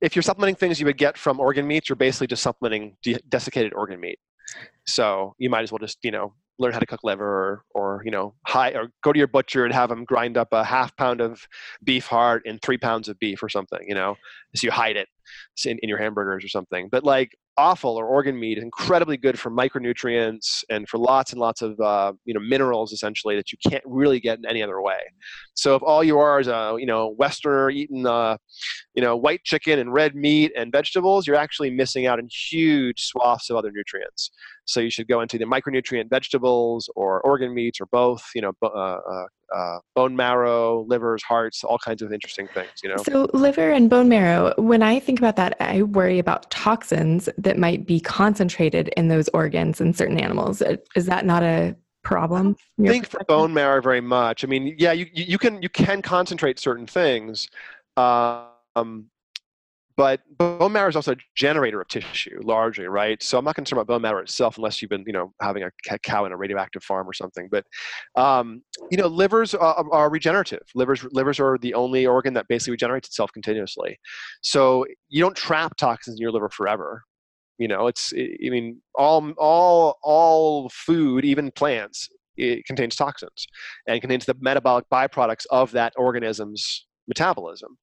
if 0.00 0.14
you're 0.14 0.22
supplementing 0.22 0.54
things 0.54 0.78
you 0.78 0.86
would 0.86 0.98
get 0.98 1.18
from 1.18 1.40
organ 1.40 1.66
meats, 1.66 1.88
you're 1.88 1.96
basically 1.96 2.28
just 2.28 2.42
supplementing 2.42 2.96
de- 3.02 3.18
desiccated 3.28 3.74
organ 3.74 4.00
meat. 4.00 4.18
So 4.86 5.34
you 5.38 5.50
might 5.50 5.62
as 5.62 5.72
well 5.72 5.80
just 5.80 5.98
you 6.02 6.12
know 6.12 6.32
learn 6.58 6.72
how 6.72 6.78
to 6.78 6.86
cook 6.86 7.00
liver, 7.04 7.24
or, 7.24 7.64
or 7.74 8.02
you 8.04 8.10
know, 8.10 8.34
high 8.46 8.70
or 8.70 8.88
go 9.02 9.12
to 9.12 9.18
your 9.18 9.28
butcher 9.28 9.64
and 9.64 9.74
have 9.74 9.88
them 9.88 10.04
grind 10.04 10.36
up 10.36 10.48
a 10.52 10.64
half 10.64 10.96
pound 10.96 11.20
of 11.20 11.46
beef 11.84 12.06
heart 12.06 12.42
and 12.46 12.60
three 12.62 12.78
pounds 12.78 13.08
of 13.08 13.18
beef 13.18 13.42
or 13.42 13.48
something. 13.48 13.84
You 13.86 13.94
know, 13.94 14.16
so 14.54 14.64
you 14.64 14.70
hide 14.70 14.96
it 14.96 15.08
in, 15.64 15.78
in 15.82 15.88
your 15.88 15.98
hamburgers 15.98 16.44
or 16.44 16.48
something. 16.48 16.88
But 16.90 17.04
like 17.04 17.36
offal 17.58 17.96
or 17.96 18.06
organ 18.06 18.38
meat 18.38 18.58
is 18.58 18.64
incredibly 18.64 19.16
good 19.16 19.38
for 19.38 19.50
micronutrients 19.50 20.62
and 20.70 20.88
for 20.88 20.98
lots 20.98 21.32
and 21.32 21.40
lots 21.40 21.62
of 21.62 21.78
uh, 21.80 22.12
you 22.24 22.34
know 22.34 22.40
minerals 22.40 22.92
essentially 22.92 23.36
that 23.36 23.52
you 23.52 23.58
can't 23.68 23.82
really 23.86 24.20
get 24.20 24.38
in 24.38 24.46
any 24.46 24.62
other 24.62 24.80
way. 24.82 24.98
So 25.54 25.74
if 25.74 25.82
all 25.82 26.04
you 26.04 26.18
are 26.18 26.40
is 26.40 26.48
a 26.48 26.76
you 26.78 26.86
know 26.86 27.14
Westerner 27.18 27.70
eating 27.70 28.06
uh, 28.06 28.36
you 28.94 29.02
know 29.02 29.16
white 29.16 29.42
chicken 29.44 29.78
and 29.78 29.92
red 29.92 30.14
meat 30.14 30.52
and 30.56 30.70
vegetables, 30.72 31.26
you're 31.26 31.36
actually 31.36 31.70
missing 31.70 32.06
out 32.06 32.18
on 32.18 32.28
huge 32.30 33.04
swaths 33.04 33.50
of 33.50 33.56
other 33.56 33.70
nutrients. 33.72 34.30
So 34.66 34.80
you 34.80 34.90
should 34.90 35.08
go 35.08 35.20
into 35.20 35.38
the 35.38 35.44
micronutrient 35.44 36.10
vegetables 36.10 36.90
or 36.96 37.20
organ 37.20 37.54
meats 37.54 37.80
or 37.80 37.86
both. 37.86 38.22
You 38.34 38.42
know, 38.42 38.52
uh, 38.62 38.98
uh, 39.54 39.78
bone 39.94 40.16
marrow, 40.16 40.84
livers, 40.88 41.22
hearts, 41.22 41.64
all 41.64 41.78
kinds 41.78 42.02
of 42.02 42.12
interesting 42.12 42.48
things. 42.48 42.70
You 42.82 42.90
know. 42.90 42.96
So 43.02 43.28
liver 43.32 43.70
and 43.70 43.88
bone 43.88 44.08
marrow. 44.08 44.54
When 44.58 44.82
I 44.82 44.98
think 45.00 45.18
about 45.18 45.36
that, 45.36 45.56
I 45.60 45.82
worry 45.82 46.18
about 46.18 46.50
toxins 46.50 47.28
that 47.38 47.58
might 47.58 47.86
be 47.86 48.00
concentrated 48.00 48.88
in 48.96 49.08
those 49.08 49.28
organs 49.30 49.80
in 49.80 49.92
certain 49.92 50.18
animals. 50.18 50.62
Uh, 50.62 50.76
Is 50.94 51.06
that 51.06 51.26
not 51.26 51.42
a 51.42 51.76
problem? 52.02 52.56
I 52.80 52.88
think 52.88 53.06
for 53.06 53.22
bone 53.24 53.52
marrow 53.52 53.80
very 53.80 54.00
much. 54.00 54.44
I 54.44 54.46
mean, 54.46 54.74
yeah, 54.78 54.92
you 54.92 55.06
you 55.12 55.38
can 55.38 55.62
you 55.62 55.68
can 55.68 56.02
concentrate 56.02 56.58
certain 56.58 56.86
things. 56.86 57.48
Um, 57.96 59.06
but 59.96 60.20
bone 60.36 60.72
marrow 60.72 60.88
is 60.88 60.96
also 60.96 61.12
a 61.12 61.16
generator 61.34 61.80
of 61.80 61.88
tissue 61.88 62.40
largely 62.42 62.86
right? 62.86 63.22
So 63.22 63.38
i'm 63.38 63.44
not 63.44 63.54
concerned 63.54 63.80
about 63.80 63.92
bone 63.92 64.02
marrow 64.02 64.22
itself 64.22 64.58
unless 64.58 64.80
you've 64.80 64.90
been 64.90 65.04
you 65.06 65.12
know 65.12 65.32
having 65.40 65.62
a 65.62 65.98
cow 66.00 66.24
in 66.24 66.32
a 66.32 66.36
radioactive 66.36 66.82
farm 66.82 67.08
or 67.08 67.12
something. 67.12 67.48
But 67.50 67.64
um, 68.16 68.62
you 68.90 68.98
know 68.98 69.06
livers 69.06 69.54
are, 69.54 69.84
are, 69.92 70.10
regenerative. 70.10 70.62
Livers 70.74 71.04
livers 71.12 71.40
are 71.40 71.58
the 71.58 71.74
only 71.74 72.06
organ 72.06 72.34
that 72.34 72.46
basically 72.48 72.72
regenerates 72.72 73.08
itself 73.08 73.32
continuously. 73.32 73.98
So 74.42 74.86
you 75.08 75.22
don't 75.22 75.36
trap 75.36 75.76
toxins 75.76 76.16
in 76.16 76.22
your 76.22 76.32
liver 76.32 76.48
forever. 76.48 77.02
You 77.58 77.68
know 77.68 77.86
it's 77.86 78.12
i 78.14 78.50
mean 78.50 78.82
all 78.94 79.32
all 79.38 79.98
all 80.02 80.68
food 80.70 81.24
even 81.24 81.50
plants 81.52 82.08
it 82.36 82.66
contains 82.66 82.94
toxins 82.96 83.46
and 83.88 84.00
contains 84.02 84.26
the 84.26 84.36
metabolic 84.40 84.84
byproducts 84.92 85.46
of 85.50 85.72
that 85.72 85.94
organism's 85.96 86.86
metabolism 87.08 87.78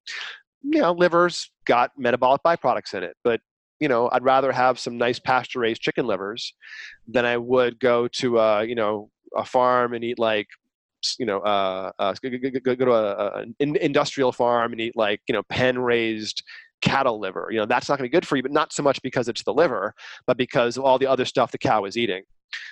you 0.64 0.80
know, 0.80 0.92
liver's 0.92 1.50
got 1.66 1.90
metabolic 1.96 2.42
byproducts 2.42 2.94
in 2.94 3.02
it, 3.02 3.16
but 3.22 3.40
you 3.80 3.88
know, 3.88 4.08
I'd 4.12 4.24
rather 4.24 4.52
have 4.52 4.78
some 4.78 4.96
nice 4.96 5.18
pasture 5.18 5.58
raised 5.58 5.82
chicken 5.82 6.06
livers 6.06 6.54
than 7.08 7.26
I 7.26 7.36
would 7.36 7.78
go 7.80 8.08
to 8.08 8.38
a, 8.38 8.64
you 8.64 8.74
know, 8.74 9.10
a 9.36 9.44
farm 9.44 9.94
and 9.94 10.04
eat 10.04 10.18
like, 10.18 10.46
you 11.18 11.26
know, 11.26 11.40
uh, 11.40 11.92
uh, 11.98 12.14
go, 12.22 12.30
go, 12.30 12.74
to 12.74 13.54
an 13.60 13.76
industrial 13.76 14.32
farm 14.32 14.72
and 14.72 14.80
eat 14.80 14.96
like, 14.96 15.20
you 15.28 15.34
know, 15.34 15.42
pen 15.50 15.78
raised 15.78 16.42
cattle 16.80 17.18
liver. 17.18 17.48
You 17.50 17.58
know, 17.58 17.66
that's 17.66 17.88
not 17.88 17.98
going 17.98 18.08
to 18.08 18.10
be 18.10 18.16
good 18.16 18.26
for 18.26 18.36
you, 18.36 18.42
but 18.42 18.52
not 18.52 18.72
so 18.72 18.82
much 18.82 19.02
because 19.02 19.28
it's 19.28 19.42
the 19.42 19.52
liver, 19.52 19.92
but 20.26 20.36
because 20.36 20.76
of 20.76 20.84
all 20.84 20.98
the 20.98 21.06
other 21.06 21.24
stuff 21.24 21.50
the 21.50 21.58
cow 21.58 21.84
is 21.84 21.96
eating. 21.96 22.22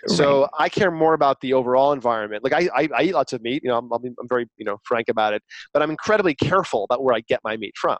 So. 0.06 0.48
I 0.58 0.68
care 0.68 0.90
more 0.90 1.14
about 1.14 1.40
the 1.40 1.52
overall 1.54 1.92
environment. 1.92 2.44
Like 2.44 2.52
I, 2.52 2.68
I, 2.74 2.88
I 2.96 3.02
eat 3.04 3.14
lots 3.14 3.32
of 3.32 3.42
meat. 3.42 3.62
You 3.62 3.70
know, 3.70 3.78
I'm, 3.78 3.90
I'm 3.92 4.28
very 4.28 4.48
you 4.56 4.64
know 4.64 4.78
frank 4.84 5.08
about 5.08 5.32
it, 5.34 5.42
but 5.72 5.82
I'm 5.82 5.90
incredibly 5.90 6.34
careful 6.34 6.84
about 6.84 7.02
where 7.02 7.14
I 7.14 7.20
get 7.20 7.40
my 7.44 7.56
meat 7.56 7.74
from. 7.76 7.98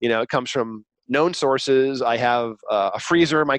You 0.00 0.08
know, 0.08 0.20
it 0.22 0.28
comes 0.28 0.50
from 0.50 0.84
known 1.08 1.34
sources. 1.34 2.02
I 2.02 2.16
have 2.16 2.56
uh, 2.70 2.90
a 2.94 3.00
freezer 3.00 3.40
in 3.40 3.48
my 3.48 3.58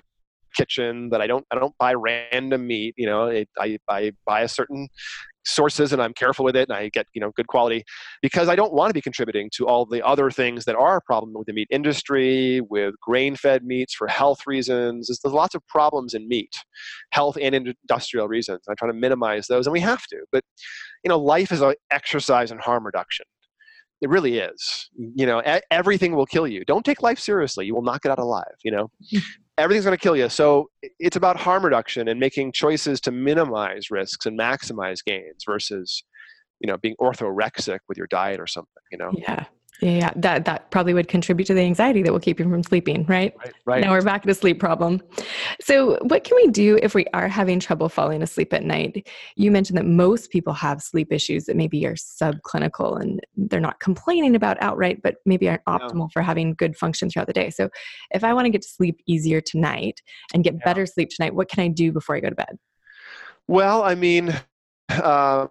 kitchen 0.56 1.10
that 1.10 1.22
I 1.22 1.28
don't 1.28 1.46
I 1.52 1.56
don't 1.56 1.76
buy 1.78 1.94
random 1.94 2.68
meat. 2.68 2.96
You 2.98 3.08
know, 3.08 3.26
it, 3.28 3.50
I 3.58 3.78
I 3.88 4.12
buy 4.26 4.42
a 4.42 4.48
certain 4.48 4.88
sources 5.46 5.94
and 5.94 6.02
I'm 6.02 6.14
careful 6.14 6.46
with 6.46 6.56
it 6.56 6.70
and 6.70 6.78
I 6.78 6.90
get 6.90 7.08
you 7.14 7.22
know 7.22 7.32
good 7.36 7.48
quality 7.48 7.84
because 8.22 8.50
I 8.50 8.56
don't 8.56 8.74
want 8.74 8.90
to 8.90 8.94
be 8.94 9.02
contributing 9.02 9.50
to 9.56 9.68
all 9.68 9.86
the 9.86 10.06
other 10.06 10.32
things 10.32 10.66
that 10.66 10.76
are 10.76 10.98
a 10.98 11.02
problem 11.02 11.34
with 11.34 11.48
the 11.48 11.54
meat 11.54 11.68
industry, 11.72 12.62
with 12.70 12.96
grain-fed 13.02 13.64
meats 13.64 13.94
for 13.94 14.08
health 14.08 14.40
reasons. 14.46 15.08
There's, 15.08 15.20
there's 15.20 15.34
lots 15.34 15.56
of 15.56 15.66
problems 15.68 16.14
in 16.14 16.28
meat, 16.28 16.54
health 17.12 17.38
and 17.42 17.56
industrial 17.56 18.28
reasons. 18.28 18.62
I 18.70 18.74
try 18.76 18.88
to 18.88 18.94
minimize 18.94 19.48
those, 19.48 19.68
and 19.68 19.74
we 19.74 19.80
have 19.82 20.06
to. 20.08 20.18
But 20.32 20.44
you 21.04 21.10
know, 21.10 21.20
life 21.20 21.52
is 21.52 21.62
an 21.62 21.76
exercise 21.92 22.52
in 22.52 22.60
harm 22.60 22.86
reduction. 22.86 23.26
It 24.02 24.10
really 24.10 24.40
is. 24.40 24.90
You 24.98 25.26
know, 25.26 25.42
everything 25.72 26.16
will 26.16 26.26
kill 26.26 26.48
you. 26.48 26.66
Don't 26.66 26.86
take 26.86 27.02
life 27.02 27.20
seriously. 27.20 27.66
You 27.66 27.74
will 27.74 27.82
not 27.82 28.02
get 28.02 28.12
out 28.12 28.20
alive. 28.20 28.56
You 28.64 28.72
know, 28.72 28.92
hmm. 29.12 29.20
Everything's 29.58 29.86
going 29.86 29.98
to 29.98 30.02
kill 30.02 30.16
you. 30.16 30.30
So 30.30 30.70
it's 31.00 31.16
about 31.16 31.38
harm 31.38 31.64
reduction 31.64 32.08
and 32.08 32.20
making 32.20 32.52
choices 32.52 33.00
to 33.02 33.12
minimize 33.12 33.92
risks 33.92 34.26
and 34.26 34.38
maximize 34.38 35.04
gains 35.04 35.44
versus, 35.46 36.04
you 36.60 36.68
know, 36.68 36.78
being 36.78 36.96
orthorexic 37.00 37.80
with 37.88 37.98
your 37.98 38.08
diet 38.08 38.40
or 38.40 38.48
something. 38.48 38.72
You 38.92 38.98
know. 38.98 39.12
Yeah. 39.16 39.46
Yeah, 39.82 39.92
yeah, 39.92 40.12
that 40.16 40.46
that 40.46 40.72
probably 40.72 40.94
would 40.94 41.10
contribute 41.10 41.46
to 41.48 41.54
the 41.54 41.62
anxiety 41.62 42.02
that 42.02 42.12
will 42.12 42.20
keep 42.20 42.40
you 42.40 42.50
from 42.50 42.64
sleeping, 42.64 43.06
right? 43.08 43.36
Right. 43.38 43.54
right. 43.66 43.82
Now 43.82 43.92
we're 43.92 44.02
back 44.02 44.22
to 44.22 44.28
the 44.28 44.34
sleep 44.34 44.58
problem. 44.60 45.02
So, 45.60 45.98
what 46.02 46.24
can 46.24 46.38
we 46.38 46.48
do 46.48 46.80
if 46.82 46.96
we 46.96 47.06
are 47.14 47.28
having 47.28 47.60
trouble 47.60 47.90
falling 47.90 48.22
asleep 48.22 48.54
at 48.54 48.64
night? 48.64 49.08
You 49.36 49.52
mentioned 49.52 49.78
that 49.78 49.86
most 49.86 50.32
people 50.32 50.54
have 50.54 50.82
sleep 50.82 51.12
issues 51.12 51.46
that 51.46 51.58
maybe 51.58 51.86
are 51.86 51.96
subclinical 51.96 53.02
and 53.02 53.20
they're 53.36 53.60
not 53.60 53.80
complaining 53.82 54.36
about 54.36 54.58
outright, 54.62 55.02
but 55.02 55.16
maybe 55.26 55.50
aren't 55.50 55.66
optimal 55.66 56.08
yeah. 56.08 56.14
for 56.14 56.22
having 56.22 56.54
good 56.54 56.78
function 56.78 57.10
throughout 57.10 57.28
the 57.28 57.34
day. 57.34 57.50
So, 57.50 57.70
if 58.12 58.24
I 58.24 58.34
want 58.34 58.46
to 58.46 58.52
get 58.52 58.62
to 58.62 58.70
sleep 58.70 59.02
easier 59.08 59.42
tonight 59.42 60.02
and 60.34 60.44
get 60.44 60.54
yeah. 60.54 60.64
better 60.64 60.86
sleep 60.86 61.10
tonight, 61.10 61.36
what 61.36 61.50
can 61.50 61.62
I 61.62 61.68
do 61.68 61.92
before 61.92 62.16
I 62.16 62.22
go 62.22 62.30
to 62.30 62.36
bed? 62.36 62.58
Well, 63.48 63.84
I 63.84 63.96
mean, 63.96 64.34
uh, 64.90 65.48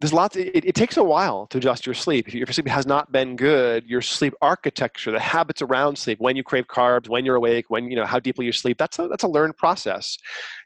there's 0.00 0.12
lots 0.14 0.34
it, 0.36 0.64
it, 0.64 0.74
takes 0.74 0.96
a 0.96 1.04
while 1.04 1.46
to 1.48 1.58
adjust 1.58 1.84
your 1.84 1.94
sleep. 1.94 2.26
If 2.26 2.34
your 2.34 2.46
sleep 2.46 2.68
has 2.68 2.86
not 2.86 3.12
been 3.12 3.36
good 3.36 3.84
your 3.86 4.00
sleep 4.00 4.34
architecture 4.40 5.10
the 5.10 5.20
habits 5.20 5.60
around 5.60 5.96
sleep 5.96 6.18
when 6.20 6.36
you 6.36 6.42
crave 6.42 6.66
carbs 6.68 7.08
when 7.08 7.26
you're 7.26 7.36
awake 7.36 7.66
when 7.68 7.90
you 7.90 7.96
know 7.96 8.06
how 8.06 8.18
deeply 8.18 8.46
you 8.46 8.52
sleep 8.52 8.78
that's 8.78 8.98
a 8.98 9.08
that's 9.08 9.24
a 9.24 9.28
learned 9.28 9.56
process. 9.58 10.16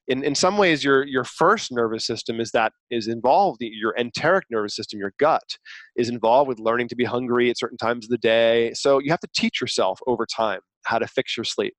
In 0.06 0.22
in 0.22 0.34
some 0.34 0.56
ways 0.56 0.84
your 0.84 1.04
your 1.04 1.24
first 1.24 1.72
nervous 1.72 2.06
system 2.06 2.40
is 2.40 2.52
that 2.52 2.72
is 2.90 3.08
involved 3.08 3.58
your 3.60 3.94
enteric 3.98 4.44
nervous 4.50 4.76
system 4.76 5.00
your 5.00 5.12
gut 5.18 5.58
is 5.96 6.08
involved 6.08 6.48
with 6.48 6.60
learning 6.60 6.88
to 6.88 6.96
be 6.96 7.04
hungry 7.04 7.50
at 7.50 7.58
certain 7.58 7.78
times 7.78 8.06
of 8.06 8.10
the 8.10 8.18
day. 8.18 8.72
So 8.74 9.00
you 9.00 9.10
have 9.10 9.20
to 9.20 9.28
teach 9.34 9.60
yourself 9.60 9.98
over 10.06 10.26
time 10.26 10.60
how 10.84 10.98
to 10.98 11.06
fix 11.08 11.36
your 11.36 11.44
sleep. 11.44 11.74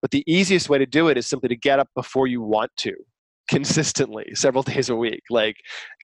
But 0.00 0.12
the 0.12 0.24
easiest 0.26 0.68
way 0.68 0.78
to 0.78 0.86
do 0.86 1.08
it 1.08 1.18
is 1.18 1.26
simply 1.26 1.48
to 1.48 1.56
get 1.56 1.78
up 1.78 1.88
before 1.94 2.26
you 2.26 2.40
want 2.40 2.70
to 2.78 2.94
consistently 3.48 4.26
several 4.34 4.62
days 4.62 4.88
a 4.88 4.96
week. 4.96 5.22
Like, 5.30 5.56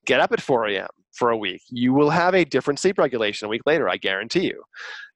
get 0.07 0.20
up 0.20 0.33
at 0.33 0.40
4 0.40 0.66
a.m. 0.68 0.88
for 1.12 1.31
a 1.31 1.37
week. 1.37 1.62
You 1.70 1.92
will 1.92 2.11
have 2.11 2.35
a 2.35 2.44
different 2.44 2.78
sleep 2.78 2.98
regulation 2.98 3.46
a 3.46 3.48
week 3.48 3.62
later, 3.66 3.88
I 3.88 3.96
guarantee 3.96 4.46
you. 4.46 4.62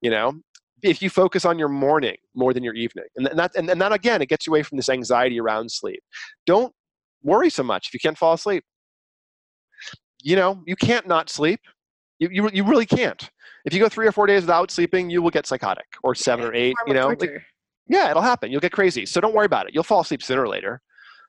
You 0.00 0.10
know, 0.10 0.34
if 0.82 1.02
you 1.02 1.10
focus 1.10 1.44
on 1.44 1.58
your 1.58 1.68
morning 1.68 2.16
more 2.34 2.52
than 2.52 2.62
your 2.62 2.74
evening. 2.74 3.06
And 3.16 3.26
that, 3.38 3.52
and, 3.56 3.68
and 3.68 3.80
that 3.80 3.92
again, 3.92 4.22
it 4.22 4.28
gets 4.28 4.46
you 4.46 4.52
away 4.52 4.62
from 4.62 4.76
this 4.76 4.88
anxiety 4.88 5.40
around 5.40 5.70
sleep. 5.70 6.00
Don't 6.44 6.72
worry 7.22 7.50
so 7.50 7.62
much 7.62 7.88
if 7.88 7.94
you 7.94 8.00
can't 8.00 8.18
fall 8.18 8.34
asleep. 8.34 8.64
You 10.22 10.36
know, 10.36 10.62
you 10.66 10.76
can't 10.76 11.06
not 11.06 11.30
sleep. 11.30 11.60
You, 12.18 12.28
you, 12.30 12.50
you 12.52 12.64
really 12.64 12.86
can't. 12.86 13.28
If 13.64 13.74
you 13.74 13.80
go 13.80 13.88
three 13.88 14.06
or 14.06 14.12
four 14.12 14.26
days 14.26 14.42
without 14.42 14.70
sleeping, 14.70 15.10
you 15.10 15.22
will 15.22 15.30
get 15.30 15.46
psychotic 15.46 15.86
or 16.02 16.14
seven 16.14 16.44
or 16.46 16.54
eight, 16.54 16.76
you 16.86 16.94
know. 16.94 17.08
Like, 17.08 17.42
yeah, 17.88 18.10
it'll 18.10 18.22
happen. 18.22 18.50
You'll 18.50 18.60
get 18.60 18.72
crazy. 18.72 19.06
So 19.06 19.20
don't 19.20 19.34
worry 19.34 19.46
about 19.46 19.66
it. 19.66 19.74
You'll 19.74 19.82
fall 19.82 20.00
asleep 20.00 20.22
sooner 20.22 20.42
or 20.42 20.48
later. 20.48 20.80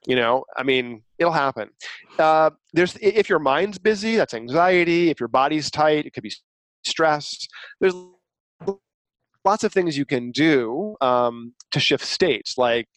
You 0.05 0.15
know, 0.15 0.45
I 0.55 0.63
mean, 0.63 1.03
it'll 1.17 1.33
happen. 1.33 1.69
Uh, 2.17 2.51
there's 2.73 2.95
if 3.01 3.29
your 3.29 3.39
mind's 3.39 3.77
busy, 3.77 4.15
that's 4.15 4.33
anxiety. 4.33 5.09
If 5.09 5.19
your 5.19 5.29
body's 5.29 5.69
tight, 5.71 6.05
it 6.05 6.13
could 6.13 6.23
be 6.23 6.31
stress. 6.85 7.47
There's 7.81 7.93
lots 9.47 9.63
of 9.63 9.71
things 9.71 9.97
you 9.97 10.05
can 10.05 10.31
do 10.31 10.95
um, 11.01 11.53
to 11.71 11.79
shift 11.79 12.05
states, 12.05 12.57
like 12.57 12.87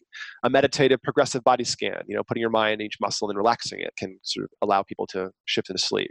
a 0.42 0.50
meditative 0.50 1.00
progressive 1.02 1.44
body 1.44 1.64
scan, 1.64 2.02
you 2.08 2.16
know, 2.16 2.22
putting 2.24 2.40
your 2.40 2.50
mind 2.50 2.80
in 2.80 2.86
each 2.86 2.96
muscle 3.00 3.28
and 3.28 3.36
relaxing 3.36 3.78
it 3.80 3.92
can 3.96 4.18
sort 4.22 4.44
of 4.44 4.50
allow 4.60 4.82
people 4.82 5.06
to 5.06 5.30
shift 5.44 5.70
into 5.70 5.80
sleep. 5.80 6.10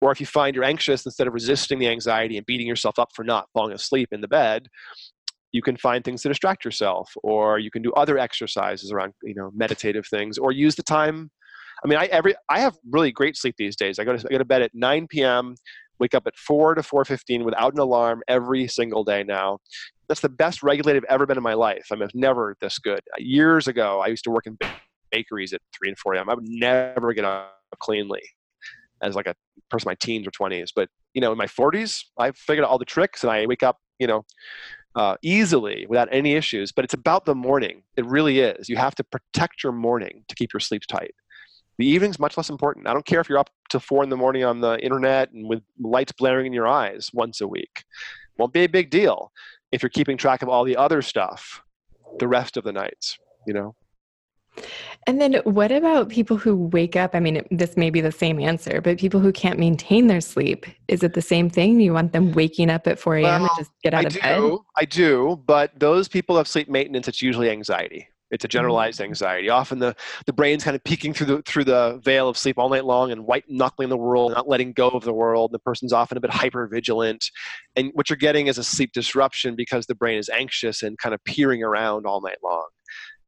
Or 0.00 0.12
if 0.12 0.20
you 0.20 0.26
find 0.26 0.54
you're 0.54 0.64
anxious, 0.64 1.06
instead 1.06 1.26
of 1.26 1.32
resisting 1.32 1.78
the 1.78 1.88
anxiety 1.88 2.36
and 2.36 2.46
beating 2.46 2.66
yourself 2.66 2.98
up 2.98 3.08
for 3.14 3.24
not 3.24 3.48
falling 3.54 3.72
asleep 3.72 4.08
in 4.12 4.20
the 4.20 4.28
bed, 4.28 4.68
you 5.52 5.62
can 5.62 5.76
find 5.76 6.04
things 6.04 6.22
to 6.22 6.28
distract 6.28 6.64
yourself, 6.64 7.10
or 7.22 7.58
you 7.58 7.70
can 7.70 7.82
do 7.82 7.92
other 7.92 8.18
exercises 8.18 8.92
around, 8.92 9.14
you 9.22 9.34
know, 9.34 9.50
meditative 9.54 10.06
things, 10.06 10.38
or 10.38 10.52
use 10.52 10.74
the 10.76 10.82
time. 10.82 11.30
I 11.84 11.88
mean, 11.88 11.98
I 11.98 12.06
every 12.06 12.34
I 12.48 12.60
have 12.60 12.76
really 12.90 13.12
great 13.12 13.36
sleep 13.36 13.54
these 13.58 13.76
days. 13.76 13.98
I 13.98 14.04
go 14.04 14.16
to 14.16 14.26
I 14.26 14.32
go 14.32 14.38
to 14.38 14.44
bed 14.44 14.62
at 14.62 14.72
9 14.74 15.06
p.m 15.08 15.54
wake 16.00 16.14
up 16.14 16.28
at 16.28 16.36
4 16.36 16.76
to 16.76 16.80
4.15 16.80 17.44
without 17.44 17.72
an 17.72 17.80
alarm 17.80 18.22
every 18.28 18.68
single 18.68 19.02
day 19.02 19.24
now 19.24 19.58
that's 20.08 20.20
the 20.20 20.28
best 20.28 20.62
regulated 20.62 21.04
I've 21.04 21.14
ever 21.14 21.26
been 21.26 21.36
in 21.36 21.42
my 21.42 21.54
life. 21.54 21.86
I 21.92 21.94
mean, 21.94 22.08
never 22.14 22.56
this 22.60 22.78
good. 22.78 23.00
Years 23.18 23.68
ago, 23.68 24.00
I 24.00 24.06
used 24.06 24.24
to 24.24 24.30
work 24.30 24.46
in 24.46 24.58
bakeries 25.12 25.52
at 25.52 25.60
3 25.78 25.90
and 25.90 25.98
4 25.98 26.14
a.m. 26.14 26.30
I 26.30 26.34
would 26.34 26.48
never 26.48 27.12
get 27.12 27.24
up 27.24 27.54
cleanly 27.78 28.22
as 29.02 29.14
like 29.14 29.26
a 29.26 29.34
person 29.70 29.88
in 29.88 29.90
my 29.90 29.96
teens 30.00 30.26
or 30.26 30.30
20s. 30.30 30.70
But, 30.74 30.88
you 31.12 31.20
know, 31.20 31.30
in 31.30 31.38
my 31.38 31.46
40s, 31.46 32.02
I 32.18 32.32
figured 32.32 32.64
out 32.64 32.70
all 32.70 32.78
the 32.78 32.84
tricks 32.84 33.22
and 33.22 33.30
I 33.30 33.46
wake 33.46 33.62
up, 33.62 33.76
you 33.98 34.06
know, 34.06 34.24
uh, 34.98 35.16
easily 35.22 35.86
without 35.88 36.08
any 36.10 36.34
issues. 36.34 36.72
But 36.72 36.84
it's 36.84 36.92
about 36.92 37.24
the 37.24 37.34
morning. 37.34 37.84
It 37.96 38.04
really 38.04 38.40
is. 38.40 38.68
You 38.68 38.76
have 38.76 38.96
to 38.96 39.04
protect 39.04 39.62
your 39.62 39.72
morning 39.72 40.24
to 40.28 40.34
keep 40.34 40.52
your 40.52 40.60
sleep 40.60 40.82
tight. 40.88 41.14
The 41.78 41.86
evening's 41.86 42.18
much 42.18 42.36
less 42.36 42.50
important. 42.50 42.88
I 42.88 42.92
don't 42.92 43.06
care 43.06 43.20
if 43.20 43.28
you're 43.28 43.38
up 43.38 43.50
to 43.70 43.78
four 43.78 44.02
in 44.02 44.10
the 44.10 44.16
morning 44.16 44.44
on 44.44 44.60
the 44.60 44.76
internet 44.80 45.30
and 45.30 45.48
with 45.48 45.62
lights 45.78 46.10
blaring 46.10 46.46
in 46.46 46.52
your 46.52 46.66
eyes 46.66 47.10
once 47.14 47.40
a 47.40 47.46
week. 47.46 47.84
Won't 48.36 48.52
be 48.52 48.64
a 48.64 48.68
big 48.68 48.90
deal 48.90 49.30
if 49.70 49.82
you're 49.82 49.90
keeping 49.90 50.16
track 50.16 50.42
of 50.42 50.48
all 50.48 50.64
the 50.64 50.76
other 50.76 51.00
stuff 51.00 51.62
the 52.18 52.26
rest 52.26 52.56
of 52.56 52.64
the 52.64 52.72
nights, 52.72 53.18
you 53.46 53.54
know? 53.54 53.76
And 55.06 55.20
then 55.20 55.34
what 55.44 55.72
about 55.72 56.10
people 56.10 56.36
who 56.36 56.54
wake 56.54 56.96
up? 56.96 57.14
I 57.14 57.20
mean, 57.20 57.42
this 57.50 57.76
may 57.76 57.88
be 57.88 58.00
the 58.00 58.12
same 58.12 58.38
answer, 58.38 58.80
but 58.80 58.98
people 58.98 59.20
who 59.20 59.32
can't 59.32 59.58
maintain 59.58 60.06
their 60.06 60.20
sleep, 60.20 60.66
is 60.86 61.02
it 61.02 61.14
the 61.14 61.22
same 61.22 61.48
thing? 61.48 61.80
You 61.80 61.94
want 61.94 62.12
them 62.12 62.32
waking 62.32 62.68
up 62.70 62.86
at 62.86 62.98
4 62.98 63.16
a.m. 63.16 63.24
Well, 63.24 63.42
and 63.42 63.50
just 63.56 63.70
get 63.82 63.94
out 63.94 64.04
I 64.04 64.08
of 64.08 64.12
do, 64.12 64.20
bed? 64.20 64.58
I 64.76 64.84
do, 64.84 65.42
but 65.46 65.78
those 65.78 66.08
people 66.08 66.36
have 66.36 66.46
sleep 66.46 66.68
maintenance, 66.68 67.08
it's 67.08 67.22
usually 67.22 67.50
anxiety. 67.50 68.08
It's 68.30 68.44
a 68.44 68.48
generalized 68.48 69.00
Mm-hmm. 69.00 69.08
anxiety. 69.08 69.48
Often 69.48 69.78
the, 69.78 69.96
the 70.26 70.34
brain's 70.34 70.62
kind 70.62 70.76
of 70.76 70.84
peeking 70.84 71.14
through 71.14 71.26
the 71.26 71.42
through 71.42 71.64
the 71.64 71.98
veil 72.04 72.28
of 72.28 72.36
sleep 72.36 72.58
all 72.58 72.68
night 72.68 72.84
long 72.84 73.10
and 73.10 73.24
white 73.24 73.44
knuckling 73.48 73.88
the 73.88 73.96
world, 73.96 74.32
not 74.32 74.46
letting 74.46 74.72
go 74.72 74.90
of 74.90 75.04
the 75.04 75.14
world. 75.14 75.52
The 75.52 75.58
person's 75.58 75.94
often 75.94 76.18
a 76.18 76.20
bit 76.20 76.30
hyper 76.30 76.66
vigilant. 76.66 77.30
And 77.76 77.90
what 77.94 78.10
you're 78.10 78.18
getting 78.18 78.48
is 78.48 78.58
a 78.58 78.64
sleep 78.64 78.92
disruption 78.92 79.56
because 79.56 79.86
the 79.86 79.94
brain 79.94 80.18
is 80.18 80.28
anxious 80.28 80.82
and 80.82 80.98
kind 80.98 81.14
of 81.14 81.24
peering 81.24 81.62
around 81.62 82.04
all 82.04 82.20
night 82.20 82.36
long. 82.44 82.66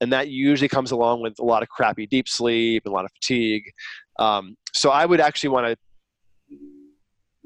And 0.00 0.12
that 0.12 0.28
usually 0.28 0.68
comes 0.68 0.92
along 0.92 1.22
with 1.22 1.38
a 1.38 1.44
lot 1.44 1.62
of 1.62 1.68
crappy 1.68 2.06
deep 2.06 2.28
sleep 2.28 2.82
and 2.84 2.92
a 2.92 2.94
lot 2.94 3.04
of 3.04 3.10
fatigue. 3.12 3.64
Um, 4.18 4.56
so 4.72 4.90
I 4.90 5.04
would 5.06 5.20
actually 5.20 5.50
want 5.50 5.66
to 5.66 5.76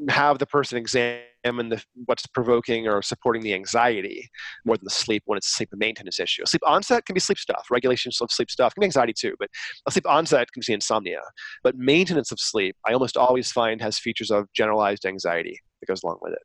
have 0.08 0.38
the 0.38 0.46
person 0.46 0.76
examine 0.76 1.24
the, 1.44 1.82
what's 2.06 2.26
provoking 2.26 2.88
or 2.88 3.02
supporting 3.02 3.42
the 3.42 3.54
anxiety 3.54 4.28
more 4.64 4.76
than 4.76 4.84
the 4.84 4.90
sleep 4.90 5.22
when 5.26 5.36
it's 5.36 5.48
a 5.48 5.50
sleep 5.50 5.70
maintenance 5.74 6.18
issue. 6.18 6.44
Sleep 6.46 6.62
onset 6.66 7.06
can 7.06 7.14
be 7.14 7.20
sleep 7.20 7.38
stuff, 7.38 7.66
regulation 7.70 8.10
of 8.20 8.30
sleep 8.30 8.50
stuff 8.50 8.74
can 8.74 8.80
be 8.80 8.86
anxiety 8.86 9.12
too, 9.12 9.34
but 9.38 9.48
a 9.86 9.90
sleep 9.90 10.08
onset 10.08 10.50
can 10.52 10.62
be 10.66 10.72
insomnia. 10.72 11.20
But 11.62 11.76
maintenance 11.76 12.32
of 12.32 12.40
sleep, 12.40 12.76
I 12.86 12.92
almost 12.92 13.16
always 13.16 13.52
find 13.52 13.80
has 13.82 13.98
features 13.98 14.30
of 14.30 14.46
generalized 14.52 15.06
anxiety 15.06 15.60
that 15.80 15.86
goes 15.86 16.02
along 16.02 16.18
with 16.22 16.32
it. 16.32 16.42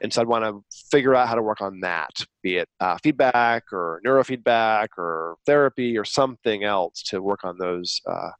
And 0.00 0.12
so 0.12 0.20
I'd 0.22 0.28
want 0.28 0.44
to 0.44 0.62
figure 0.90 1.14
out 1.14 1.28
how 1.28 1.34
to 1.34 1.42
work 1.42 1.60
on 1.60 1.80
that, 1.80 2.10
be 2.42 2.56
it 2.56 2.68
uh, 2.80 2.98
feedback 3.02 3.64
or 3.72 4.00
neurofeedback 4.06 4.88
or 4.98 5.36
therapy 5.46 5.96
or 5.98 6.04
something 6.04 6.64
else 6.64 7.02
to 7.04 7.20
work 7.22 7.40
on 7.44 7.56
those 7.58 8.00
uh, 8.06 8.30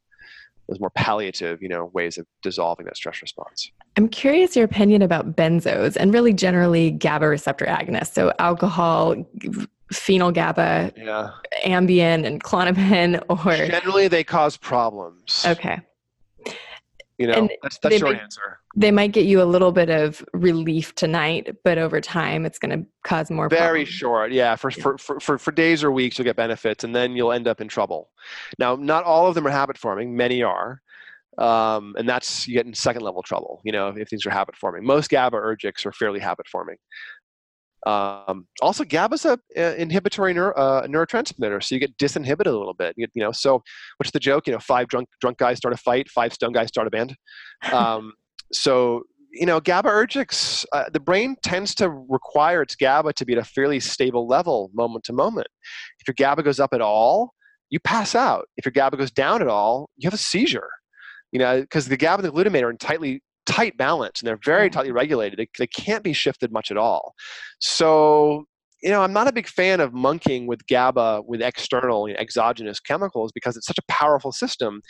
those 0.69 0.79
more 0.79 0.91
palliative, 0.91 1.61
you 1.61 1.67
know, 1.67 1.91
ways 1.93 2.17
of 2.17 2.25
dissolving 2.41 2.85
that 2.85 2.95
stress 2.95 3.21
response. 3.21 3.69
I'm 3.97 4.07
curious 4.07 4.55
your 4.55 4.63
opinion 4.63 5.01
about 5.01 5.35
benzos 5.35 5.97
and 5.97 6.13
really 6.13 6.31
generally 6.31 6.89
GABA 6.91 7.27
receptor 7.27 7.65
agonists. 7.65 8.13
So 8.13 8.31
alcohol, 8.39 9.15
phenyl 9.93 10.33
GABA, 10.33 10.93
Yeah. 10.95 11.31
Ambien, 11.65 12.25
and 12.25 12.41
Klonopin, 12.41 13.21
or 13.29 13.67
Generally, 13.67 14.07
they 14.07 14.23
cause 14.23 14.55
problems. 14.55 15.43
okay, 15.45 15.81
You 17.19 17.27
know, 17.27 17.33
And 17.33 17.51
that's 17.61 17.77
that's 17.77 17.93
they 17.93 17.99
short 17.99 18.17
answer. 18.17 18.59
they 18.75 18.89
might 18.89 19.11
get 19.11 19.25
you 19.25 19.41
a 19.41 19.45
little 19.45 19.71
bit 19.71 19.89
of 19.89 20.25
relief 20.33 20.95
tonight, 20.95 21.55
but 21.63 21.77
over 21.77 22.01
time 22.01 22.45
it's 22.45 22.57
going 22.57 22.77
to 22.77 22.87
cause 23.03 23.29
more. 23.29 23.49
Very 23.49 23.81
problems. 23.81 23.89
short. 23.89 24.31
Yeah. 24.31 24.55
For, 24.55 24.71
for, 24.71 24.97
for, 24.97 25.19
for, 25.19 25.37
for 25.37 25.51
days 25.51 25.83
or 25.83 25.91
weeks, 25.91 26.17
you'll 26.17 26.25
get 26.25 26.35
benefits, 26.35 26.83
and 26.83 26.95
then 26.95 27.15
you'll 27.15 27.31
end 27.31 27.47
up 27.47 27.61
in 27.61 27.67
trouble. 27.67 28.09
Now, 28.57 28.75
not 28.75 29.03
all 29.03 29.27
of 29.27 29.35
them 29.35 29.45
are 29.45 29.51
habit 29.51 29.77
forming. 29.77 30.15
Many 30.15 30.41
are. 30.41 30.81
Um, 31.37 31.95
and 31.97 32.07
that's 32.07 32.47
you 32.47 32.53
get 32.53 32.67
in 32.67 32.73
second 32.75 33.01
level 33.01 33.23
trouble, 33.23 33.59
you 33.63 33.71
know, 33.71 33.87
if 33.95 34.07
things 34.09 34.25
are 34.25 34.29
habit 34.29 34.55
forming. 34.55 34.85
Most 34.85 35.09
GABAergics 35.09 35.85
are 35.85 35.91
fairly 35.91 36.19
habit 36.19 36.47
forming. 36.47 36.77
Um, 37.85 38.47
also, 38.61 38.83
GABA 38.83 39.15
is 39.15 39.25
a 39.25 39.39
uh, 39.57 39.61
inhibitory 39.77 40.33
neuro, 40.33 40.53
uh, 40.55 40.87
neurotransmitter, 40.87 41.61
so 41.61 41.75
you 41.75 41.79
get 41.79 41.97
disinhibited 41.97 42.47
a 42.47 42.57
little 42.57 42.73
bit. 42.73 42.93
You, 42.97 43.07
you 43.13 43.21
know, 43.21 43.31
so 43.31 43.61
what's 43.97 44.11
the 44.11 44.19
joke? 44.19 44.47
You 44.47 44.53
know, 44.53 44.59
five 44.59 44.87
drunk 44.87 45.09
drunk 45.19 45.37
guys 45.37 45.57
start 45.57 45.73
a 45.73 45.77
fight, 45.77 46.09
five 46.09 46.33
stone 46.33 46.53
guys 46.53 46.69
start 46.69 46.87
a 46.87 46.91
band. 46.91 47.15
Um, 47.71 48.13
so 48.53 49.03
you 49.33 49.47
know, 49.47 49.59
GABAergics, 49.59 50.63
uh, 50.73 50.85
the 50.93 50.99
brain 50.99 51.35
tends 51.43 51.73
to 51.75 51.89
require 51.89 52.61
its 52.61 52.75
GABA 52.75 53.13
to 53.13 53.25
be 53.25 53.33
at 53.33 53.39
a 53.39 53.43
fairly 53.43 53.79
stable 53.79 54.27
level 54.27 54.69
moment 54.75 55.03
to 55.05 55.13
moment. 55.13 55.47
If 55.99 56.07
your 56.07 56.13
GABA 56.15 56.43
goes 56.43 56.59
up 56.59 56.71
at 56.71 56.81
all, 56.81 57.33
you 57.71 57.79
pass 57.79 58.13
out. 58.13 58.45
If 58.57 58.65
your 58.65 58.71
GABA 58.71 58.97
goes 58.97 59.09
down 59.09 59.41
at 59.41 59.47
all, 59.47 59.89
you 59.97 60.05
have 60.05 60.13
a 60.13 60.21
seizure. 60.21 60.69
You 61.31 61.39
know, 61.39 61.61
because 61.61 61.87
the 61.87 61.97
GABA 61.97 62.23
and 62.23 62.31
the 62.31 62.43
glutamate 62.43 62.61
are 62.61 62.69
in 62.69 62.77
tightly 62.77 63.23
tight 63.45 63.77
balance 63.77 64.21
and 64.21 64.27
they're 64.27 64.39
very 64.43 64.69
tightly 64.69 64.91
regulated. 64.91 65.39
They, 65.39 65.47
they 65.57 65.67
can't 65.67 66.03
be 66.03 66.13
shifted 66.13 66.51
much 66.51 66.71
at 66.71 66.77
all. 66.77 67.13
So, 67.59 68.45
you 68.81 68.89
know, 68.89 69.01
I'm 69.01 69.13
not 69.13 69.27
a 69.27 69.33
big 69.33 69.47
fan 69.47 69.79
of 69.79 69.93
monkeying 69.93 70.47
with 70.47 70.65
GABA 70.67 71.23
with 71.25 71.41
external, 71.41 72.07
you 72.07 72.13
know, 72.13 72.19
exogenous 72.19 72.79
chemicals 72.79 73.31
because 73.33 73.55
it's 73.55 73.67
such 73.67 73.77
a 73.77 73.91
powerful 73.91 74.31
system 74.31 74.81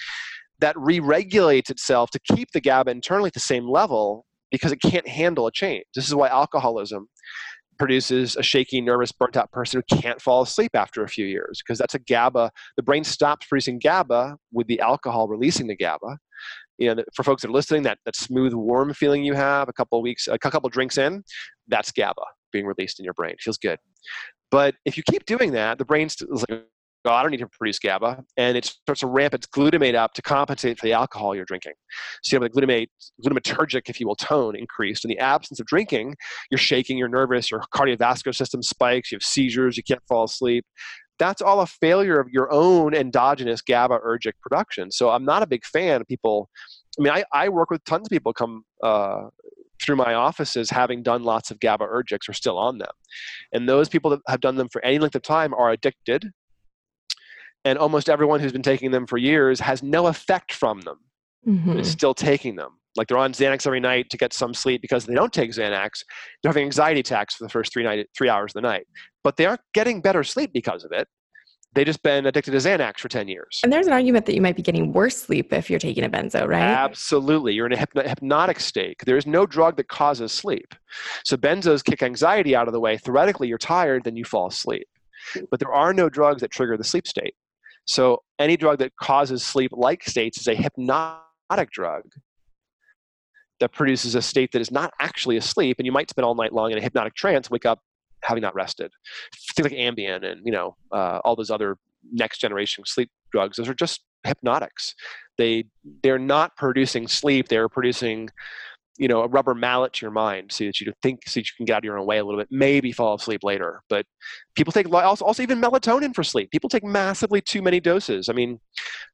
that 0.60 0.78
re-regulates 0.78 1.70
itself 1.70 2.10
to 2.12 2.20
keep 2.32 2.52
the 2.52 2.62
GABA 2.62 2.92
internally 2.92 3.28
at 3.28 3.34
the 3.34 3.40
same 3.40 3.68
level 3.68 4.26
because 4.52 4.72
it 4.72 4.82
can't 4.82 5.08
handle 5.08 5.48
a 5.48 5.52
change. 5.52 5.84
This 5.96 6.08
is 6.08 6.16
why 6.16 6.30
alcoholism 6.30 7.08
produces 7.78 8.36
a 8.36 8.44
shaky, 8.44 8.82
nervous, 8.82 9.12
burnt 9.12 9.36
out 9.36 9.52
person 9.52 9.82
who 9.82 10.00
can't 10.00 10.22
fall 10.22 10.42
asleep 10.42 10.72
after 10.76 11.04
a 11.04 11.10
few 11.10 11.26
years 11.26 11.62
because 11.62 11.78
that's 11.78 11.96
a 11.96 12.00
GABA. 12.00 12.52
The 12.78 12.84
brain 12.84 13.04
stops 13.04 13.48
producing 13.48 13.80
GABA 13.80 14.38
with 14.52 14.68
the 14.68 14.80
alcohol 14.80 15.28
releasing 15.28 15.68
the 15.68 15.76
GABA. 15.76 16.18
You 16.84 16.96
know, 16.96 17.04
for 17.16 17.24
folks 17.24 17.42
that 17.42 17.50
are 17.50 17.54
listening, 17.54 17.84
that, 17.84 18.00
that 18.06 18.16
smooth, 18.16 18.54
warm 18.54 18.94
feeling 18.94 19.24
you 19.24 19.34
have 19.34 19.70
a 19.70 19.74
couple 19.74 20.02
weeks, 20.02 20.28
a 20.28 20.38
couple 20.38 20.70
drinks 20.70 20.98
in, 20.98 21.24
that's 21.68 21.92
GABA 21.92 22.22
being 22.52 22.66
released 22.66 23.00
in 23.00 23.06
your 23.06 23.14
brain. 23.14 23.32
It 23.32 23.42
feels 23.42 23.58
good. 23.58 23.80
But 24.52 24.76
if 24.86 24.98
you 24.98 25.04
keep 25.10 25.26
doing 25.26 25.52
that, 25.54 25.78
the 25.78 25.86
brain 25.86 26.08
is 26.08 26.22
like, 26.22 26.64
oh, 27.06 27.12
I 27.12 27.22
don't 27.22 27.32
need 27.32 27.38
to 27.38 27.48
produce 27.48 27.80
GABA, 27.80 28.24
and 28.38 28.56
it 28.56 28.66
starts 28.66 29.02
to 29.02 29.08
ramp 29.08 29.34
its 29.34 29.48
glutamate 29.48 29.96
up 29.96 30.14
to 30.14 30.22
compensate 30.22 30.80
for 30.80 30.86
the 30.86 30.94
alcohol 30.94 31.36
you're 31.36 31.46
drinking. 31.46 31.74
So 32.22 32.36
you 32.36 32.42
have 32.42 32.52
the 32.52 32.62
glutamate, 32.62 32.88
glutamatergic, 33.26 33.90
if 33.90 34.00
you 34.00 34.08
will, 34.08 34.16
tone 34.16 34.56
increased. 34.56 35.04
In 35.04 35.10
the 35.10 35.20
absence 35.20 35.60
of 35.60 35.66
drinking, 35.66 36.16
you're 36.50 36.58
shaking, 36.58 36.98
you're 36.98 37.10
nervous, 37.10 37.52
your 37.52 37.62
cardiovascular 37.74 38.36
system 38.36 38.62
spikes, 38.62 39.12
you 39.12 39.18
have 39.18 39.24
seizures, 39.24 39.76
you 39.76 39.84
can't 39.84 40.02
fall 40.08 40.26
asleep. 40.26 40.66
That's 41.20 41.42
all 41.42 41.62
a 41.62 41.68
failure 41.68 42.20
of 42.20 42.30
your 42.30 42.52
own 42.52 42.94
endogenous 42.94 43.62
GABAergic 43.62 44.34
production. 44.42 44.92
So 44.92 45.10
I'm 45.10 45.26
not 45.26 45.44
a 45.44 45.48
big 45.48 45.66
fan 45.66 46.02
of 46.02 46.08
people. 46.08 46.50
I 47.00 47.02
mean, 47.04 47.14
I, 47.14 47.24
I 47.32 47.50
work 47.50 47.70
with 47.70 47.84
tons 47.86 48.08
of 48.08 48.10
people 48.10 48.34
come 48.34 48.64
uh, 48.82 49.28
through 49.82 49.96
my 49.96 50.14
offices 50.14 50.70
having 50.70 51.04
done 51.04 51.24
lots 51.24 51.52
of 51.52 51.60
GABAergics 51.60 52.28
are 52.30 52.34
still 52.34 52.58
on 52.58 52.78
them. 52.80 52.92
And 53.52 53.70
those 53.70 53.90
people 53.90 54.12
that 54.12 54.20
have 54.28 54.42
done 54.42 54.56
them 54.56 54.70
for 54.70 54.84
any 54.84 55.00
length 55.00 55.16
of 55.16 55.22
time 55.22 55.54
are 55.54 55.72
addicted 55.72 56.32
and 57.66 57.78
almost 57.78 58.10
everyone 58.10 58.40
who's 58.40 58.52
been 58.52 58.62
taking 58.62 58.92
them 58.92 59.08
for 59.08 59.18
years 59.18 59.60
has 59.60 59.82
no 59.84 60.08
effect 60.08 60.54
from 60.54 60.82
them 60.82 61.00
Mhm. 61.48 61.80
is 61.80 61.90
still 61.92 62.14
taking 62.14 62.56
them 62.56 62.80
like 62.96 63.08
they're 63.08 63.18
on 63.18 63.34
xanax 63.34 63.68
every 63.68 63.82
night 63.82 64.10
to 64.10 64.18
get 64.18 64.32
some 64.32 64.54
sleep 64.54 64.82
because 64.82 65.06
they 65.06 65.14
don't 65.14 65.34
take 65.34 65.52
xanax 65.52 66.04
they're 66.42 66.50
having 66.50 66.64
anxiety 66.64 67.02
attacks 67.02 67.36
for 67.36 67.44
the 67.44 67.50
first 67.50 67.74
three, 67.74 67.84
night, 67.84 68.08
three 68.18 68.30
hours 68.30 68.52
of 68.52 68.62
the 68.62 68.68
night 68.68 68.88
but 69.24 69.38
they 69.38 69.46
aren't 69.46 69.62
getting 69.74 70.02
better 70.02 70.24
sleep 70.24 70.52
because 70.54 70.84
of 70.84 70.92
it 70.92 71.08
They've 71.76 71.88
just 71.88 72.04
been 72.04 72.28
addicted 72.28 72.52
to 72.52 72.58
xanax 72.58 73.00
for 73.00 73.10
10 73.10 73.28
years 73.28 73.60
And 73.64 73.74
there's 73.74 73.88
an 73.88 73.94
argument 73.94 74.26
that 74.28 74.36
you 74.36 74.42
might 74.42 74.56
be 74.56 74.62
getting 74.62 74.94
worse 74.94 75.18
sleep 75.18 75.52
if 75.52 75.70
you're 75.70 75.80
taking 75.80 76.04
a 76.04 76.10
benzo, 76.10 76.48
right? 76.48 76.62
Absolutely. 76.62 77.54
You're 77.54 77.66
in 77.66 77.74
a 77.74 77.78
hypno- 77.78 78.08
hypnotic 78.08 78.60
state. 78.60 78.98
There 79.06 79.18
is 79.18 79.26
no 79.26 79.46
drug 79.46 79.78
that 79.78 79.88
causes 79.88 80.32
sleep. 80.32 80.76
So 81.26 81.36
benzos 81.36 81.84
kick 81.84 82.04
anxiety 82.04 82.56
out 82.56 82.68
of 82.68 82.74
the 82.74 82.80
way. 82.80 82.98
Theoretically, 82.98 83.48
you're 83.48 83.58
tired, 83.58 84.04
then 84.04 84.16
you 84.16 84.24
fall 84.24 84.48
asleep. 84.48 84.88
But 85.50 85.60
there 85.60 85.74
are 85.74 85.94
no 85.94 86.10
drugs 86.10 86.42
that 86.42 86.52
trigger 86.52 86.78
the 86.78 86.84
sleep 86.84 87.08
state. 87.08 87.34
So 87.86 88.22
any 88.40 88.56
drug 88.56 88.80
that 88.80 88.96
causes 88.98 89.44
sleep-like 89.44 90.04
states 90.04 90.40
is 90.40 90.48
a 90.48 90.56
hypnotic 90.56 91.72
drug 91.72 92.04
that 93.60 93.72
produces 93.72 94.16
a 94.16 94.22
state 94.22 94.52
that 94.52 94.62
is 94.62 94.72
not 94.72 94.94
actually 95.00 95.38
asleep, 95.38 95.78
and 95.80 95.86
you 95.86 95.92
might 95.92 96.10
spend 96.10 96.26
all 96.26 96.36
night 96.36 96.54
long 96.54 96.72
in 96.72 96.78
a 96.78 96.82
hypnotic 96.82 97.16
trance, 97.16 97.50
wake 97.50 97.66
up 97.66 97.80
having 98.24 98.42
not 98.42 98.56
rested. 98.56 98.92
Things 99.56 99.72
like 99.72 99.80
Ambien 99.80 100.26
and 100.26 100.42
you 100.46 100.52
know 100.52 100.76
uh, 100.92 101.20
all 101.24 101.36
those 101.36 101.52
other 101.52 101.78
next 102.12 102.40
generation 102.40 102.84
sleep 102.86 103.10
drugs. 103.32 103.58
Those 103.58 103.70
are 103.70 103.74
just 103.74 104.02
hypnotics. 104.24 104.96
They 105.38 105.66
they're 106.02 106.20
not 106.20 106.56
producing 106.58 107.08
sleep. 107.08 107.48
They're 107.48 107.70
producing 107.70 108.30
you 108.98 109.08
know 109.08 109.24
a 109.24 109.28
rubber 109.28 109.56
mallet 109.56 109.94
to 109.94 110.06
your 110.06 110.12
mind 110.12 110.52
so 110.52 110.66
that 110.66 110.80
you 110.80 110.94
think 111.02 111.22
so 111.28 111.40
that 111.40 111.48
you 111.48 111.54
can 111.58 111.66
get 111.66 111.74
out 111.74 111.78
of 111.80 111.84
your 111.84 111.98
own 111.98 112.06
way 112.06 112.20
a 112.20 112.24
little 112.24 112.40
bit 112.40 112.48
maybe 112.52 112.92
fall 112.92 113.16
asleep 113.16 113.44
later 113.44 113.82
but 113.90 114.06
people 114.56 114.72
take 114.72 114.92
also, 114.94 115.26
also 115.26 115.42
even 115.42 115.60
melatonin 115.60 116.14
for 116.14 116.24
sleep 116.24 116.52
people 116.52 116.70
take 116.70 116.84
massively 116.84 117.42
too 117.42 117.62
many 117.62 117.80
doses 117.80 118.30
i 118.30 118.34
mean 118.34 118.60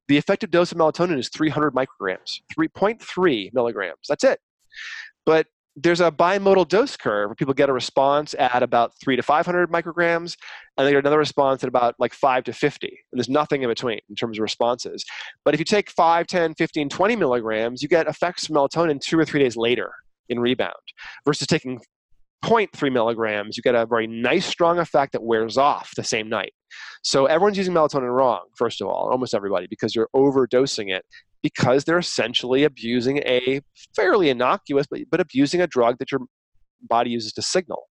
the 0.08 0.18
effective 0.18 0.52
dose 0.52 0.72
of 0.72 0.78
melatonin 0.78 1.18
is 1.18 1.30
300 1.30 1.74
micrograms 1.74 2.42
3.3 2.58 3.54
milligrams 3.54 4.00
that's 4.08 4.24
it 4.24 4.40
but 5.26 5.48
there's 5.82 6.02
a 6.02 6.12
bimodal 6.12 6.68
dose 6.68 6.98
curve 6.98 7.30
where 7.30 7.36
people 7.36 7.54
get 7.54 7.70
a 7.70 7.74
response 7.74 8.36
at 8.38 8.64
about 8.64 8.92
three 9.02 9.16
to 9.16 9.24
500 9.24 9.72
micrograms, 9.72 10.36
and 10.78 10.86
they 10.86 10.92
get 10.92 11.00
another 11.00 11.18
response 11.18 11.64
at 11.64 11.70
about 11.70 11.96
like 12.00 12.14
five 12.14 12.44
to 12.46 12.54
50. 12.54 12.88
And 12.88 13.20
there's 13.20 13.30
nothing 13.30 13.62
in 13.64 13.70
between 13.70 14.00
in 14.10 14.16
terms 14.16 14.38
of 14.38 14.42
responses. 14.42 15.06
But 15.46 15.54
if 15.54 15.60
you 15.60 15.66
take 15.66 15.90
5, 15.92 16.28
10, 16.28 16.56
15, 16.56 16.90
20 16.90 17.16
milligrams, 17.16 17.82
you 17.82 17.88
get 17.88 18.08
effects 18.08 18.48
from 18.48 18.56
melatonin 18.56 19.00
two 19.00 19.18
or 19.18 19.26
three 19.26 19.40
days 19.40 19.56
later 19.56 19.92
in 20.28 20.40
rebound 20.40 20.74
versus 21.26 21.48
taking 21.48 21.80
0.3 22.44 22.92
milligrams, 22.92 23.58
you 23.58 23.64
get 23.64 23.76
a 23.76 23.86
very 23.86 24.08
nice, 24.08 24.46
strong 24.46 24.80
effect 24.80 25.12
that 25.14 25.24
wears 25.24 25.58
off 25.58 25.92
the 25.96 26.04
same 26.04 26.30
night. 26.30 26.54
So 27.04 27.26
everyone's 27.26 27.58
using 27.58 27.74
melatonin 27.74 28.16
wrong, 28.16 28.42
first 28.56 28.82
of 28.82 28.88
all, 28.88 29.10
almost 29.12 29.34
everybody, 29.34 29.68
because 29.70 29.96
you're 29.96 30.10
overdosing 30.16 30.94
it 30.94 31.04
because 31.42 31.86
they're 31.86 32.00
essentially 32.00 32.64
abusing 32.64 33.18
a 33.20 33.62
fairly 33.96 34.30
innocuous, 34.30 34.88
but, 34.90 35.00
but 35.10 35.20
abusing 35.20 35.62
a 35.62 35.68
drug 35.68 35.98
that 36.00 36.12
your 36.12 36.22
body 36.82 37.10
uses 37.10 37.32
to 37.34 37.42
signal. 37.42 37.88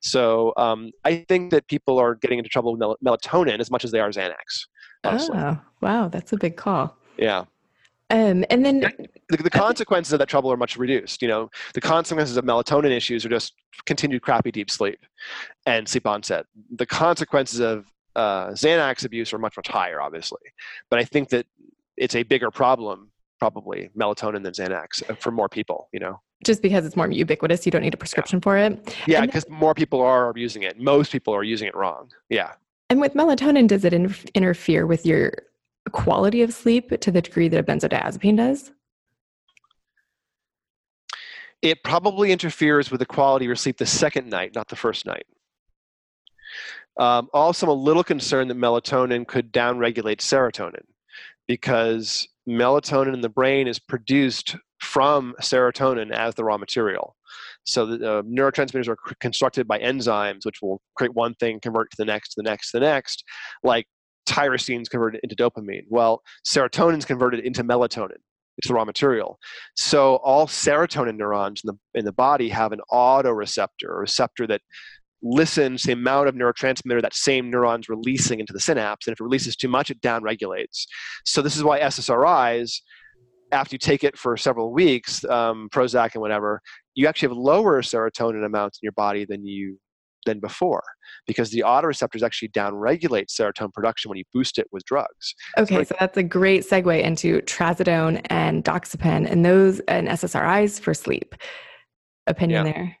So 0.00 0.52
um, 0.56 0.90
I 1.04 1.24
think 1.28 1.50
that 1.50 1.66
people 1.68 1.98
are 1.98 2.14
getting 2.14 2.38
into 2.38 2.48
trouble 2.48 2.72
with 2.72 2.80
mel- 2.80 2.96
melatonin 3.04 3.60
as 3.60 3.70
much 3.70 3.84
as 3.84 3.90
they 3.90 4.00
are 4.00 4.10
Xanax. 4.10 4.34
Honestly. 5.04 5.36
Oh, 5.38 5.58
wow, 5.80 6.08
that's 6.08 6.32
a 6.32 6.36
big 6.36 6.56
call. 6.56 6.96
Yeah. 7.16 7.44
Um, 8.10 8.44
and 8.50 8.64
then 8.64 8.80
the, 9.28 9.36
the, 9.36 9.50
consequences 9.50 10.12
of 10.12 10.20
that 10.20 10.28
trouble 10.28 10.52
are 10.52 10.56
much 10.56 10.76
reduced. 10.76 11.22
You 11.22 11.28
know, 11.28 11.50
the 11.74 11.80
consequences 11.80 12.36
of 12.36 12.44
melatonin 12.44 12.92
issues 12.92 13.26
are 13.26 13.28
just 13.28 13.54
continued 13.84 14.22
crappy 14.22 14.52
deep 14.52 14.70
sleep 14.70 15.00
and 15.66 15.88
sleep 15.88 16.06
onset. 16.06 16.46
The 16.76 16.86
consequences 16.86 17.58
of 17.58 17.86
uh, 18.14 18.50
Xanax 18.50 19.04
abuse 19.04 19.32
are 19.32 19.38
much 19.38 19.56
much 19.56 19.66
higher, 19.66 20.00
obviously. 20.00 20.40
But 20.88 21.00
I 21.00 21.04
think 21.04 21.30
that 21.30 21.46
it's 21.96 22.14
a 22.14 22.22
bigger 22.22 22.52
problem 22.52 23.10
probably 23.40 23.90
melatonin 23.98 24.42
than 24.42 24.52
Xanax 24.52 25.08
uh, 25.10 25.14
for 25.16 25.32
more 25.32 25.48
people, 25.48 25.88
you 25.92 25.98
know. 25.98 26.20
Just 26.44 26.62
because 26.62 26.86
it's 26.86 26.96
more 26.96 27.10
ubiquitous, 27.10 27.66
you 27.66 27.72
don't 27.72 27.82
need 27.82 27.94
a 27.94 27.96
prescription 27.96 28.38
yeah. 28.38 28.42
for 28.42 28.56
it. 28.56 28.96
Yeah, 29.06 29.20
because 29.22 29.48
more 29.48 29.74
people 29.74 30.00
are 30.00 30.32
using 30.36 30.62
it. 30.62 30.78
Most 30.78 31.10
people 31.10 31.34
are 31.34 31.42
using 31.42 31.66
it 31.66 31.74
wrong. 31.74 32.10
Yeah. 32.28 32.52
And 32.88 33.00
with 33.00 33.14
melatonin, 33.14 33.66
does 33.66 33.84
it 33.84 33.92
in- 33.92 34.14
interfere 34.34 34.86
with 34.86 35.04
your 35.04 35.32
quality 35.90 36.42
of 36.42 36.52
sleep 36.52 37.00
to 37.00 37.10
the 37.10 37.22
degree 37.22 37.48
that 37.48 37.60
a 37.60 37.62
benzodiazepine 37.62 38.36
does? 38.36 38.72
It 41.62 41.82
probably 41.82 42.32
interferes 42.32 42.90
with 42.90 43.00
the 43.00 43.06
quality 43.06 43.46
of 43.46 43.48
your 43.48 43.56
sleep 43.56 43.78
the 43.78 43.86
second 43.86 44.28
night, 44.28 44.54
not 44.54 44.68
the 44.68 44.76
first 44.76 45.06
night. 45.06 45.26
Um, 46.98 47.28
also, 47.32 47.66
I'm 47.66 47.70
a 47.70 47.74
little 47.74 48.04
concerned 48.04 48.50
that 48.50 48.58
melatonin 48.58 49.26
could 49.26 49.52
downregulate 49.52 50.18
serotonin 50.18 50.84
because 51.46 52.26
melatonin 52.48 53.14
in 53.14 53.20
the 53.20 53.28
brain 53.28 53.68
is 53.68 53.78
produced 53.78 54.56
from 54.80 55.34
serotonin 55.40 56.12
as 56.12 56.34
the 56.34 56.44
raw 56.44 56.56
material. 56.56 57.16
So 57.64 57.84
the 57.84 58.18
uh, 58.18 58.22
neurotransmitters 58.22 58.88
are 58.88 58.96
constructed 59.20 59.66
by 59.66 59.78
enzymes, 59.80 60.46
which 60.46 60.62
will 60.62 60.80
create 60.94 61.14
one 61.14 61.34
thing, 61.34 61.58
convert 61.60 61.90
to 61.90 61.96
the 61.98 62.04
next, 62.04 62.30
to 62.30 62.34
the 62.38 62.48
next, 62.48 62.70
to 62.70 62.78
the 62.78 62.86
next, 62.86 63.24
like 63.64 63.86
tyrosine's 64.26 64.88
converted 64.88 65.20
into 65.22 65.36
dopamine. 65.36 65.84
Well, 65.88 66.22
serotonin 66.46 66.98
is 66.98 67.04
converted 67.04 67.44
into 67.44 67.64
melatonin. 67.64 68.18
It's 68.58 68.68
the 68.68 68.74
raw 68.74 68.84
material. 68.84 69.38
So 69.74 70.16
all 70.16 70.46
serotonin 70.46 71.16
neurons 71.16 71.62
in 71.62 71.68
the 71.68 71.98
in 71.98 72.04
the 72.04 72.12
body 72.12 72.48
have 72.48 72.72
an 72.72 72.80
autoreceptor, 72.90 73.90
a 73.90 73.94
receptor 73.94 74.46
that 74.46 74.62
listens 75.22 75.82
to 75.82 75.88
the 75.88 75.92
amount 75.92 76.28
of 76.28 76.34
neurotransmitter 76.34 77.02
that 77.02 77.14
same 77.14 77.50
neuron's 77.50 77.88
releasing 77.88 78.40
into 78.40 78.52
the 78.52 78.60
synapse. 78.60 79.06
And 79.06 79.12
if 79.12 79.20
it 79.20 79.24
releases 79.24 79.56
too 79.56 79.68
much, 79.68 79.90
it 79.90 80.00
downregulates. 80.00 80.86
So 81.24 81.42
this 81.42 81.56
is 81.56 81.64
why 81.64 81.80
SSRIs, 81.80 82.80
after 83.52 83.74
you 83.74 83.78
take 83.78 84.04
it 84.04 84.16
for 84.16 84.36
several 84.36 84.72
weeks, 84.72 85.24
um, 85.24 85.68
Prozac 85.72 86.14
and 86.14 86.20
whatever, 86.20 86.60
you 86.94 87.06
actually 87.06 87.28
have 87.28 87.36
lower 87.36 87.82
serotonin 87.82 88.44
amounts 88.44 88.78
in 88.78 88.86
your 88.86 88.92
body 88.92 89.24
than 89.24 89.44
you 89.44 89.78
than 90.26 90.40
before 90.40 90.82
because 91.26 91.50
the 91.50 91.64
autoreceptors 91.66 92.22
actually 92.22 92.48
downregulate 92.50 93.26
serotonin 93.28 93.72
production 93.72 94.08
when 94.10 94.18
you 94.18 94.24
boost 94.32 94.58
it 94.58 94.66
with 94.72 94.84
drugs. 94.84 95.34
Okay, 95.56 95.84
so 95.84 95.96
that's 95.98 96.16
a 96.18 96.22
great 96.22 96.68
segue 96.68 97.02
into 97.02 97.40
trazodone 97.42 98.20
and 98.26 98.64
doxepin 98.64 99.30
and 99.30 99.44
those 99.44 99.80
and 99.80 100.08
SSRIs 100.08 100.78
for 100.78 100.92
sleep. 100.92 101.34
Opinion 102.26 102.66
yeah. 102.66 102.72
there? 102.72 102.98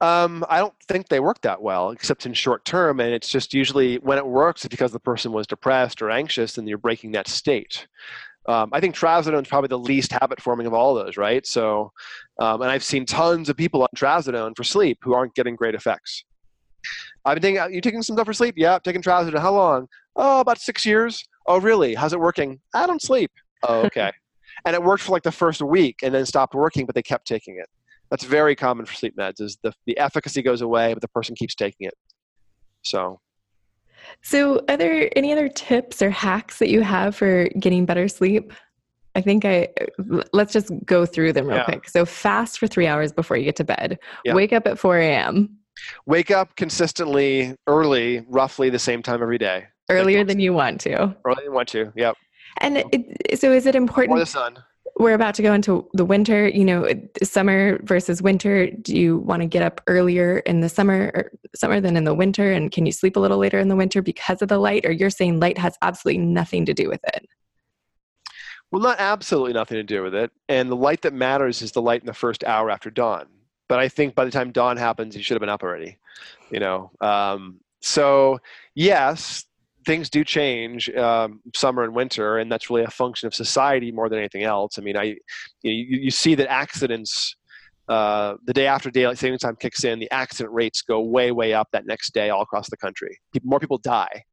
Um, 0.00 0.44
I 0.48 0.58
don't 0.58 0.74
think 0.86 1.08
they 1.08 1.20
work 1.20 1.40
that 1.42 1.60
well, 1.60 1.90
except 1.90 2.26
in 2.26 2.34
short 2.34 2.64
term. 2.64 3.00
And 3.00 3.12
it's 3.12 3.28
just 3.28 3.52
usually 3.52 3.96
when 3.98 4.18
it 4.18 4.26
works, 4.26 4.64
it's 4.64 4.70
because 4.70 4.92
the 4.92 5.00
person 5.00 5.32
was 5.32 5.46
depressed 5.46 6.02
or 6.02 6.10
anxious 6.10 6.58
and 6.58 6.68
you're 6.68 6.78
breaking 6.78 7.12
that 7.12 7.26
state. 7.26 7.86
Um, 8.48 8.70
I 8.72 8.80
think 8.80 8.94
trazodone 8.94 9.42
is 9.42 9.48
probably 9.48 9.68
the 9.68 9.78
least 9.78 10.10
habit 10.10 10.40
forming 10.40 10.66
of 10.66 10.72
all 10.72 10.96
of 10.96 11.04
those, 11.04 11.18
right? 11.18 11.46
So, 11.46 11.92
um, 12.40 12.62
and 12.62 12.70
I've 12.70 12.82
seen 12.82 13.04
tons 13.04 13.50
of 13.50 13.58
people 13.58 13.82
on 13.82 13.88
trazodone 13.94 14.56
for 14.56 14.64
sleep 14.64 14.98
who 15.02 15.12
aren't 15.12 15.34
getting 15.34 15.54
great 15.54 15.74
effects. 15.74 16.24
I've 17.26 17.38
been 17.38 17.56
taking, 17.56 17.74
you 17.74 17.82
taking 17.82 18.00
some 18.02 18.16
stuff 18.16 18.26
for 18.26 18.32
sleep? 18.32 18.54
Yeah, 18.56 18.76
I'm 18.76 18.80
taking 18.80 19.02
trazodone. 19.02 19.38
How 19.38 19.52
long? 19.52 19.86
Oh, 20.16 20.40
about 20.40 20.58
six 20.58 20.86
years. 20.86 21.22
Oh, 21.46 21.60
really? 21.60 21.94
How's 21.94 22.14
it 22.14 22.20
working? 22.20 22.58
I 22.74 22.86
don't 22.86 23.02
sleep. 23.02 23.30
Oh, 23.64 23.80
okay. 23.84 24.12
and 24.64 24.74
it 24.74 24.82
worked 24.82 25.02
for 25.02 25.12
like 25.12 25.24
the 25.24 25.32
first 25.32 25.60
week 25.60 25.96
and 26.02 26.14
then 26.14 26.24
stopped 26.24 26.54
working, 26.54 26.86
but 26.86 26.94
they 26.94 27.02
kept 27.02 27.26
taking 27.26 27.58
it. 27.58 27.68
That's 28.10 28.24
very 28.24 28.56
common 28.56 28.86
for 28.86 28.94
sleep 28.94 29.14
meds. 29.18 29.42
Is 29.42 29.58
the 29.62 29.74
the 29.84 29.98
efficacy 29.98 30.40
goes 30.40 30.62
away, 30.62 30.94
but 30.94 31.02
the 31.02 31.08
person 31.08 31.34
keeps 31.34 31.54
taking 31.54 31.86
it. 31.86 31.94
So. 32.82 33.20
So, 34.22 34.64
are 34.68 34.76
there 34.76 35.10
any 35.16 35.32
other 35.32 35.48
tips 35.48 36.02
or 36.02 36.10
hacks 36.10 36.58
that 36.58 36.68
you 36.68 36.82
have 36.82 37.16
for 37.16 37.48
getting 37.60 37.84
better 37.84 38.08
sleep? 38.08 38.52
I 39.14 39.20
think 39.20 39.44
I 39.44 39.68
let's 40.32 40.52
just 40.52 40.70
go 40.84 41.06
through 41.06 41.32
them 41.32 41.46
real 41.46 41.58
yeah. 41.58 41.64
quick. 41.64 41.88
So, 41.88 42.04
fast 42.04 42.58
for 42.58 42.66
three 42.66 42.86
hours 42.86 43.12
before 43.12 43.36
you 43.36 43.44
get 43.44 43.56
to 43.56 43.64
bed. 43.64 43.98
Yeah. 44.24 44.34
Wake 44.34 44.52
up 44.52 44.66
at 44.66 44.78
4 44.78 44.98
a.m. 44.98 45.56
Wake 46.06 46.30
up 46.30 46.56
consistently 46.56 47.54
early, 47.66 48.24
roughly 48.28 48.70
the 48.70 48.78
same 48.78 49.02
time 49.02 49.22
every 49.22 49.38
day. 49.38 49.66
Earlier 49.88 50.24
than 50.24 50.40
you 50.40 50.52
want 50.52 50.80
to. 50.82 51.16
Earlier 51.24 51.36
than 51.36 51.44
you 51.44 51.52
want 51.52 51.68
to. 51.70 51.92
Yep. 51.96 52.16
And 52.58 52.78
it, 52.92 53.40
so, 53.40 53.52
is 53.52 53.66
it 53.66 53.74
important? 53.74 54.16
For 54.16 54.20
the 54.20 54.26
sun 54.26 54.58
we're 54.98 55.14
about 55.14 55.34
to 55.36 55.42
go 55.42 55.52
into 55.52 55.88
the 55.94 56.04
winter 56.04 56.48
you 56.48 56.64
know 56.64 56.88
summer 57.22 57.80
versus 57.84 58.20
winter. 58.20 58.70
Do 58.70 58.96
you 58.96 59.18
want 59.18 59.42
to 59.42 59.46
get 59.46 59.62
up 59.62 59.80
earlier 59.86 60.38
in 60.40 60.60
the 60.60 60.68
summer 60.68 61.10
or 61.14 61.32
summer 61.54 61.80
than 61.80 61.96
in 61.96 62.04
the 62.04 62.14
winter? 62.14 62.52
And 62.52 62.70
can 62.70 62.86
you 62.86 62.92
sleep 62.92 63.16
a 63.16 63.20
little 63.20 63.38
later 63.38 63.58
in 63.58 63.68
the 63.68 63.76
winter 63.76 64.02
because 64.02 64.42
of 64.42 64.48
the 64.48 64.58
light? 64.58 64.84
Or 64.84 64.92
you're 64.92 65.10
saying 65.10 65.40
light 65.40 65.58
has 65.58 65.76
absolutely 65.82 66.22
nothing 66.22 66.66
to 66.66 66.74
do 66.74 66.88
with 66.88 67.00
it? 67.14 67.26
Well 68.70 68.82
not 68.82 69.00
absolutely 69.00 69.54
nothing 69.54 69.76
to 69.76 69.82
do 69.82 70.02
with 70.02 70.14
it. 70.14 70.30
And 70.48 70.70
the 70.70 70.76
light 70.76 71.02
that 71.02 71.14
matters 71.14 71.62
is 71.62 71.72
the 71.72 71.82
light 71.82 72.00
in 72.00 72.06
the 72.06 72.14
first 72.14 72.44
hour 72.44 72.70
after 72.70 72.90
dawn. 72.90 73.26
But 73.68 73.78
i 73.80 73.88
think 73.88 74.14
by 74.14 74.24
the 74.24 74.30
time 74.30 74.50
dawn 74.50 74.78
happens 74.78 75.14
you 75.14 75.22
should 75.22 75.34
have 75.34 75.40
been 75.40 75.48
up 75.48 75.62
already 75.62 75.98
you 76.50 76.60
know? 76.60 76.90
Um, 77.00 77.60
so 77.80 78.40
yes 78.74 79.44
things 79.88 80.10
do 80.10 80.22
change 80.22 80.90
um, 80.90 81.40
summer 81.56 81.82
and 81.82 81.94
winter, 81.94 82.36
and 82.36 82.52
that's 82.52 82.68
really 82.68 82.84
a 82.84 82.90
function 82.90 83.26
of 83.26 83.34
society 83.34 83.90
more 83.90 84.10
than 84.10 84.18
anything 84.18 84.42
else. 84.42 84.78
I 84.78 84.82
mean, 84.82 84.98
I 84.98 85.16
you, 85.62 85.72
you 86.06 86.10
see 86.10 86.34
that 86.34 86.48
accidents 86.50 87.34
uh, 87.88 88.34
the 88.44 88.52
day 88.52 88.66
after 88.66 88.90
daylight 88.90 89.16
saving 89.16 89.38
time 89.38 89.56
kicks 89.56 89.84
in, 89.84 89.98
the 89.98 90.10
accident 90.10 90.54
rates 90.54 90.82
go 90.82 91.00
way 91.00 91.32
way 91.32 91.54
up 91.54 91.68
that 91.72 91.86
next 91.86 92.12
day 92.12 92.28
all 92.28 92.42
across 92.42 92.68
the 92.68 92.76
country. 92.76 93.18
People, 93.32 93.48
more 93.48 93.58
people 93.58 93.78
die 93.78 94.24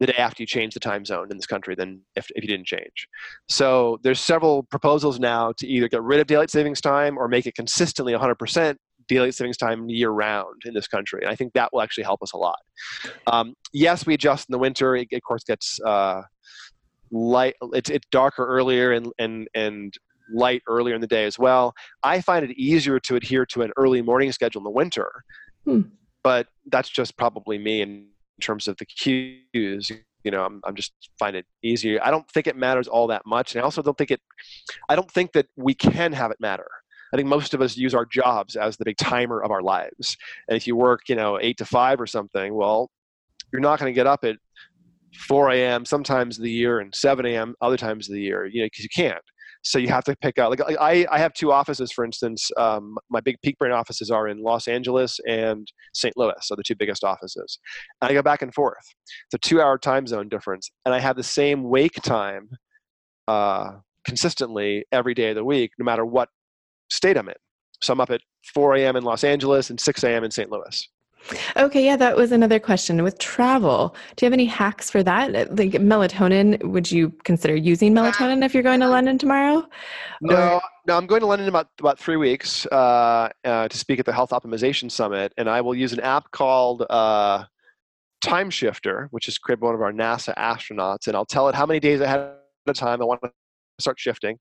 the 0.00 0.06
day 0.06 0.16
after 0.16 0.42
you 0.42 0.46
change 0.46 0.72
the 0.72 0.80
time 0.80 1.04
zone 1.04 1.28
in 1.30 1.36
this 1.36 1.46
country 1.46 1.74
than 1.74 2.00
if, 2.16 2.26
if 2.34 2.42
you 2.42 2.48
didn't 2.48 2.66
change. 2.66 3.08
So 3.48 3.98
there's 4.02 4.20
several 4.20 4.62
proposals 4.64 5.20
now 5.20 5.52
to 5.58 5.66
either 5.66 5.88
get 5.88 6.02
rid 6.02 6.20
of 6.20 6.26
daylight 6.26 6.50
savings 6.50 6.80
time 6.80 7.18
or 7.18 7.28
make 7.28 7.46
it 7.46 7.54
consistently 7.54 8.14
100% 8.14 8.76
daylight 9.08 9.34
savings 9.34 9.56
time 9.56 9.88
year 9.88 10.10
round 10.10 10.62
in 10.64 10.74
this 10.74 10.88
country. 10.88 11.20
And 11.22 11.30
I 11.30 11.36
think 11.36 11.52
that 11.54 11.72
will 11.72 11.82
actually 11.82 12.04
help 12.04 12.22
us 12.22 12.32
a 12.32 12.36
lot. 12.36 12.58
Um, 13.26 13.54
yes, 13.72 14.06
we 14.06 14.14
adjust 14.14 14.48
in 14.48 14.52
the 14.52 14.58
winter. 14.58 14.96
It, 14.96 15.08
of 15.12 15.22
course, 15.22 15.44
gets 15.44 15.80
uh, 15.84 16.22
light. 17.10 17.54
It's, 17.72 17.90
it's 17.90 18.06
darker 18.10 18.46
earlier 18.46 18.92
and, 18.92 19.12
and, 19.18 19.48
and 19.54 19.94
light 20.32 20.62
earlier 20.68 20.94
in 20.94 21.00
the 21.00 21.06
day 21.06 21.24
as 21.24 21.38
well. 21.38 21.74
I 22.02 22.20
find 22.20 22.44
it 22.44 22.56
easier 22.58 22.98
to 23.00 23.16
adhere 23.16 23.46
to 23.46 23.62
an 23.62 23.72
early 23.76 24.02
morning 24.02 24.32
schedule 24.32 24.60
in 24.60 24.64
the 24.64 24.70
winter. 24.70 25.10
Hmm. 25.64 25.82
But 26.22 26.48
that's 26.66 26.88
just 26.88 27.16
probably 27.16 27.58
me 27.58 27.82
in 27.82 28.08
terms 28.40 28.68
of 28.68 28.76
the 28.76 28.84
cues 28.84 29.90
you 30.26 30.30
know 30.32 30.44
I'm, 30.44 30.60
I'm 30.64 30.74
just 30.74 30.92
find 31.18 31.36
it 31.36 31.46
easier 31.62 32.00
i 32.02 32.10
don't 32.10 32.28
think 32.30 32.46
it 32.46 32.56
matters 32.56 32.88
all 32.88 33.06
that 33.06 33.22
much 33.24 33.54
and 33.54 33.62
i 33.62 33.64
also 33.64 33.80
don't 33.80 33.96
think 33.96 34.10
it 34.10 34.20
i 34.88 34.96
don't 34.96 35.10
think 35.10 35.32
that 35.32 35.46
we 35.56 35.72
can 35.72 36.12
have 36.12 36.30
it 36.30 36.38
matter 36.40 36.66
I 37.16 37.18
think 37.18 37.30
most 37.30 37.54
of 37.54 37.62
us 37.62 37.78
use 37.78 37.94
our 37.94 38.04
jobs 38.04 38.56
as 38.56 38.76
the 38.76 38.84
big 38.84 38.98
timer 38.98 39.42
of 39.42 39.50
our 39.50 39.62
lives. 39.62 40.18
And 40.48 40.56
if 40.56 40.66
you 40.66 40.76
work, 40.76 41.08
you 41.08 41.14
know, 41.14 41.38
eight 41.40 41.56
to 41.56 41.64
five 41.64 41.98
or 41.98 42.06
something, 42.06 42.52
well, 42.52 42.90
you're 43.50 43.62
not 43.62 43.78
going 43.78 43.90
to 43.90 43.94
get 43.94 44.06
up 44.06 44.22
at 44.22 44.36
4 45.26 45.52
a.m. 45.52 45.86
sometimes 45.86 46.36
of 46.36 46.44
the 46.44 46.50
year 46.50 46.80
and 46.80 46.94
7 46.94 47.24
a.m. 47.24 47.54
other 47.62 47.78
times 47.78 48.06
of 48.06 48.14
the 48.14 48.20
year, 48.20 48.44
you 48.44 48.60
know, 48.60 48.66
because 48.66 48.82
you 48.82 48.90
can't. 48.94 49.22
So 49.62 49.78
you 49.78 49.88
have 49.88 50.04
to 50.04 50.16
pick 50.16 50.38
out. 50.38 50.50
Like 50.50 50.60
I, 50.78 51.06
I 51.10 51.18
have 51.18 51.32
two 51.32 51.52
offices, 51.52 51.90
for 51.90 52.04
instance. 52.04 52.50
Um, 52.58 52.98
my 53.08 53.20
big 53.20 53.36
Peak 53.42 53.56
Brain 53.56 53.72
offices 53.72 54.10
are 54.10 54.28
in 54.28 54.42
Los 54.42 54.68
Angeles 54.68 55.18
and 55.26 55.66
St. 55.94 56.14
Louis, 56.18 56.34
so 56.42 56.54
the 56.54 56.62
two 56.62 56.76
biggest 56.76 57.02
offices. 57.02 57.58
And 58.02 58.10
I 58.10 58.12
go 58.12 58.20
back 58.20 58.42
and 58.42 58.52
forth. 58.52 58.84
It's 59.24 59.34
a 59.34 59.38
two-hour 59.38 59.78
time 59.78 60.06
zone 60.06 60.28
difference, 60.28 60.70
and 60.84 60.94
I 60.94 61.00
have 61.00 61.16
the 61.16 61.22
same 61.22 61.64
wake 61.64 61.94
time 62.02 62.50
uh, 63.26 63.78
consistently 64.04 64.84
every 64.92 65.14
day 65.14 65.30
of 65.30 65.36
the 65.36 65.44
week, 65.44 65.72
no 65.78 65.84
matter 65.84 66.04
what 66.04 66.28
state 66.90 67.16
I'm 67.16 67.28
in. 67.28 67.34
So 67.80 67.92
I'm 67.92 68.00
up 68.00 68.10
at 68.10 68.20
4 68.54 68.76
a.m. 68.76 68.96
in 68.96 69.04
Los 69.04 69.24
Angeles 69.24 69.70
and 69.70 69.78
6 69.78 70.04
a.m. 70.04 70.24
in 70.24 70.30
St. 70.30 70.50
Louis. 70.50 70.88
Okay, 71.56 71.84
yeah, 71.84 71.96
that 71.96 72.16
was 72.16 72.30
another 72.30 72.60
question. 72.60 73.02
With 73.02 73.18
travel, 73.18 73.96
do 74.14 74.24
you 74.24 74.26
have 74.26 74.32
any 74.32 74.44
hacks 74.44 74.90
for 74.90 75.02
that? 75.02 75.32
Like 75.32 75.72
melatonin, 75.72 76.62
would 76.64 76.90
you 76.90 77.10
consider 77.24 77.56
using 77.56 77.92
melatonin 77.94 78.44
if 78.44 78.54
you're 78.54 78.62
going 78.62 78.80
to 78.80 78.88
London 78.88 79.18
tomorrow? 79.18 79.66
No, 80.20 80.54
or? 80.54 80.62
no, 80.86 80.96
I'm 80.96 81.06
going 81.06 81.20
to 81.20 81.26
London 81.26 81.46
in 81.46 81.48
about 81.48 81.68
about 81.80 81.98
three 81.98 82.16
weeks 82.16 82.66
uh, 82.66 83.30
uh, 83.44 83.68
to 83.68 83.76
speak 83.76 83.98
at 83.98 84.06
the 84.06 84.12
Health 84.12 84.30
Optimization 84.30 84.90
Summit, 84.90 85.32
and 85.36 85.50
I 85.50 85.60
will 85.60 85.74
use 85.74 85.92
an 85.92 86.00
app 86.00 86.30
called 86.30 86.86
uh, 86.88 87.44
Timeshifter, 88.24 89.08
which 89.10 89.26
is 89.26 89.36
created 89.36 89.60
by 89.60 89.66
one 89.66 89.74
of 89.74 89.82
our 89.82 89.92
NASA 89.92 90.34
astronauts, 90.36 91.08
and 91.08 91.16
I'll 91.16 91.26
tell 91.26 91.48
it 91.48 91.54
how 91.54 91.66
many 91.66 91.80
days 91.80 92.00
ahead 92.00 92.20
of 92.66 92.76
time 92.76 93.02
I 93.02 93.04
want 93.04 93.22
to 93.22 93.32
start 93.80 93.98
shifting 93.98 94.38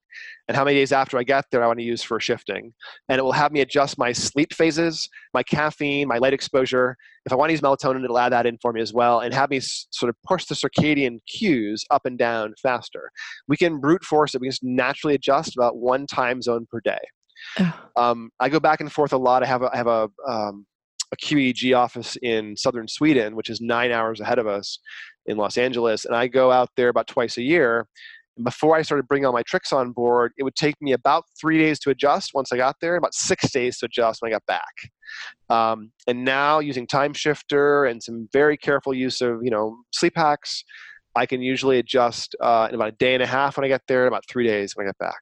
and 0.48 0.56
how 0.56 0.64
many 0.64 0.78
days 0.78 0.92
after 0.92 1.18
I 1.18 1.24
get 1.24 1.46
there 1.52 1.64
I 1.64 1.68
want 1.68 1.80
to 1.80 1.86
use 1.86 2.02
for 2.02 2.20
shifting. 2.20 2.74
And 3.10 3.20
it 3.20 3.24
will 3.24 3.32
have 3.32 3.52
me 3.52 3.62
adjust 3.62 3.98
my 3.98 4.12
sleep 4.12 4.54
phases, 4.54 5.10
my 5.34 5.44
caffeine, 5.44 6.08
my 6.08 6.18
light 6.18 6.34
exposure. 6.34 6.96
If 7.26 7.34
I 7.34 7.36
want 7.36 7.50
to 7.50 7.54
use 7.54 7.62
melatonin, 7.62 8.04
it'll 8.04 8.20
add 8.20 8.32
that 8.32 8.46
in 8.46 8.58
for 8.62 8.72
me 8.72 8.82
as 8.82 8.94
well 8.94 9.20
and 9.20 9.34
have 9.34 9.50
me 9.50 9.60
sort 9.60 10.10
of 10.10 10.16
push 10.26 10.46
the 10.46 10.56
circadian 10.56 11.20
cues 11.28 11.84
up 11.92 12.06
and 12.06 12.18
down 12.18 12.54
faster. 12.62 13.12
We 13.48 13.58
can 13.58 13.80
brute 13.80 14.04
force 14.04 14.36
it. 14.36 14.42
We 14.42 14.48
can 14.48 14.52
just 14.52 14.64
naturally 14.64 15.16
adjust 15.16 15.56
about 15.56 15.78
one 15.78 16.08
time 16.08 16.42
zone 16.42 16.68
per 16.70 16.80
day. 16.82 17.00
Um, 17.98 18.30
I 18.40 18.50
go 18.50 18.60
back 18.60 18.82
and 18.82 18.92
forth 18.92 19.14
a 19.14 19.18
lot. 19.18 19.44
I 19.44 19.46
have 19.46 19.62
a, 19.62 19.70
I 19.74 19.78
have 19.78 19.88
a, 19.88 20.10
um, 20.28 20.66
a 21.12 21.18
QEEG 21.18 21.78
office 21.78 22.18
in 22.22 22.56
southern 22.58 22.88
Sweden, 22.88 23.36
which 23.36 23.50
is 23.50 23.62
nine 23.62 23.92
hours 23.92 24.20
ahead 24.20 24.40
of 24.40 24.48
us 24.48 24.80
in 25.26 25.38
Los 25.38 25.58
Angeles. 25.58 26.06
And 26.06 26.16
I 26.16 26.28
go 26.28 26.52
out 26.52 26.70
there 26.76 26.90
about 26.90 27.08
twice 27.08 27.38
a 27.38 27.42
year 27.42 27.88
before 28.44 28.76
I 28.76 28.82
started 28.82 29.08
bringing 29.08 29.26
all 29.26 29.34
my 29.34 29.44
tricks 29.44 29.72
on 29.72 29.92
board, 29.92 30.34
it 30.38 30.44
would 30.44 30.56
take 30.56 30.76
me 30.82 30.92
about 30.92 31.24
three 31.40 31.58
days 31.58 31.80
to 31.80 31.90
adjust 31.90 32.32
once 32.34 32.52
I 32.52 32.58
got 32.58 32.76
there, 32.82 32.96
about 32.96 33.14
six 33.14 33.52
days 33.52 33.78
to 33.80 33.86
adjust 33.86 34.22
when 34.22 34.32
I 34.32 34.36
got 34.36 34.46
back. 34.46 34.74
Um, 35.50 35.92
and 36.08 36.26
now 36.26 36.60
using 36.60 36.88
Timeshifter 36.88 37.90
and 37.90 38.02
some 38.04 38.28
very 38.34 38.58
careful 38.58 38.94
use 38.94 39.22
of 39.22 39.40
you 39.44 39.52
know 39.52 39.78
sleep 39.92 40.14
hacks, 40.16 40.64
I 41.16 41.26
can 41.26 41.42
usually 41.42 41.80
adjust 41.80 42.36
uh, 42.42 42.68
in 42.70 42.76
about 42.76 42.90
a 42.90 42.98
day 42.98 43.14
and 43.14 43.24
a 43.24 43.28
half 43.28 43.58
when 43.58 43.66
I 43.66 43.70
get 43.70 43.82
there, 43.88 44.06
and 44.06 44.08
about 44.08 44.24
three 44.30 44.46
days 44.46 44.76
when 44.76 44.86
I 44.86 44.90
get 44.90 44.98
back. 44.98 45.22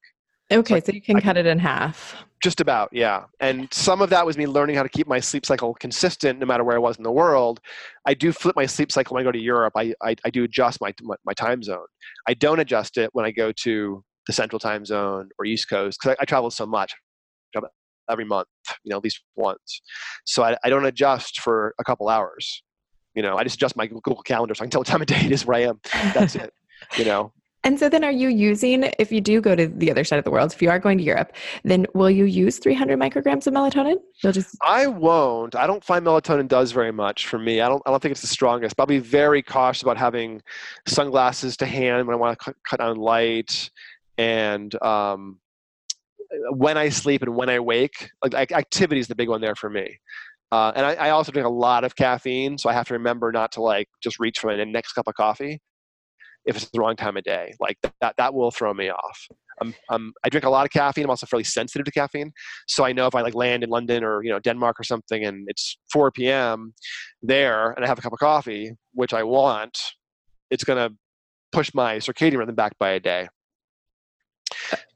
Okay, 0.54 0.80
so, 0.80 0.86
so 0.88 0.92
you 0.94 1.02
can 1.02 1.18
I, 1.18 1.22
cut 1.22 1.38
it 1.38 1.46
in 1.46 1.60
half. 1.60 2.16
Just 2.42 2.60
about, 2.60 2.90
yeah. 2.92 3.24
And 3.40 3.74
some 3.74 4.02
of 4.02 4.10
that 4.10 4.26
was 4.26 4.38
me 4.38 4.46
learning 4.46 4.76
how 4.76 4.84
to 4.84 4.90
keep 4.90 5.08
my 5.08 5.20
sleep 5.20 5.46
cycle 5.46 5.74
consistent 5.76 6.40
no 6.40 6.46
matter 6.46 6.64
where 6.64 6.76
I 6.76 6.80
was 6.80 6.98
in 6.98 7.04
the 7.04 7.12
world. 7.12 7.62
I 8.06 8.14
do 8.14 8.32
flip 8.32 8.56
my 8.56 8.66
sleep 8.66 8.92
cycle 8.92 9.14
when 9.16 9.22
I 9.22 9.24
go 9.24 9.32
to 9.32 9.40
Europe. 9.40 9.74
I, 9.78 9.94
I, 10.02 10.16
I 10.26 10.30
do 10.30 10.44
adjust 10.44 10.82
my, 10.82 10.94
my, 11.02 11.16
my, 11.26 11.34
time 11.34 11.64
zone. 11.64 11.86
I 12.28 12.34
don't 12.34 12.60
adjust 12.60 12.98
it 12.98 13.10
when 13.14 13.26
I 13.26 13.32
go 13.32 13.52
to 13.64 14.04
the 14.28 14.34
central 14.34 14.60
time 14.60 14.86
zone 14.86 15.30
or 15.40 15.46
East 15.46 15.70
Coast 15.70 16.00
because 16.02 16.18
I, 16.20 16.24
I, 16.24 16.26
travel 16.26 16.52
so 16.52 16.66
much 16.66 16.94
every 18.10 18.26
month, 18.26 18.48
you 18.84 18.90
know, 18.90 18.98
at 18.98 19.04
least 19.04 19.22
once. 19.36 19.82
So 20.26 20.44
I, 20.44 20.58
I 20.64 20.70
don't 20.70 20.86
adjust 20.86 21.40
for 21.40 21.74
a 21.80 21.84
couple 21.84 22.10
hours. 22.10 22.62
You 23.16 23.22
know, 23.22 23.38
I 23.38 23.44
just 23.44 23.56
adjust 23.56 23.78
my 23.78 23.88
Google 23.88 24.22
Calendar 24.24 24.56
so 24.56 24.64
I 24.64 24.66
can 24.66 24.72
tell 24.72 24.82
what 24.82 24.88
time 24.88 25.02
of 25.02 25.08
day 25.08 25.22
it 25.26 25.32
is 25.32 25.46
where 25.46 25.58
I 25.58 25.62
am. 25.62 25.80
That's 26.14 26.36
it. 26.36 26.52
You 26.98 27.06
know, 27.06 27.32
and 27.66 27.80
so 27.80 27.88
then 27.88 28.04
are 28.04 28.12
you 28.12 28.28
using, 28.28 28.92
if 29.00 29.12
you 29.12 29.22
do 29.22 29.40
go 29.40 29.56
to 29.56 29.68
the 29.68 29.90
other 29.90 30.04
side 30.04 30.20
of 30.20 30.26
the 30.26 30.32
world, 30.32 30.52
if 30.52 30.62
you 30.62 30.70
are 30.70 30.80
going 30.80 30.98
to 30.98 31.04
Europe, 31.04 31.32
then 31.64 31.86
will 31.94 32.10
you 32.10 32.26
use 32.26 32.60
300 32.60 33.00
micrograms 33.00 33.48
of 33.48 33.54
melatonin? 33.54 33.96
You'll 34.22 34.34
just 34.34 34.58
I 34.62 34.88
won't. 34.88 35.56
I 35.56 35.66
don't 35.66 35.84
find 35.84 36.06
melatonin 36.06 36.50
does 36.50 36.74
very 36.74 36.92
much 36.92 37.28
for 37.28 37.40
me. 37.40 37.62
I 37.62 37.70
don't, 37.70 37.82
I 37.86 37.92
don't 37.92 38.02
think 38.02 38.12
it's 38.12 38.22
the 38.22 38.28
strongest, 38.28 38.76
but 38.76 38.84
I'll 38.84 38.88
be 38.88 39.00
very 39.00 39.42
cautious 39.42 39.82
about 39.82 39.98
having 39.98 40.42
sunglasses 40.88 41.56
to 41.58 41.66
hand 41.66 42.06
when 42.06 42.16
I 42.16 42.20
want 42.20 42.38
to 42.38 42.54
cut, 42.68 42.80
down 42.80 42.98
light 42.98 43.72
and 44.18 44.76
um, 44.84 45.40
when 46.52 46.78
I 46.78 46.90
sleep 46.90 47.22
and 47.22 47.34
when 47.34 47.50
I 47.50 47.60
wake. 47.62 48.10
Like 48.30 48.52
activity 48.52 49.00
is 49.00 49.08
the 49.08 49.16
big 49.16 49.30
one 49.30 49.40
there 49.40 49.56
for 49.56 49.70
me. 49.70 50.00
Uh, 50.52 50.72
and 50.76 50.86
I, 50.86 50.94
I, 50.96 51.10
also 51.10 51.32
drink 51.32 51.48
a 51.48 51.52
lot 51.52 51.84
of 51.84 51.96
caffeine, 51.96 52.60
so 52.60 52.70
I 52.70 52.74
have 52.74 52.88
to 52.90 52.94
remember 52.94 53.32
not 53.32 53.52
to 53.54 53.62
like 53.62 53.88
just 54.04 54.20
reach 54.20 54.38
for 54.38 54.56
my 54.56 54.64
next 54.66 54.94
cup 54.94 55.08
of 55.08 55.16
coffee 55.16 55.60
if 56.46 56.56
it's 56.56 56.70
the 56.70 56.80
wrong 56.80 56.96
time 56.96 57.18
of 57.18 57.24
day. 57.24 57.54
Like 57.60 57.78
that, 58.02 58.16
that 58.18 58.34
will 58.34 58.52
throw 58.52 58.74
me 58.74 58.90
off. 58.90 59.28
I'm, 59.62 59.74
I'm, 59.90 60.14
I 60.26 60.30
drink 60.30 60.46
a 60.46 60.50
lot 60.50 60.66
of 60.66 60.72
caffeine. 60.72 61.04
I'm 61.04 61.10
also 61.10 61.26
fairly 61.26 61.44
sensitive 61.44 61.86
to 61.86 61.92
caffeine. 61.92 62.32
So 62.68 62.86
I 62.86 62.92
know 62.92 63.08
if 63.08 63.16
I 63.16 63.22
like 63.22 63.36
land 63.36 63.64
in 63.64 63.70
London 63.70 64.04
or, 64.04 64.24
you 64.24 64.32
know, 64.32 64.40
Denmark 64.40 64.80
or 64.80 64.84
something 64.84 65.24
and 65.24 65.46
it's 65.48 65.78
4 65.92 66.12
p.m. 66.12 66.74
there 67.22 67.72
and 67.72 67.86
I 67.86 67.88
have 67.88 68.00
a 68.00 68.02
cup 68.02 68.14
of 68.14 68.20
coffee, 68.20 68.72
which 68.94 69.14
I 69.14 69.24
want, 69.24 69.78
it's 70.50 70.64
going 70.64 70.78
to 70.78 70.96
push 71.52 71.72
my 71.74 71.98
circadian 71.98 72.40
rhythm 72.40 72.56
back 72.56 72.74
by 72.80 72.92
a 72.92 73.00
day. 73.00 73.28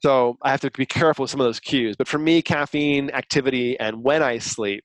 So 0.04 0.38
I 0.42 0.52
have 0.52 0.62
to 0.62 0.72
be 0.72 0.86
careful 0.86 1.24
with 1.24 1.32
some 1.32 1.40
of 1.40 1.46
those 1.46 1.60
cues. 1.60 1.96
But 1.96 2.08
for 2.08 2.20
me, 2.20 2.42
caffeine, 2.42 3.10
activity, 3.12 3.80
and 3.80 4.04
when 4.04 4.22
I 4.22 4.38
sleep 4.38 4.84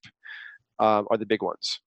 um, 0.78 1.06
are 1.10 1.16
the 1.16 1.26
big 1.26 1.42
ones. 1.42 1.80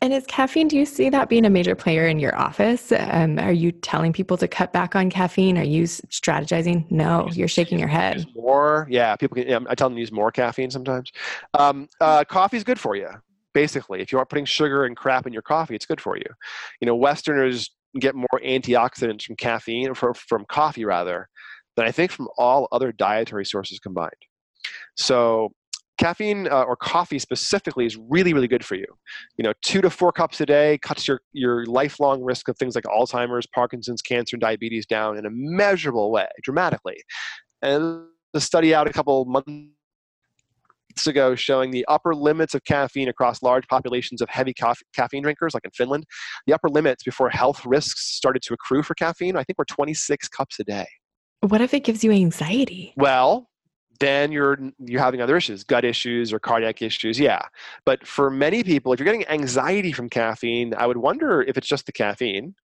And 0.00 0.12
is 0.12 0.24
caffeine, 0.26 0.68
do 0.68 0.76
you 0.76 0.86
see 0.86 1.10
that 1.10 1.28
being 1.28 1.44
a 1.44 1.50
major 1.50 1.74
player 1.74 2.06
in 2.06 2.18
your 2.18 2.36
office? 2.36 2.92
Um, 2.92 3.38
are 3.38 3.52
you 3.52 3.72
telling 3.72 4.12
people 4.12 4.36
to 4.36 4.46
cut 4.46 4.72
back 4.72 4.94
on 4.94 5.10
caffeine? 5.10 5.58
Are 5.58 5.64
you 5.64 5.84
strategizing? 5.84 6.88
No, 6.90 7.28
you're 7.32 7.48
shaking 7.48 7.78
your 7.78 7.88
head. 7.88 8.26
More, 8.34 8.86
yeah. 8.90 9.16
People 9.16 9.42
can, 9.42 9.66
I 9.68 9.74
tell 9.74 9.88
them 9.88 9.96
to 9.96 10.00
use 10.00 10.12
more 10.12 10.30
caffeine 10.30 10.70
sometimes. 10.70 11.10
Um, 11.54 11.88
uh, 12.00 12.24
coffee 12.24 12.56
is 12.56 12.64
good 12.64 12.78
for 12.78 12.94
you, 12.94 13.08
basically. 13.52 14.00
If 14.00 14.12
you 14.12 14.18
aren't 14.18 14.30
putting 14.30 14.44
sugar 14.44 14.84
and 14.84 14.96
crap 14.96 15.26
in 15.26 15.32
your 15.32 15.42
coffee, 15.42 15.74
it's 15.74 15.86
good 15.86 16.00
for 16.00 16.16
you. 16.16 16.26
You 16.80 16.86
know, 16.86 16.94
Westerners 16.96 17.70
get 17.98 18.14
more 18.14 18.40
antioxidants 18.44 19.22
from 19.22 19.36
caffeine, 19.36 19.88
or 19.88 20.14
from 20.14 20.44
coffee 20.48 20.84
rather, 20.84 21.28
than 21.76 21.86
I 21.86 21.90
think 21.90 22.12
from 22.12 22.28
all 22.36 22.68
other 22.70 22.92
dietary 22.92 23.44
sources 23.44 23.78
combined. 23.78 24.12
So 24.96 25.52
caffeine 25.98 26.48
uh, 26.48 26.62
or 26.62 26.76
coffee 26.76 27.18
specifically 27.18 27.86
is 27.86 27.96
really 27.96 28.32
really 28.32 28.48
good 28.48 28.64
for 28.64 28.74
you. 28.74 28.86
You 29.36 29.44
know 29.44 29.52
two 29.62 29.80
to 29.80 29.90
four 29.90 30.12
cups 30.12 30.40
a 30.40 30.46
day 30.46 30.78
cuts 30.78 31.06
your 31.06 31.20
your 31.32 31.66
lifelong 31.66 32.22
risk 32.22 32.48
of 32.48 32.56
things 32.56 32.74
like 32.74 32.84
alzheimer's 32.84 33.46
parkinson's 33.46 34.02
cancer 34.02 34.36
and 34.36 34.40
diabetes 34.40 34.86
down 34.86 35.18
in 35.18 35.26
a 35.26 35.30
measurable 35.30 36.10
way 36.10 36.28
dramatically. 36.42 36.96
And 37.62 38.06
the 38.32 38.40
study 38.40 38.74
out 38.74 38.88
a 38.88 38.92
couple 38.92 39.24
months 39.24 39.70
ago 41.06 41.34
showing 41.34 41.70
the 41.70 41.84
upper 41.86 42.14
limits 42.14 42.54
of 42.54 42.64
caffeine 42.64 43.08
across 43.08 43.42
large 43.42 43.66
populations 43.68 44.20
of 44.20 44.28
heavy 44.28 44.52
caffeine 44.94 45.22
drinkers 45.22 45.54
like 45.54 45.64
in 45.64 45.70
finland 45.70 46.04
the 46.48 46.52
upper 46.52 46.68
limits 46.68 47.04
before 47.04 47.30
health 47.30 47.64
risks 47.64 48.16
started 48.16 48.42
to 48.42 48.52
accrue 48.52 48.82
for 48.82 48.94
caffeine 48.94 49.36
i 49.36 49.44
think 49.44 49.56
were 49.58 49.64
26 49.64 50.28
cups 50.28 50.58
a 50.58 50.64
day. 50.64 50.86
What 51.40 51.60
if 51.60 51.72
it 51.72 51.84
gives 51.84 52.02
you 52.02 52.10
anxiety? 52.10 52.94
Well 52.96 53.47
then 54.00 54.32
you're 54.32 54.58
you're 54.84 55.00
having 55.00 55.20
other 55.20 55.36
issues 55.36 55.64
gut 55.64 55.84
issues 55.84 56.32
or 56.32 56.38
cardiac 56.38 56.82
issues 56.82 57.18
yeah. 57.18 57.42
But 57.84 58.06
for 58.06 58.30
many 58.30 58.62
people 58.62 58.92
if 58.92 59.00
you're 59.00 59.04
getting 59.04 59.26
anxiety 59.28 59.92
from 59.92 60.08
caffeine 60.08 60.74
i 60.74 60.86
would 60.86 60.98
wonder 60.98 61.42
if 61.42 61.56
it's 61.56 61.68
just 61.68 61.86
the 61.86 61.92
caffeine 61.92 62.54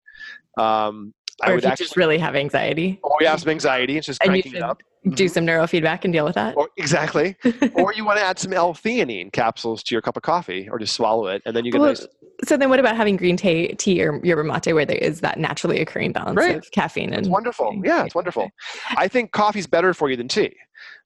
um, 0.56 1.14
or 1.42 1.48
I 1.48 1.50
would 1.50 1.58
if 1.58 1.64
you 1.64 1.70
actually, 1.70 1.86
just 1.86 1.96
really 1.96 2.18
have 2.18 2.36
anxiety. 2.36 2.98
Or 3.02 3.16
you 3.20 3.26
have 3.26 3.40
some 3.40 3.50
anxiety 3.50 3.96
it's 3.96 4.06
just 4.06 4.20
cranking 4.20 4.54
it 4.54 4.62
up. 4.62 4.82
do 5.02 5.10
mm-hmm. 5.10 5.26
some 5.26 5.46
neurofeedback 5.46 6.04
and 6.04 6.12
deal 6.12 6.24
with 6.24 6.34
that. 6.34 6.56
Or, 6.56 6.68
exactly. 6.76 7.36
Or 7.74 7.92
you 7.92 8.04
want 8.04 8.18
to 8.18 8.24
add 8.24 8.38
some 8.38 8.52
l-theanine 8.52 9.32
capsules 9.32 9.82
to 9.84 9.94
your 9.94 10.02
cup 10.02 10.16
of 10.16 10.22
coffee 10.22 10.68
or 10.70 10.78
just 10.78 10.94
swallow 10.94 11.26
it 11.26 11.42
and 11.44 11.56
then 11.56 11.64
you 11.64 11.72
get 11.72 11.80
well, 11.80 11.90
nice 11.90 12.06
so 12.44 12.56
then 12.56 12.68
what 12.68 12.80
about 12.80 12.96
having 12.96 13.16
green 13.16 13.36
tea, 13.36 13.68
tea 13.78 14.04
or 14.04 14.20
yerba 14.24 14.44
mate 14.44 14.72
where 14.72 14.84
there 14.84 14.98
is 14.98 15.20
that 15.20 15.38
naturally 15.38 15.80
occurring 15.80 16.12
balance 16.12 16.36
Great. 16.36 16.56
of 16.56 16.70
caffeine 16.72 17.12
and 17.12 17.20
it's 17.20 17.28
wonderful 17.28 17.80
yeah 17.84 18.04
it's 18.04 18.14
wonderful. 18.14 18.50
I 18.96 19.08
think 19.08 19.32
coffee's 19.32 19.66
better 19.66 19.94
for 19.94 20.10
you 20.10 20.16
than 20.16 20.28
tea. 20.28 20.54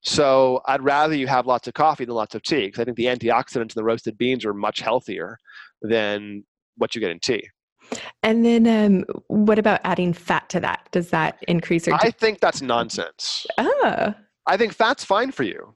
So 0.03 0.61
I'd 0.67 0.83
rather 0.83 1.15
you 1.15 1.27
have 1.27 1.47
lots 1.47 1.67
of 1.69 1.75
coffee 1.75 2.05
than 2.05 2.15
lots 2.15 2.35
of 2.35 2.43
tea 2.43 2.67
because 2.67 2.81
I 2.81 2.85
think 2.85 2.97
the 2.97 3.07
antioxidants 3.07 3.61
in 3.61 3.73
the 3.77 3.85
roasted 3.85 4.17
beans 4.17 4.45
are 4.45 4.55
much 4.55 4.81
healthier 4.81 5.39
than 5.83 6.45
what 6.77 6.95
you 6.95 7.01
get 7.01 7.11
in 7.11 7.21
tea. 7.21 7.49
And 8.23 8.45
then, 8.45 8.67
um, 8.67 9.05
what 9.29 9.59
about 9.59 9.81
adding 9.85 10.13
fat 10.13 10.49
to 10.51 10.61
that? 10.61 10.89
Does 10.91 11.11
that 11.11 11.43
increase 11.49 11.89
or? 11.89 11.95
I 11.95 12.11
think 12.11 12.41
that's 12.41 12.61
nonsense. 12.61 13.47
Oh. 13.57 14.15
I 14.47 14.57
think 14.57 14.73
fat's 14.73 15.05
fine 15.05 15.31
for 15.31 15.43
you, 15.43 15.75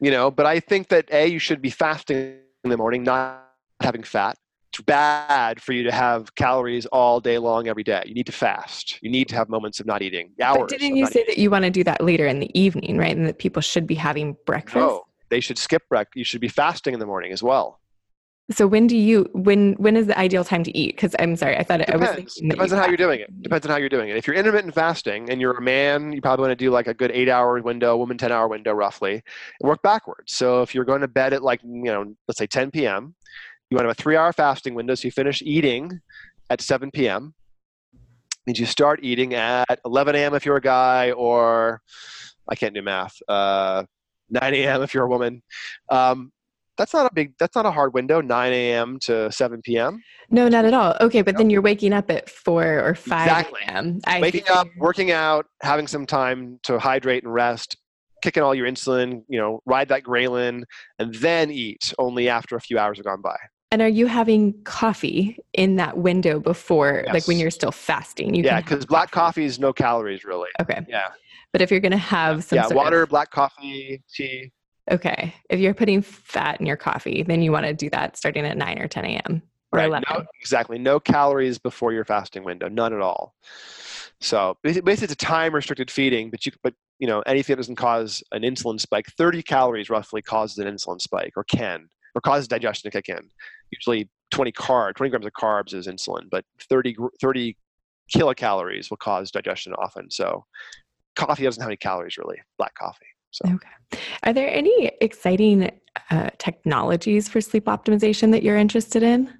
you 0.00 0.10
know. 0.10 0.30
But 0.30 0.46
I 0.46 0.60
think 0.60 0.88
that 0.88 1.08
a 1.12 1.26
you 1.26 1.38
should 1.38 1.60
be 1.60 1.70
fasting 1.70 2.38
in 2.64 2.70
the 2.70 2.76
morning, 2.76 3.02
not 3.02 3.44
having 3.82 4.02
fat 4.02 4.36
It's 4.72 4.80
bad 4.80 5.60
for 5.60 5.72
you 5.72 5.82
to 5.82 5.92
have 5.92 6.34
calories 6.34 6.86
all 6.86 7.20
day 7.20 7.38
long 7.38 7.68
every 7.68 7.82
day. 7.82 8.02
You 8.06 8.14
need 8.14 8.26
to 8.26 8.32
fast. 8.32 8.98
You 9.02 9.10
need 9.10 9.28
to 9.28 9.34
have 9.34 9.48
moments 9.48 9.80
of 9.80 9.86
not 9.86 10.02
eating. 10.02 10.32
Hours. 10.40 10.58
But 10.60 10.68
didn't 10.70 10.96
you 10.96 11.06
say 11.06 11.20
eating. 11.20 11.24
that 11.28 11.38
you 11.38 11.50
want 11.50 11.64
to 11.64 11.70
do 11.70 11.84
that 11.84 12.00
later 12.00 12.26
in 12.26 12.40
the 12.40 12.58
evening, 12.58 12.96
right? 12.96 13.16
And 13.16 13.26
that 13.26 13.38
people 13.38 13.60
should 13.60 13.86
be 13.86 13.96
having 13.96 14.36
breakfast? 14.46 14.76
No, 14.76 15.02
they 15.28 15.40
should 15.40 15.58
skip 15.58 15.82
breakfast. 15.88 16.16
You 16.16 16.24
should 16.24 16.40
be 16.40 16.48
fasting 16.48 16.94
in 16.94 17.00
the 17.00 17.06
morning 17.06 17.32
as 17.32 17.42
well. 17.42 17.80
So 18.52 18.68
when 18.68 18.86
do 18.86 18.96
you 18.96 19.28
when 19.32 19.72
when 19.72 19.96
is 19.96 20.06
the 20.06 20.16
ideal 20.16 20.44
time 20.44 20.62
to 20.62 20.78
eat? 20.78 20.94
Because 20.94 21.16
I'm 21.18 21.34
sorry, 21.34 21.56
I 21.56 21.64
thought 21.64 21.80
Depends. 21.80 22.02
I 22.02 22.06
was 22.06 22.14
thinking 22.14 22.48
Depends 22.50 22.72
on 22.72 22.78
how 22.78 22.86
you're 22.86 22.96
doing 22.96 23.18
it. 23.18 23.42
Depends 23.42 23.66
on 23.66 23.72
how 23.72 23.78
you're 23.78 23.88
doing 23.88 24.08
it. 24.08 24.16
If 24.16 24.28
you're 24.28 24.36
intermittent 24.36 24.72
fasting 24.72 25.28
and 25.30 25.40
you're 25.40 25.56
a 25.56 25.60
man, 25.60 26.12
you 26.12 26.22
probably 26.22 26.44
want 26.44 26.52
to 26.52 26.64
do 26.64 26.70
like 26.70 26.86
a 26.86 26.94
good 26.94 27.10
eight 27.10 27.28
hour 27.28 27.60
window, 27.60 27.96
woman 27.96 28.16
10 28.16 28.30
hour 28.30 28.46
window 28.46 28.72
roughly, 28.72 29.14
and 29.14 29.68
work 29.68 29.82
backwards. 29.82 30.32
So 30.32 30.62
if 30.62 30.76
you're 30.76 30.84
going 30.84 31.00
to 31.00 31.08
bed 31.08 31.32
at 31.32 31.42
like, 31.42 31.60
you 31.64 31.84
know, 31.84 32.14
let's 32.28 32.38
say 32.38 32.46
10 32.46 32.70
p.m., 32.70 33.16
you 33.68 33.74
want 33.74 33.84
to 33.84 33.88
have 33.88 33.98
a 33.98 34.00
three 34.00 34.16
hour 34.16 34.32
fasting 34.32 34.74
window. 34.74 34.94
So 34.94 35.06
you 35.06 35.12
finish 35.12 35.42
eating 35.42 36.00
at 36.48 36.60
7 36.60 36.92
p.m. 36.92 37.34
Means 38.46 38.60
you 38.60 38.66
start 38.66 39.00
eating 39.02 39.34
at 39.34 39.80
11 39.84 40.14
a.m. 40.14 40.34
if 40.34 40.46
you're 40.46 40.56
a 40.56 40.60
guy, 40.60 41.10
or 41.10 41.82
I 42.48 42.54
can't 42.54 42.74
do 42.74 42.82
math, 42.82 43.16
uh, 43.26 43.82
9 44.30 44.54
a.m. 44.54 44.82
if 44.82 44.94
you're 44.94 45.02
a 45.02 45.08
woman. 45.08 45.42
Um, 45.88 46.30
that's 46.76 46.92
not 46.94 47.10
a 47.10 47.14
big, 47.14 47.34
that's 47.38 47.56
not 47.56 47.66
a 47.66 47.70
hard 47.70 47.94
window, 47.94 48.20
9 48.20 48.52
a.m. 48.52 48.98
to 49.02 49.30
7 49.30 49.60
p.m. 49.62 50.02
No, 50.30 50.48
not 50.48 50.64
at 50.64 50.74
all. 50.74 50.96
Okay, 51.00 51.22
but 51.22 51.36
then 51.36 51.50
you're 51.50 51.62
waking 51.62 51.92
up 51.92 52.10
at 52.10 52.28
four 52.28 52.80
or 52.80 52.94
five 52.94 53.28
Exactly. 53.28 53.60
a.m. 53.68 54.00
Waking 54.20 54.44
see. 54.44 54.52
up, 54.52 54.68
working 54.76 55.10
out, 55.12 55.46
having 55.62 55.86
some 55.86 56.06
time 56.06 56.58
to 56.64 56.78
hydrate 56.78 57.22
and 57.22 57.32
rest, 57.32 57.76
kicking 58.22 58.42
all 58.42 58.54
your 58.54 58.66
insulin, 58.66 59.22
you 59.28 59.38
know, 59.38 59.60
ride 59.66 59.88
that 59.88 60.02
ghrelin, 60.02 60.62
and 60.98 61.14
then 61.14 61.50
eat 61.50 61.92
only 61.98 62.28
after 62.28 62.56
a 62.56 62.60
few 62.60 62.78
hours 62.78 62.98
have 62.98 63.06
gone 63.06 63.22
by. 63.22 63.36
And 63.72 63.82
are 63.82 63.88
you 63.88 64.06
having 64.06 64.62
coffee 64.62 65.38
in 65.52 65.76
that 65.76 65.98
window 65.98 66.38
before, 66.38 67.04
like 67.12 67.26
when 67.26 67.38
you're 67.38 67.50
still 67.50 67.72
fasting? 67.72 68.34
You 68.34 68.44
yeah, 68.44 68.60
because 68.60 68.86
black 68.86 69.10
coffee 69.10 69.44
is 69.44 69.58
no 69.58 69.72
calories 69.72 70.24
really. 70.24 70.48
Okay, 70.60 70.86
Yeah, 70.88 71.08
but 71.52 71.62
if 71.62 71.70
you're 71.70 71.80
going 71.80 71.92
to 71.92 71.98
have 71.98 72.44
some 72.44 72.58
yeah, 72.58 72.68
water, 72.68 73.02
of 73.02 73.08
black 73.08 73.30
coffee, 73.30 74.02
tea. 74.12 74.52
Okay, 74.90 75.34
if 75.50 75.60
you're 75.60 75.74
putting 75.74 76.02
fat 76.02 76.60
in 76.60 76.66
your 76.66 76.76
coffee, 76.76 77.22
then 77.22 77.42
you 77.42 77.52
want 77.52 77.66
to 77.66 77.74
do 77.74 77.90
that 77.90 78.16
starting 78.16 78.44
at 78.44 78.56
nine 78.56 78.78
or 78.78 78.88
ten 78.88 79.04
a.m. 79.04 79.42
or 79.72 79.78
Right, 79.78 79.88
eleven. 79.88 80.04
no, 80.10 80.24
exactly. 80.40 80.78
No 80.78 81.00
calories 81.00 81.58
before 81.58 81.92
your 81.92 82.04
fasting 82.04 82.44
window, 82.44 82.68
none 82.68 82.92
at 82.92 83.00
all. 83.00 83.34
So 84.20 84.56
basically, 84.62 84.92
it's 84.92 85.02
a 85.02 85.16
time 85.16 85.54
restricted 85.54 85.90
feeding, 85.90 86.30
but 86.30 86.46
you 86.46 86.52
but 86.62 86.74
you 86.98 87.06
know 87.06 87.20
anything 87.22 87.54
that 87.54 87.58
doesn't 87.58 87.76
cause 87.76 88.22
an 88.32 88.42
insulin 88.42 88.80
spike, 88.80 89.06
30 89.18 89.42
calories 89.42 89.90
roughly 89.90 90.22
causes 90.22 90.58
an 90.58 90.66
insulin 90.66 91.00
spike, 91.00 91.32
or 91.36 91.44
can, 91.44 91.88
or 92.14 92.20
causes 92.20 92.48
digestion 92.48 92.90
to 92.90 92.96
kick 92.96 93.08
in. 93.08 93.28
Usually 93.70 94.08
20 94.30 94.52
carb, 94.52 94.94
20 94.94 95.10
grams 95.10 95.26
of 95.26 95.32
carbs 95.32 95.74
is 95.74 95.86
insulin, 95.86 96.28
but 96.30 96.44
30 96.68 96.96
30 97.20 97.56
kilocalories 98.14 98.88
will 98.88 98.96
cause 98.96 99.30
digestion 99.30 99.74
often. 99.74 100.10
So 100.10 100.44
coffee 101.16 101.44
doesn't 101.44 101.60
have 101.60 101.68
any 101.68 101.76
calories 101.76 102.16
really, 102.16 102.38
black 102.56 102.74
coffee. 102.74 103.06
So 103.36 103.54
Okay. 103.54 104.02
Are 104.24 104.32
there 104.32 104.50
any 104.52 104.90
exciting 105.00 105.70
uh, 106.10 106.30
technologies 106.38 107.28
for 107.28 107.40
sleep 107.40 107.66
optimization 107.66 108.32
that 108.32 108.42
you're 108.42 108.56
interested 108.56 109.02
in? 109.02 109.32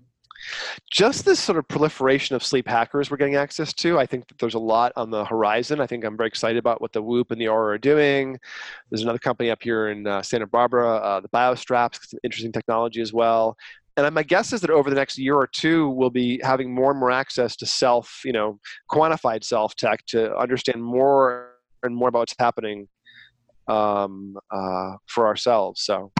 just 0.90 1.24
this 1.24 1.40
sort 1.40 1.58
of 1.58 1.66
proliferation 1.66 2.36
of 2.36 2.44
sleep 2.44 2.68
hackers 2.68 3.10
we're 3.10 3.16
getting 3.16 3.36
access 3.36 3.72
to. 3.72 3.98
I 3.98 4.06
think 4.06 4.28
that 4.28 4.38
there's 4.38 4.54
a 4.54 4.58
lot 4.58 4.92
on 4.96 5.10
the 5.10 5.24
horizon. 5.24 5.80
I 5.80 5.86
think 5.86 6.04
I'm 6.04 6.16
very 6.16 6.28
excited 6.28 6.58
about 6.58 6.80
what 6.80 6.92
the 6.92 7.02
Whoop 7.02 7.30
and 7.30 7.40
the 7.40 7.46
Oura 7.46 7.74
are 7.74 7.78
doing. 7.78 8.38
There's 8.90 9.02
another 9.02 9.18
company 9.18 9.50
up 9.50 9.62
here 9.62 9.88
in 9.88 10.06
uh, 10.06 10.22
Santa 10.22 10.46
Barbara, 10.46 10.96
uh, 10.96 11.20
the 11.20 11.28
BioStraps, 11.28 12.14
interesting 12.22 12.52
technology 12.52 13.00
as 13.00 13.12
well. 13.12 13.56
And 13.96 14.14
my 14.14 14.22
guess 14.22 14.52
is 14.52 14.60
that 14.60 14.70
over 14.70 14.90
the 14.90 14.96
next 14.96 15.16
year 15.16 15.34
or 15.34 15.46
two, 15.46 15.88
we'll 15.88 16.10
be 16.10 16.38
having 16.44 16.72
more 16.72 16.90
and 16.90 17.00
more 17.00 17.10
access 17.10 17.56
to 17.56 17.66
self, 17.66 18.20
you 18.24 18.32
know, 18.32 18.60
quantified 18.90 19.42
self 19.42 19.74
tech 19.74 20.04
to 20.06 20.36
understand 20.36 20.82
more 20.82 21.52
and 21.82 21.96
more 21.96 22.10
about 22.10 22.20
what's 22.20 22.34
happening 22.38 22.88
um, 23.68 24.36
uh, 24.50 24.92
for 25.06 25.26
ourselves. 25.26 25.82
So 25.82 26.12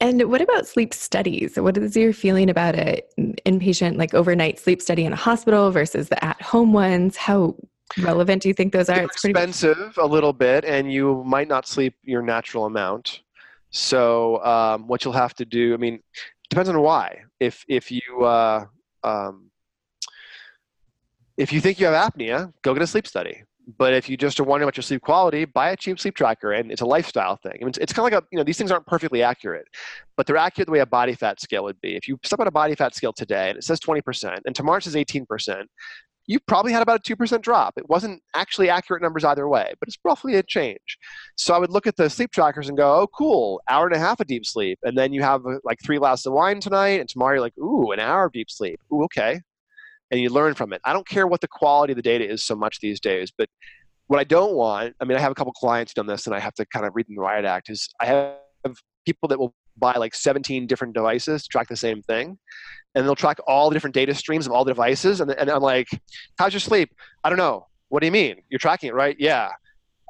And 0.00 0.28
what 0.28 0.40
about 0.40 0.66
sleep 0.66 0.92
studies? 0.92 1.56
What 1.56 1.76
is 1.76 1.96
your 1.96 2.12
feeling 2.12 2.50
about 2.50 2.74
a 2.74 3.02
inpatient, 3.46 3.98
like 3.98 4.14
overnight 4.14 4.58
sleep 4.58 4.82
study 4.82 5.04
in 5.04 5.12
a 5.12 5.16
hospital 5.16 5.70
versus 5.70 6.08
the 6.08 6.22
at-home 6.24 6.72
ones? 6.72 7.16
How 7.16 7.54
relevant 7.98 8.42
do 8.42 8.48
you 8.48 8.54
think 8.54 8.72
those 8.72 8.88
are? 8.88 8.96
They're 8.96 9.04
It's 9.04 9.20
pretty 9.20 9.38
expensive 9.38 9.96
a 9.98 10.06
little 10.06 10.32
bit, 10.32 10.64
and 10.64 10.92
you 10.92 11.22
might 11.24 11.46
not 11.46 11.68
sleep 11.68 11.94
your 12.02 12.20
natural 12.20 12.64
amount. 12.66 13.20
So 13.70 14.44
um, 14.44 14.88
what 14.88 15.04
you'll 15.04 15.14
have 15.14 15.34
to 15.34 15.44
do, 15.44 15.72
I 15.72 15.76
mean, 15.76 16.00
depends 16.50 16.68
on 16.68 16.80
why. 16.80 17.22
If 17.38 17.64
if 17.68 17.90
you 17.92 18.24
uh, 18.24 18.64
um, 19.04 19.50
if 21.36 21.52
you 21.52 21.60
think 21.60 21.78
you 21.78 21.86
have 21.86 22.12
apnea, 22.12 22.52
go 22.62 22.74
get 22.74 22.82
a 22.82 22.88
sleep 22.88 23.06
study. 23.06 23.44
But 23.78 23.94
if 23.94 24.08
you 24.08 24.16
just 24.16 24.40
are 24.40 24.44
wondering 24.44 24.66
about 24.66 24.76
your 24.76 24.82
sleep 24.82 25.02
quality, 25.02 25.44
buy 25.44 25.70
a 25.70 25.76
cheap 25.76 26.00
sleep 26.00 26.14
tracker, 26.14 26.52
and 26.52 26.72
it's 26.72 26.80
a 26.80 26.86
lifestyle 26.86 27.36
thing. 27.36 27.52
I 27.54 27.58
mean, 27.58 27.68
it's, 27.68 27.78
it's 27.78 27.92
kind 27.92 28.06
of 28.06 28.12
like 28.12 28.22
a 28.22 28.26
you 28.32 28.38
know 28.38 28.44
these 28.44 28.58
things 28.58 28.72
aren't 28.72 28.86
perfectly 28.86 29.22
accurate, 29.22 29.66
but 30.16 30.26
they're 30.26 30.36
accurate 30.36 30.66
the 30.66 30.72
way 30.72 30.80
a 30.80 30.86
body 30.86 31.14
fat 31.14 31.40
scale 31.40 31.64
would 31.64 31.80
be. 31.80 31.96
If 31.96 32.08
you 32.08 32.18
step 32.24 32.40
on 32.40 32.46
a 32.46 32.52
body 32.52 32.74
fat 32.74 32.94
scale 32.94 33.12
today 33.12 33.50
and 33.50 33.58
it 33.58 33.64
says 33.64 33.78
20%, 33.80 34.40
and 34.44 34.54
tomorrow 34.54 34.78
it 34.78 34.84
says 34.84 34.94
18%, 34.94 35.64
you 36.26 36.38
probably 36.40 36.72
had 36.72 36.82
about 36.82 37.00
a 37.08 37.14
2% 37.14 37.42
drop. 37.42 37.74
It 37.76 37.88
wasn't 37.88 38.22
actually 38.34 38.68
accurate 38.68 39.02
numbers 39.02 39.24
either 39.24 39.48
way, 39.48 39.72
but 39.80 39.88
it's 39.88 39.98
roughly 40.04 40.36
a 40.36 40.42
change. 40.42 40.98
So 41.36 41.54
I 41.54 41.58
would 41.58 41.70
look 41.70 41.86
at 41.86 41.96
the 41.96 42.08
sleep 42.08 42.30
trackers 42.30 42.68
and 42.68 42.76
go, 42.76 43.00
oh, 43.00 43.06
cool, 43.08 43.60
hour 43.68 43.86
and 43.86 43.94
a 43.94 43.98
half 43.98 44.20
of 44.20 44.26
deep 44.26 44.46
sleep. 44.46 44.78
And 44.82 44.96
then 44.96 45.12
you 45.12 45.22
have 45.22 45.44
uh, 45.46 45.58
like 45.64 45.78
three 45.84 45.98
glasses 45.98 46.26
of 46.26 46.32
wine 46.32 46.60
tonight, 46.60 47.00
and 47.00 47.08
tomorrow 47.08 47.34
you're 47.34 47.40
like, 47.40 47.58
ooh, 47.58 47.90
an 47.92 48.00
hour 48.00 48.26
of 48.26 48.32
deep 48.32 48.50
sleep. 48.50 48.80
Ooh, 48.92 49.04
okay. 49.04 49.40
And 50.12 50.20
you 50.20 50.28
learn 50.28 50.54
from 50.54 50.72
it. 50.72 50.80
I 50.84 50.92
don't 50.92 51.08
care 51.08 51.26
what 51.26 51.40
the 51.40 51.48
quality 51.48 51.92
of 51.92 51.96
the 51.96 52.02
data 52.02 52.28
is 52.28 52.44
so 52.44 52.54
much 52.54 52.78
these 52.80 53.00
days, 53.00 53.32
but 53.36 53.48
what 54.06 54.20
I 54.20 54.24
don't 54.24 54.54
want, 54.54 54.94
I 55.00 55.04
mean, 55.04 55.16
I 55.16 55.20
have 55.20 55.32
a 55.32 55.34
couple 55.34 55.52
clients 55.54 55.94
done 55.94 56.06
this 56.06 56.26
and 56.26 56.36
I 56.36 56.38
have 56.38 56.54
to 56.54 56.66
kind 56.66 56.86
of 56.86 56.92
read 56.94 57.08
them 57.08 57.16
the 57.16 57.22
riot 57.22 57.46
act, 57.46 57.70
is 57.70 57.88
I 57.98 58.06
have 58.06 58.36
people 59.06 59.28
that 59.30 59.38
will 59.40 59.54
buy 59.78 59.94
like 59.94 60.14
17 60.14 60.66
different 60.66 60.94
devices 60.94 61.44
to 61.44 61.48
track 61.48 61.68
the 61.68 61.76
same 61.76 62.02
thing 62.02 62.38
and 62.94 63.06
they'll 63.06 63.16
track 63.16 63.38
all 63.46 63.70
the 63.70 63.74
different 63.74 63.94
data 63.94 64.14
streams 64.14 64.46
of 64.46 64.52
all 64.52 64.64
the 64.64 64.70
devices. 64.70 65.20
And, 65.20 65.30
and 65.30 65.50
I'm 65.50 65.62
like, 65.62 65.88
how's 66.38 66.52
your 66.52 66.60
sleep? 66.60 66.90
I 67.24 67.30
don't 67.30 67.38
know. 67.38 67.66
What 67.88 68.00
do 68.00 68.06
you 68.06 68.12
mean? 68.12 68.42
You're 68.50 68.58
tracking 68.58 68.88
it, 68.88 68.94
right? 68.94 69.16
Yeah. 69.18 69.48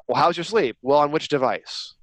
Well, 0.07 0.21
how's 0.21 0.35
your 0.35 0.43
sleep? 0.43 0.75
Well, 0.81 0.99
on 0.99 1.11
which 1.11 1.29
device? 1.29 1.93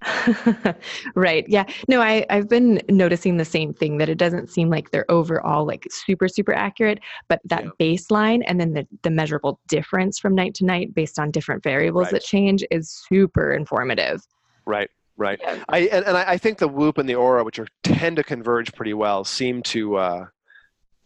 right. 1.14 1.44
Yeah. 1.48 1.64
No, 1.86 2.00
I, 2.00 2.24
I've 2.30 2.48
been 2.48 2.80
noticing 2.88 3.36
the 3.36 3.44
same 3.44 3.74
thing 3.74 3.98
that 3.98 4.08
it 4.08 4.16
doesn't 4.16 4.48
seem 4.48 4.70
like 4.70 4.90
they're 4.90 5.10
overall 5.10 5.66
like 5.66 5.86
super, 5.90 6.26
super 6.26 6.54
accurate, 6.54 7.00
but 7.28 7.40
that 7.44 7.64
Yeah. 7.64 7.70
baseline 7.78 8.42
and 8.46 8.58
then 8.58 8.72
the, 8.72 8.86
the 9.02 9.10
measurable 9.10 9.60
difference 9.68 10.18
from 10.18 10.34
night 10.34 10.54
to 10.56 10.64
night 10.64 10.94
based 10.94 11.18
on 11.18 11.30
different 11.30 11.62
variables 11.62 12.04
Right. 12.04 12.12
that 12.12 12.22
change 12.22 12.64
is 12.70 12.90
super 13.08 13.52
informative. 13.52 14.22
Right, 14.64 14.88
right. 15.18 15.38
Yeah. 15.42 15.62
I, 15.68 15.78
and, 15.80 16.06
and 16.06 16.16
I 16.16 16.38
think 16.38 16.56
the 16.58 16.68
Whoop 16.68 16.96
and 16.96 17.06
the 17.08 17.14
Oura, 17.14 17.44
which 17.44 17.58
are 17.58 17.66
tend 17.82 18.16
to 18.16 18.24
converge 18.24 18.72
pretty 18.72 18.94
well, 18.94 19.24
seem 19.24 19.62
to 19.64 19.96
uh, 19.96 20.26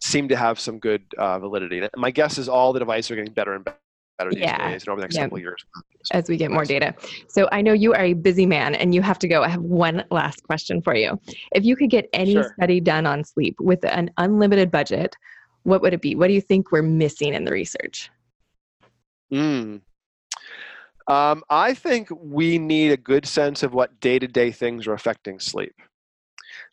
seem 0.01 0.29
to 0.29 0.37
have 0.37 0.61
some 0.61 0.79
good 0.79 1.03
uh, 1.19 1.39
validity. 1.41 1.83
My 1.97 2.11
guess 2.13 2.39
is 2.39 2.49
all 2.49 2.73
the 2.73 2.79
devices 2.79 3.11
are 3.11 3.17
getting 3.17 3.33
better 3.33 3.55
and 3.55 3.65
better 3.65 4.31
these 4.31 4.41
Yeah. 4.41 4.69
days 4.71 4.83
and 4.83 4.91
over 4.91 5.01
the 5.01 5.05
next 5.07 5.17
Yeah. 5.17 5.23
couple 5.25 5.39
of 5.39 5.43
years. 5.43 5.65
As 6.13 6.29
we 6.29 6.37
get 6.37 6.51
more 6.51 6.65
data. 6.65 6.95
So 7.29 7.49
I 7.53 7.63
know 7.63 7.73
you 7.73 7.93
are 7.95 8.05
a 8.05 8.13
busy 8.15 8.47
man 8.47 8.75
and 8.75 8.95
you 8.95 9.03
have 9.03 9.19
to 9.21 9.29
go. 9.29 9.43
I 9.43 9.49
have 9.49 9.63
one 9.63 10.05
last 10.11 10.43
question 10.45 10.83
for 10.83 10.95
you. 10.95 11.19
If 11.53 11.65
you 11.65 11.77
could 11.77 11.91
get 11.91 12.09
any 12.13 12.33
Sure. 12.35 12.55
study 12.59 12.81
done 12.81 13.07
on 13.07 13.25
sleep 13.25 13.57
with 13.61 13.85
an 13.85 14.11
unlimited 14.19 14.71
budget, 14.71 15.17
what 15.63 15.81
would 15.83 15.95
it 15.95 16.03
be? 16.03 16.15
What 16.15 16.29
do 16.29 16.35
you 16.35 16.41
think 16.41 16.71
we're 16.71 16.83
missing 16.83 17.35
in 17.35 17.45
the 17.45 17.53
research? 17.53 18.11
Mm. 19.33 19.81
Um, 21.07 21.45
I 21.51 21.75
think 21.75 22.09
we 22.11 22.59
need 22.59 22.93
a 22.93 22.97
good 22.97 23.27
sense 23.27 23.63
of 23.63 23.75
what 23.75 24.01
day 24.01 24.19
to 24.19 24.27
day 24.27 24.51
things 24.51 24.87
are 24.87 24.95
affecting 24.95 25.39
sleep. 25.39 25.75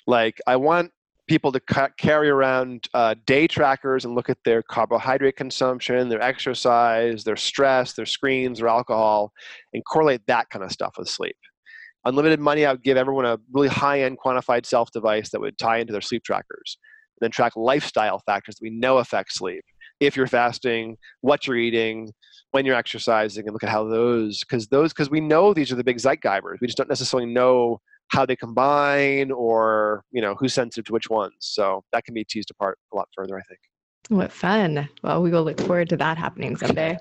Like, 0.08 0.40
I 0.48 0.56
want 0.56 0.92
people 1.32 1.54
to 1.54 1.62
ca- 1.62 1.88
carry 1.98 2.30
around 2.30 2.90
uh, 2.94 3.16
day 3.26 3.48
trackers 3.48 4.04
and 4.04 4.16
look 4.16 4.30
at 4.30 4.38
their 4.44 4.62
carbohydrate 4.62 5.38
consumption, 5.38 6.10
their 6.10 6.22
exercise, 6.22 7.24
their 7.24 7.38
stress, 7.38 7.94
their 7.94 8.06
screens, 8.06 8.60
their 8.60 8.68
alcohol, 8.68 9.32
and 9.74 9.82
correlate 9.86 10.20
that 10.28 10.50
kind 10.50 10.62
of 10.62 10.74
stuff 10.74 10.94
with 10.98 11.08
sleep. 11.08 11.38
Unlimited 12.04 12.42
money, 12.42 12.66
I 12.66 12.74
would 12.74 12.84
give 12.84 12.98
everyone 12.98 13.24
a 13.24 13.40
really 13.54 13.70
high 13.70 14.02
end 14.02 14.18
quantified 14.20 14.66
self 14.66 14.92
device 14.92 15.30
that 15.30 15.40
would 15.40 15.58
tie 15.58 15.78
into 15.78 15.94
their 15.94 16.02
sleep 16.02 16.26
trackers. 16.26 16.78
And 17.16 17.26
then 17.26 17.32
track 17.32 17.54
lifestyle 17.56 18.22
factors 18.26 18.56
that 18.56 18.64
we 18.64 18.70
know 18.70 18.98
affect 18.98 19.32
sleep. 19.32 19.64
If 20.02 20.18
you're 20.18 20.28
fasting, 20.28 20.98
what 21.22 21.48
you're 21.48 21.56
eating, 21.56 22.12
when 22.50 22.66
you're 22.66 22.76
exercising 22.76 23.46
and 23.46 23.54
look 23.54 23.64
at 23.64 23.70
how 23.70 23.88
those 23.88 24.42
because 24.42 24.68
those 24.68 24.92
because 24.92 25.10
we 25.10 25.22
know 25.22 25.54
these 25.54 25.72
are 25.72 25.76
the 25.76 25.86
big 25.86 25.96
zeitgebers 25.96 26.58
we 26.60 26.68
just 26.68 26.78
don't 26.78 26.90
necessarily 26.90 27.32
know 27.32 27.80
how 28.12 28.26
they 28.26 28.36
combine 28.36 29.32
or 29.32 30.04
you 30.12 30.22
know 30.22 30.36
who's 30.36 30.54
sensitive 30.54 30.86
to 30.86 30.94
which 30.94 31.10
ones 31.10 31.34
so 31.40 31.84
that 31.92 32.04
can 32.04 32.14
be 32.14 32.24
teased 32.24 32.52
apart 32.52 32.78
a 32.94 32.96
lot 32.96 33.08
further 33.16 33.38
i 33.38 33.42
think 33.44 33.60
What 34.10 34.32
fun. 34.32 34.90
Well, 35.04 35.22
we 35.22 35.30
will 35.32 35.44
look 35.44 35.60
forward 35.62 35.90
to 35.90 35.98
that 35.98 36.18
happening 36.18 36.58
someday. 36.58 36.98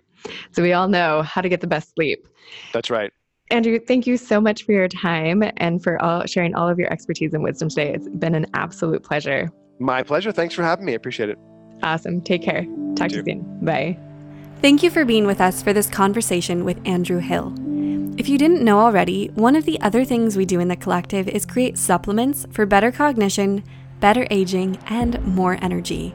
So 0.52 0.62
we 0.62 0.72
all 0.72 0.86
know 0.86 1.22
how 1.22 1.40
to 1.40 1.48
get 1.48 1.60
the 1.60 1.66
best 1.66 1.92
sleep. 1.94 2.28
that's 2.72 2.90
right 2.90 3.10
Andrew, 3.50 3.80
thank 3.80 4.06
you 4.06 4.16
so 4.16 4.40
much 4.40 4.62
for 4.64 4.72
your 4.72 4.86
time 4.86 5.42
and 5.56 5.82
for 5.82 6.00
all, 6.00 6.24
sharing 6.26 6.54
all 6.54 6.68
of 6.68 6.78
your 6.78 6.92
expertise 6.92 7.34
and 7.34 7.42
wisdom 7.42 7.68
today. 7.68 7.92
It's 7.94 8.08
been 8.08 8.36
an 8.36 8.46
absolute 8.54 9.02
pleasure. 9.02 9.50
my 9.80 10.02
pleasure 10.04 10.30
thanks 10.32 10.54
for 10.54 10.62
having 10.62 10.84
me 10.84 10.92
i 10.92 10.96
appreciate 10.96 11.28
it 11.30 11.38
Awesome. 11.82 12.20
Take 12.20 12.42
care. 12.42 12.64
Talk 12.94 13.08
to 13.08 13.16
you 13.16 13.24
soon. 13.24 13.64
Bye. 13.64 14.09
Thank 14.60 14.82
you 14.82 14.90
for 14.90 15.06
being 15.06 15.26
with 15.26 15.40
us 15.40 15.62
for 15.62 15.72
this 15.72 15.88
conversation 15.88 16.66
with 16.66 16.86
Andrew 16.86 17.18
Hill. 17.18 17.54
If 18.18 18.28
you 18.28 18.36
didn't 18.36 18.62
know 18.62 18.80
already, 18.80 19.28
one 19.28 19.56
of 19.56 19.64
the 19.64 19.80
other 19.80 20.04
things 20.04 20.36
we 20.36 20.44
do 20.44 20.60
in 20.60 20.68
the 20.68 20.76
collective 20.76 21.28
is 21.28 21.46
create 21.46 21.78
supplements 21.78 22.46
for 22.50 22.66
better 22.66 22.92
cognition, 22.92 23.64
better 24.00 24.26
aging, 24.30 24.76
and 24.88 25.18
more 25.24 25.56
energy. 25.62 26.14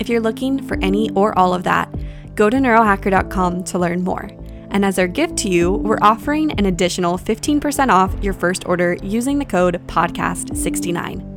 If 0.00 0.08
you're 0.08 0.20
looking 0.20 0.66
for 0.66 0.76
any 0.82 1.10
or 1.10 1.38
all 1.38 1.54
of 1.54 1.62
that, 1.62 1.88
go 2.34 2.50
to 2.50 2.56
neurohacker.com 2.56 3.62
to 3.62 3.78
learn 3.78 4.02
more. 4.02 4.28
And 4.70 4.84
as 4.84 4.98
our 4.98 5.06
gift 5.06 5.36
to 5.38 5.48
you, 5.48 5.74
we're 5.74 6.02
offering 6.02 6.50
an 6.58 6.66
additional 6.66 7.16
15% 7.16 7.88
off 7.90 8.12
your 8.20 8.34
first 8.34 8.66
order 8.66 8.96
using 9.00 9.38
the 9.38 9.44
code 9.44 9.80
PODCAST69. 9.86 11.34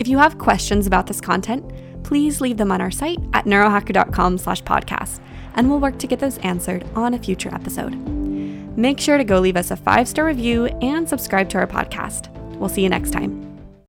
If 0.00 0.08
you 0.08 0.18
have 0.18 0.38
questions 0.38 0.88
about 0.88 1.06
this 1.06 1.20
content, 1.20 1.72
please 2.02 2.40
leave 2.40 2.56
them 2.56 2.72
on 2.72 2.80
our 2.80 2.90
site 2.90 3.20
at 3.32 3.44
neurohacker.com 3.44 4.38
slash 4.38 4.62
podcast, 4.64 5.20
and 5.54 5.68
we'll 5.68 5.80
work 5.80 5.98
to 5.98 6.06
get 6.06 6.18
those 6.18 6.38
answered 6.38 6.84
on 6.94 7.14
a 7.14 7.18
future 7.18 7.54
episode. 7.54 7.94
Make 8.76 8.98
sure 8.98 9.18
to 9.18 9.24
go 9.24 9.38
leave 9.38 9.56
us 9.56 9.70
a 9.70 9.76
five-star 9.76 10.24
review 10.24 10.66
and 10.66 11.08
subscribe 11.08 11.48
to 11.50 11.58
our 11.58 11.66
podcast. 11.66 12.30
We'll 12.56 12.68
see 12.68 12.82
you 12.82 12.88
next 12.88 13.10
time. 13.10 13.51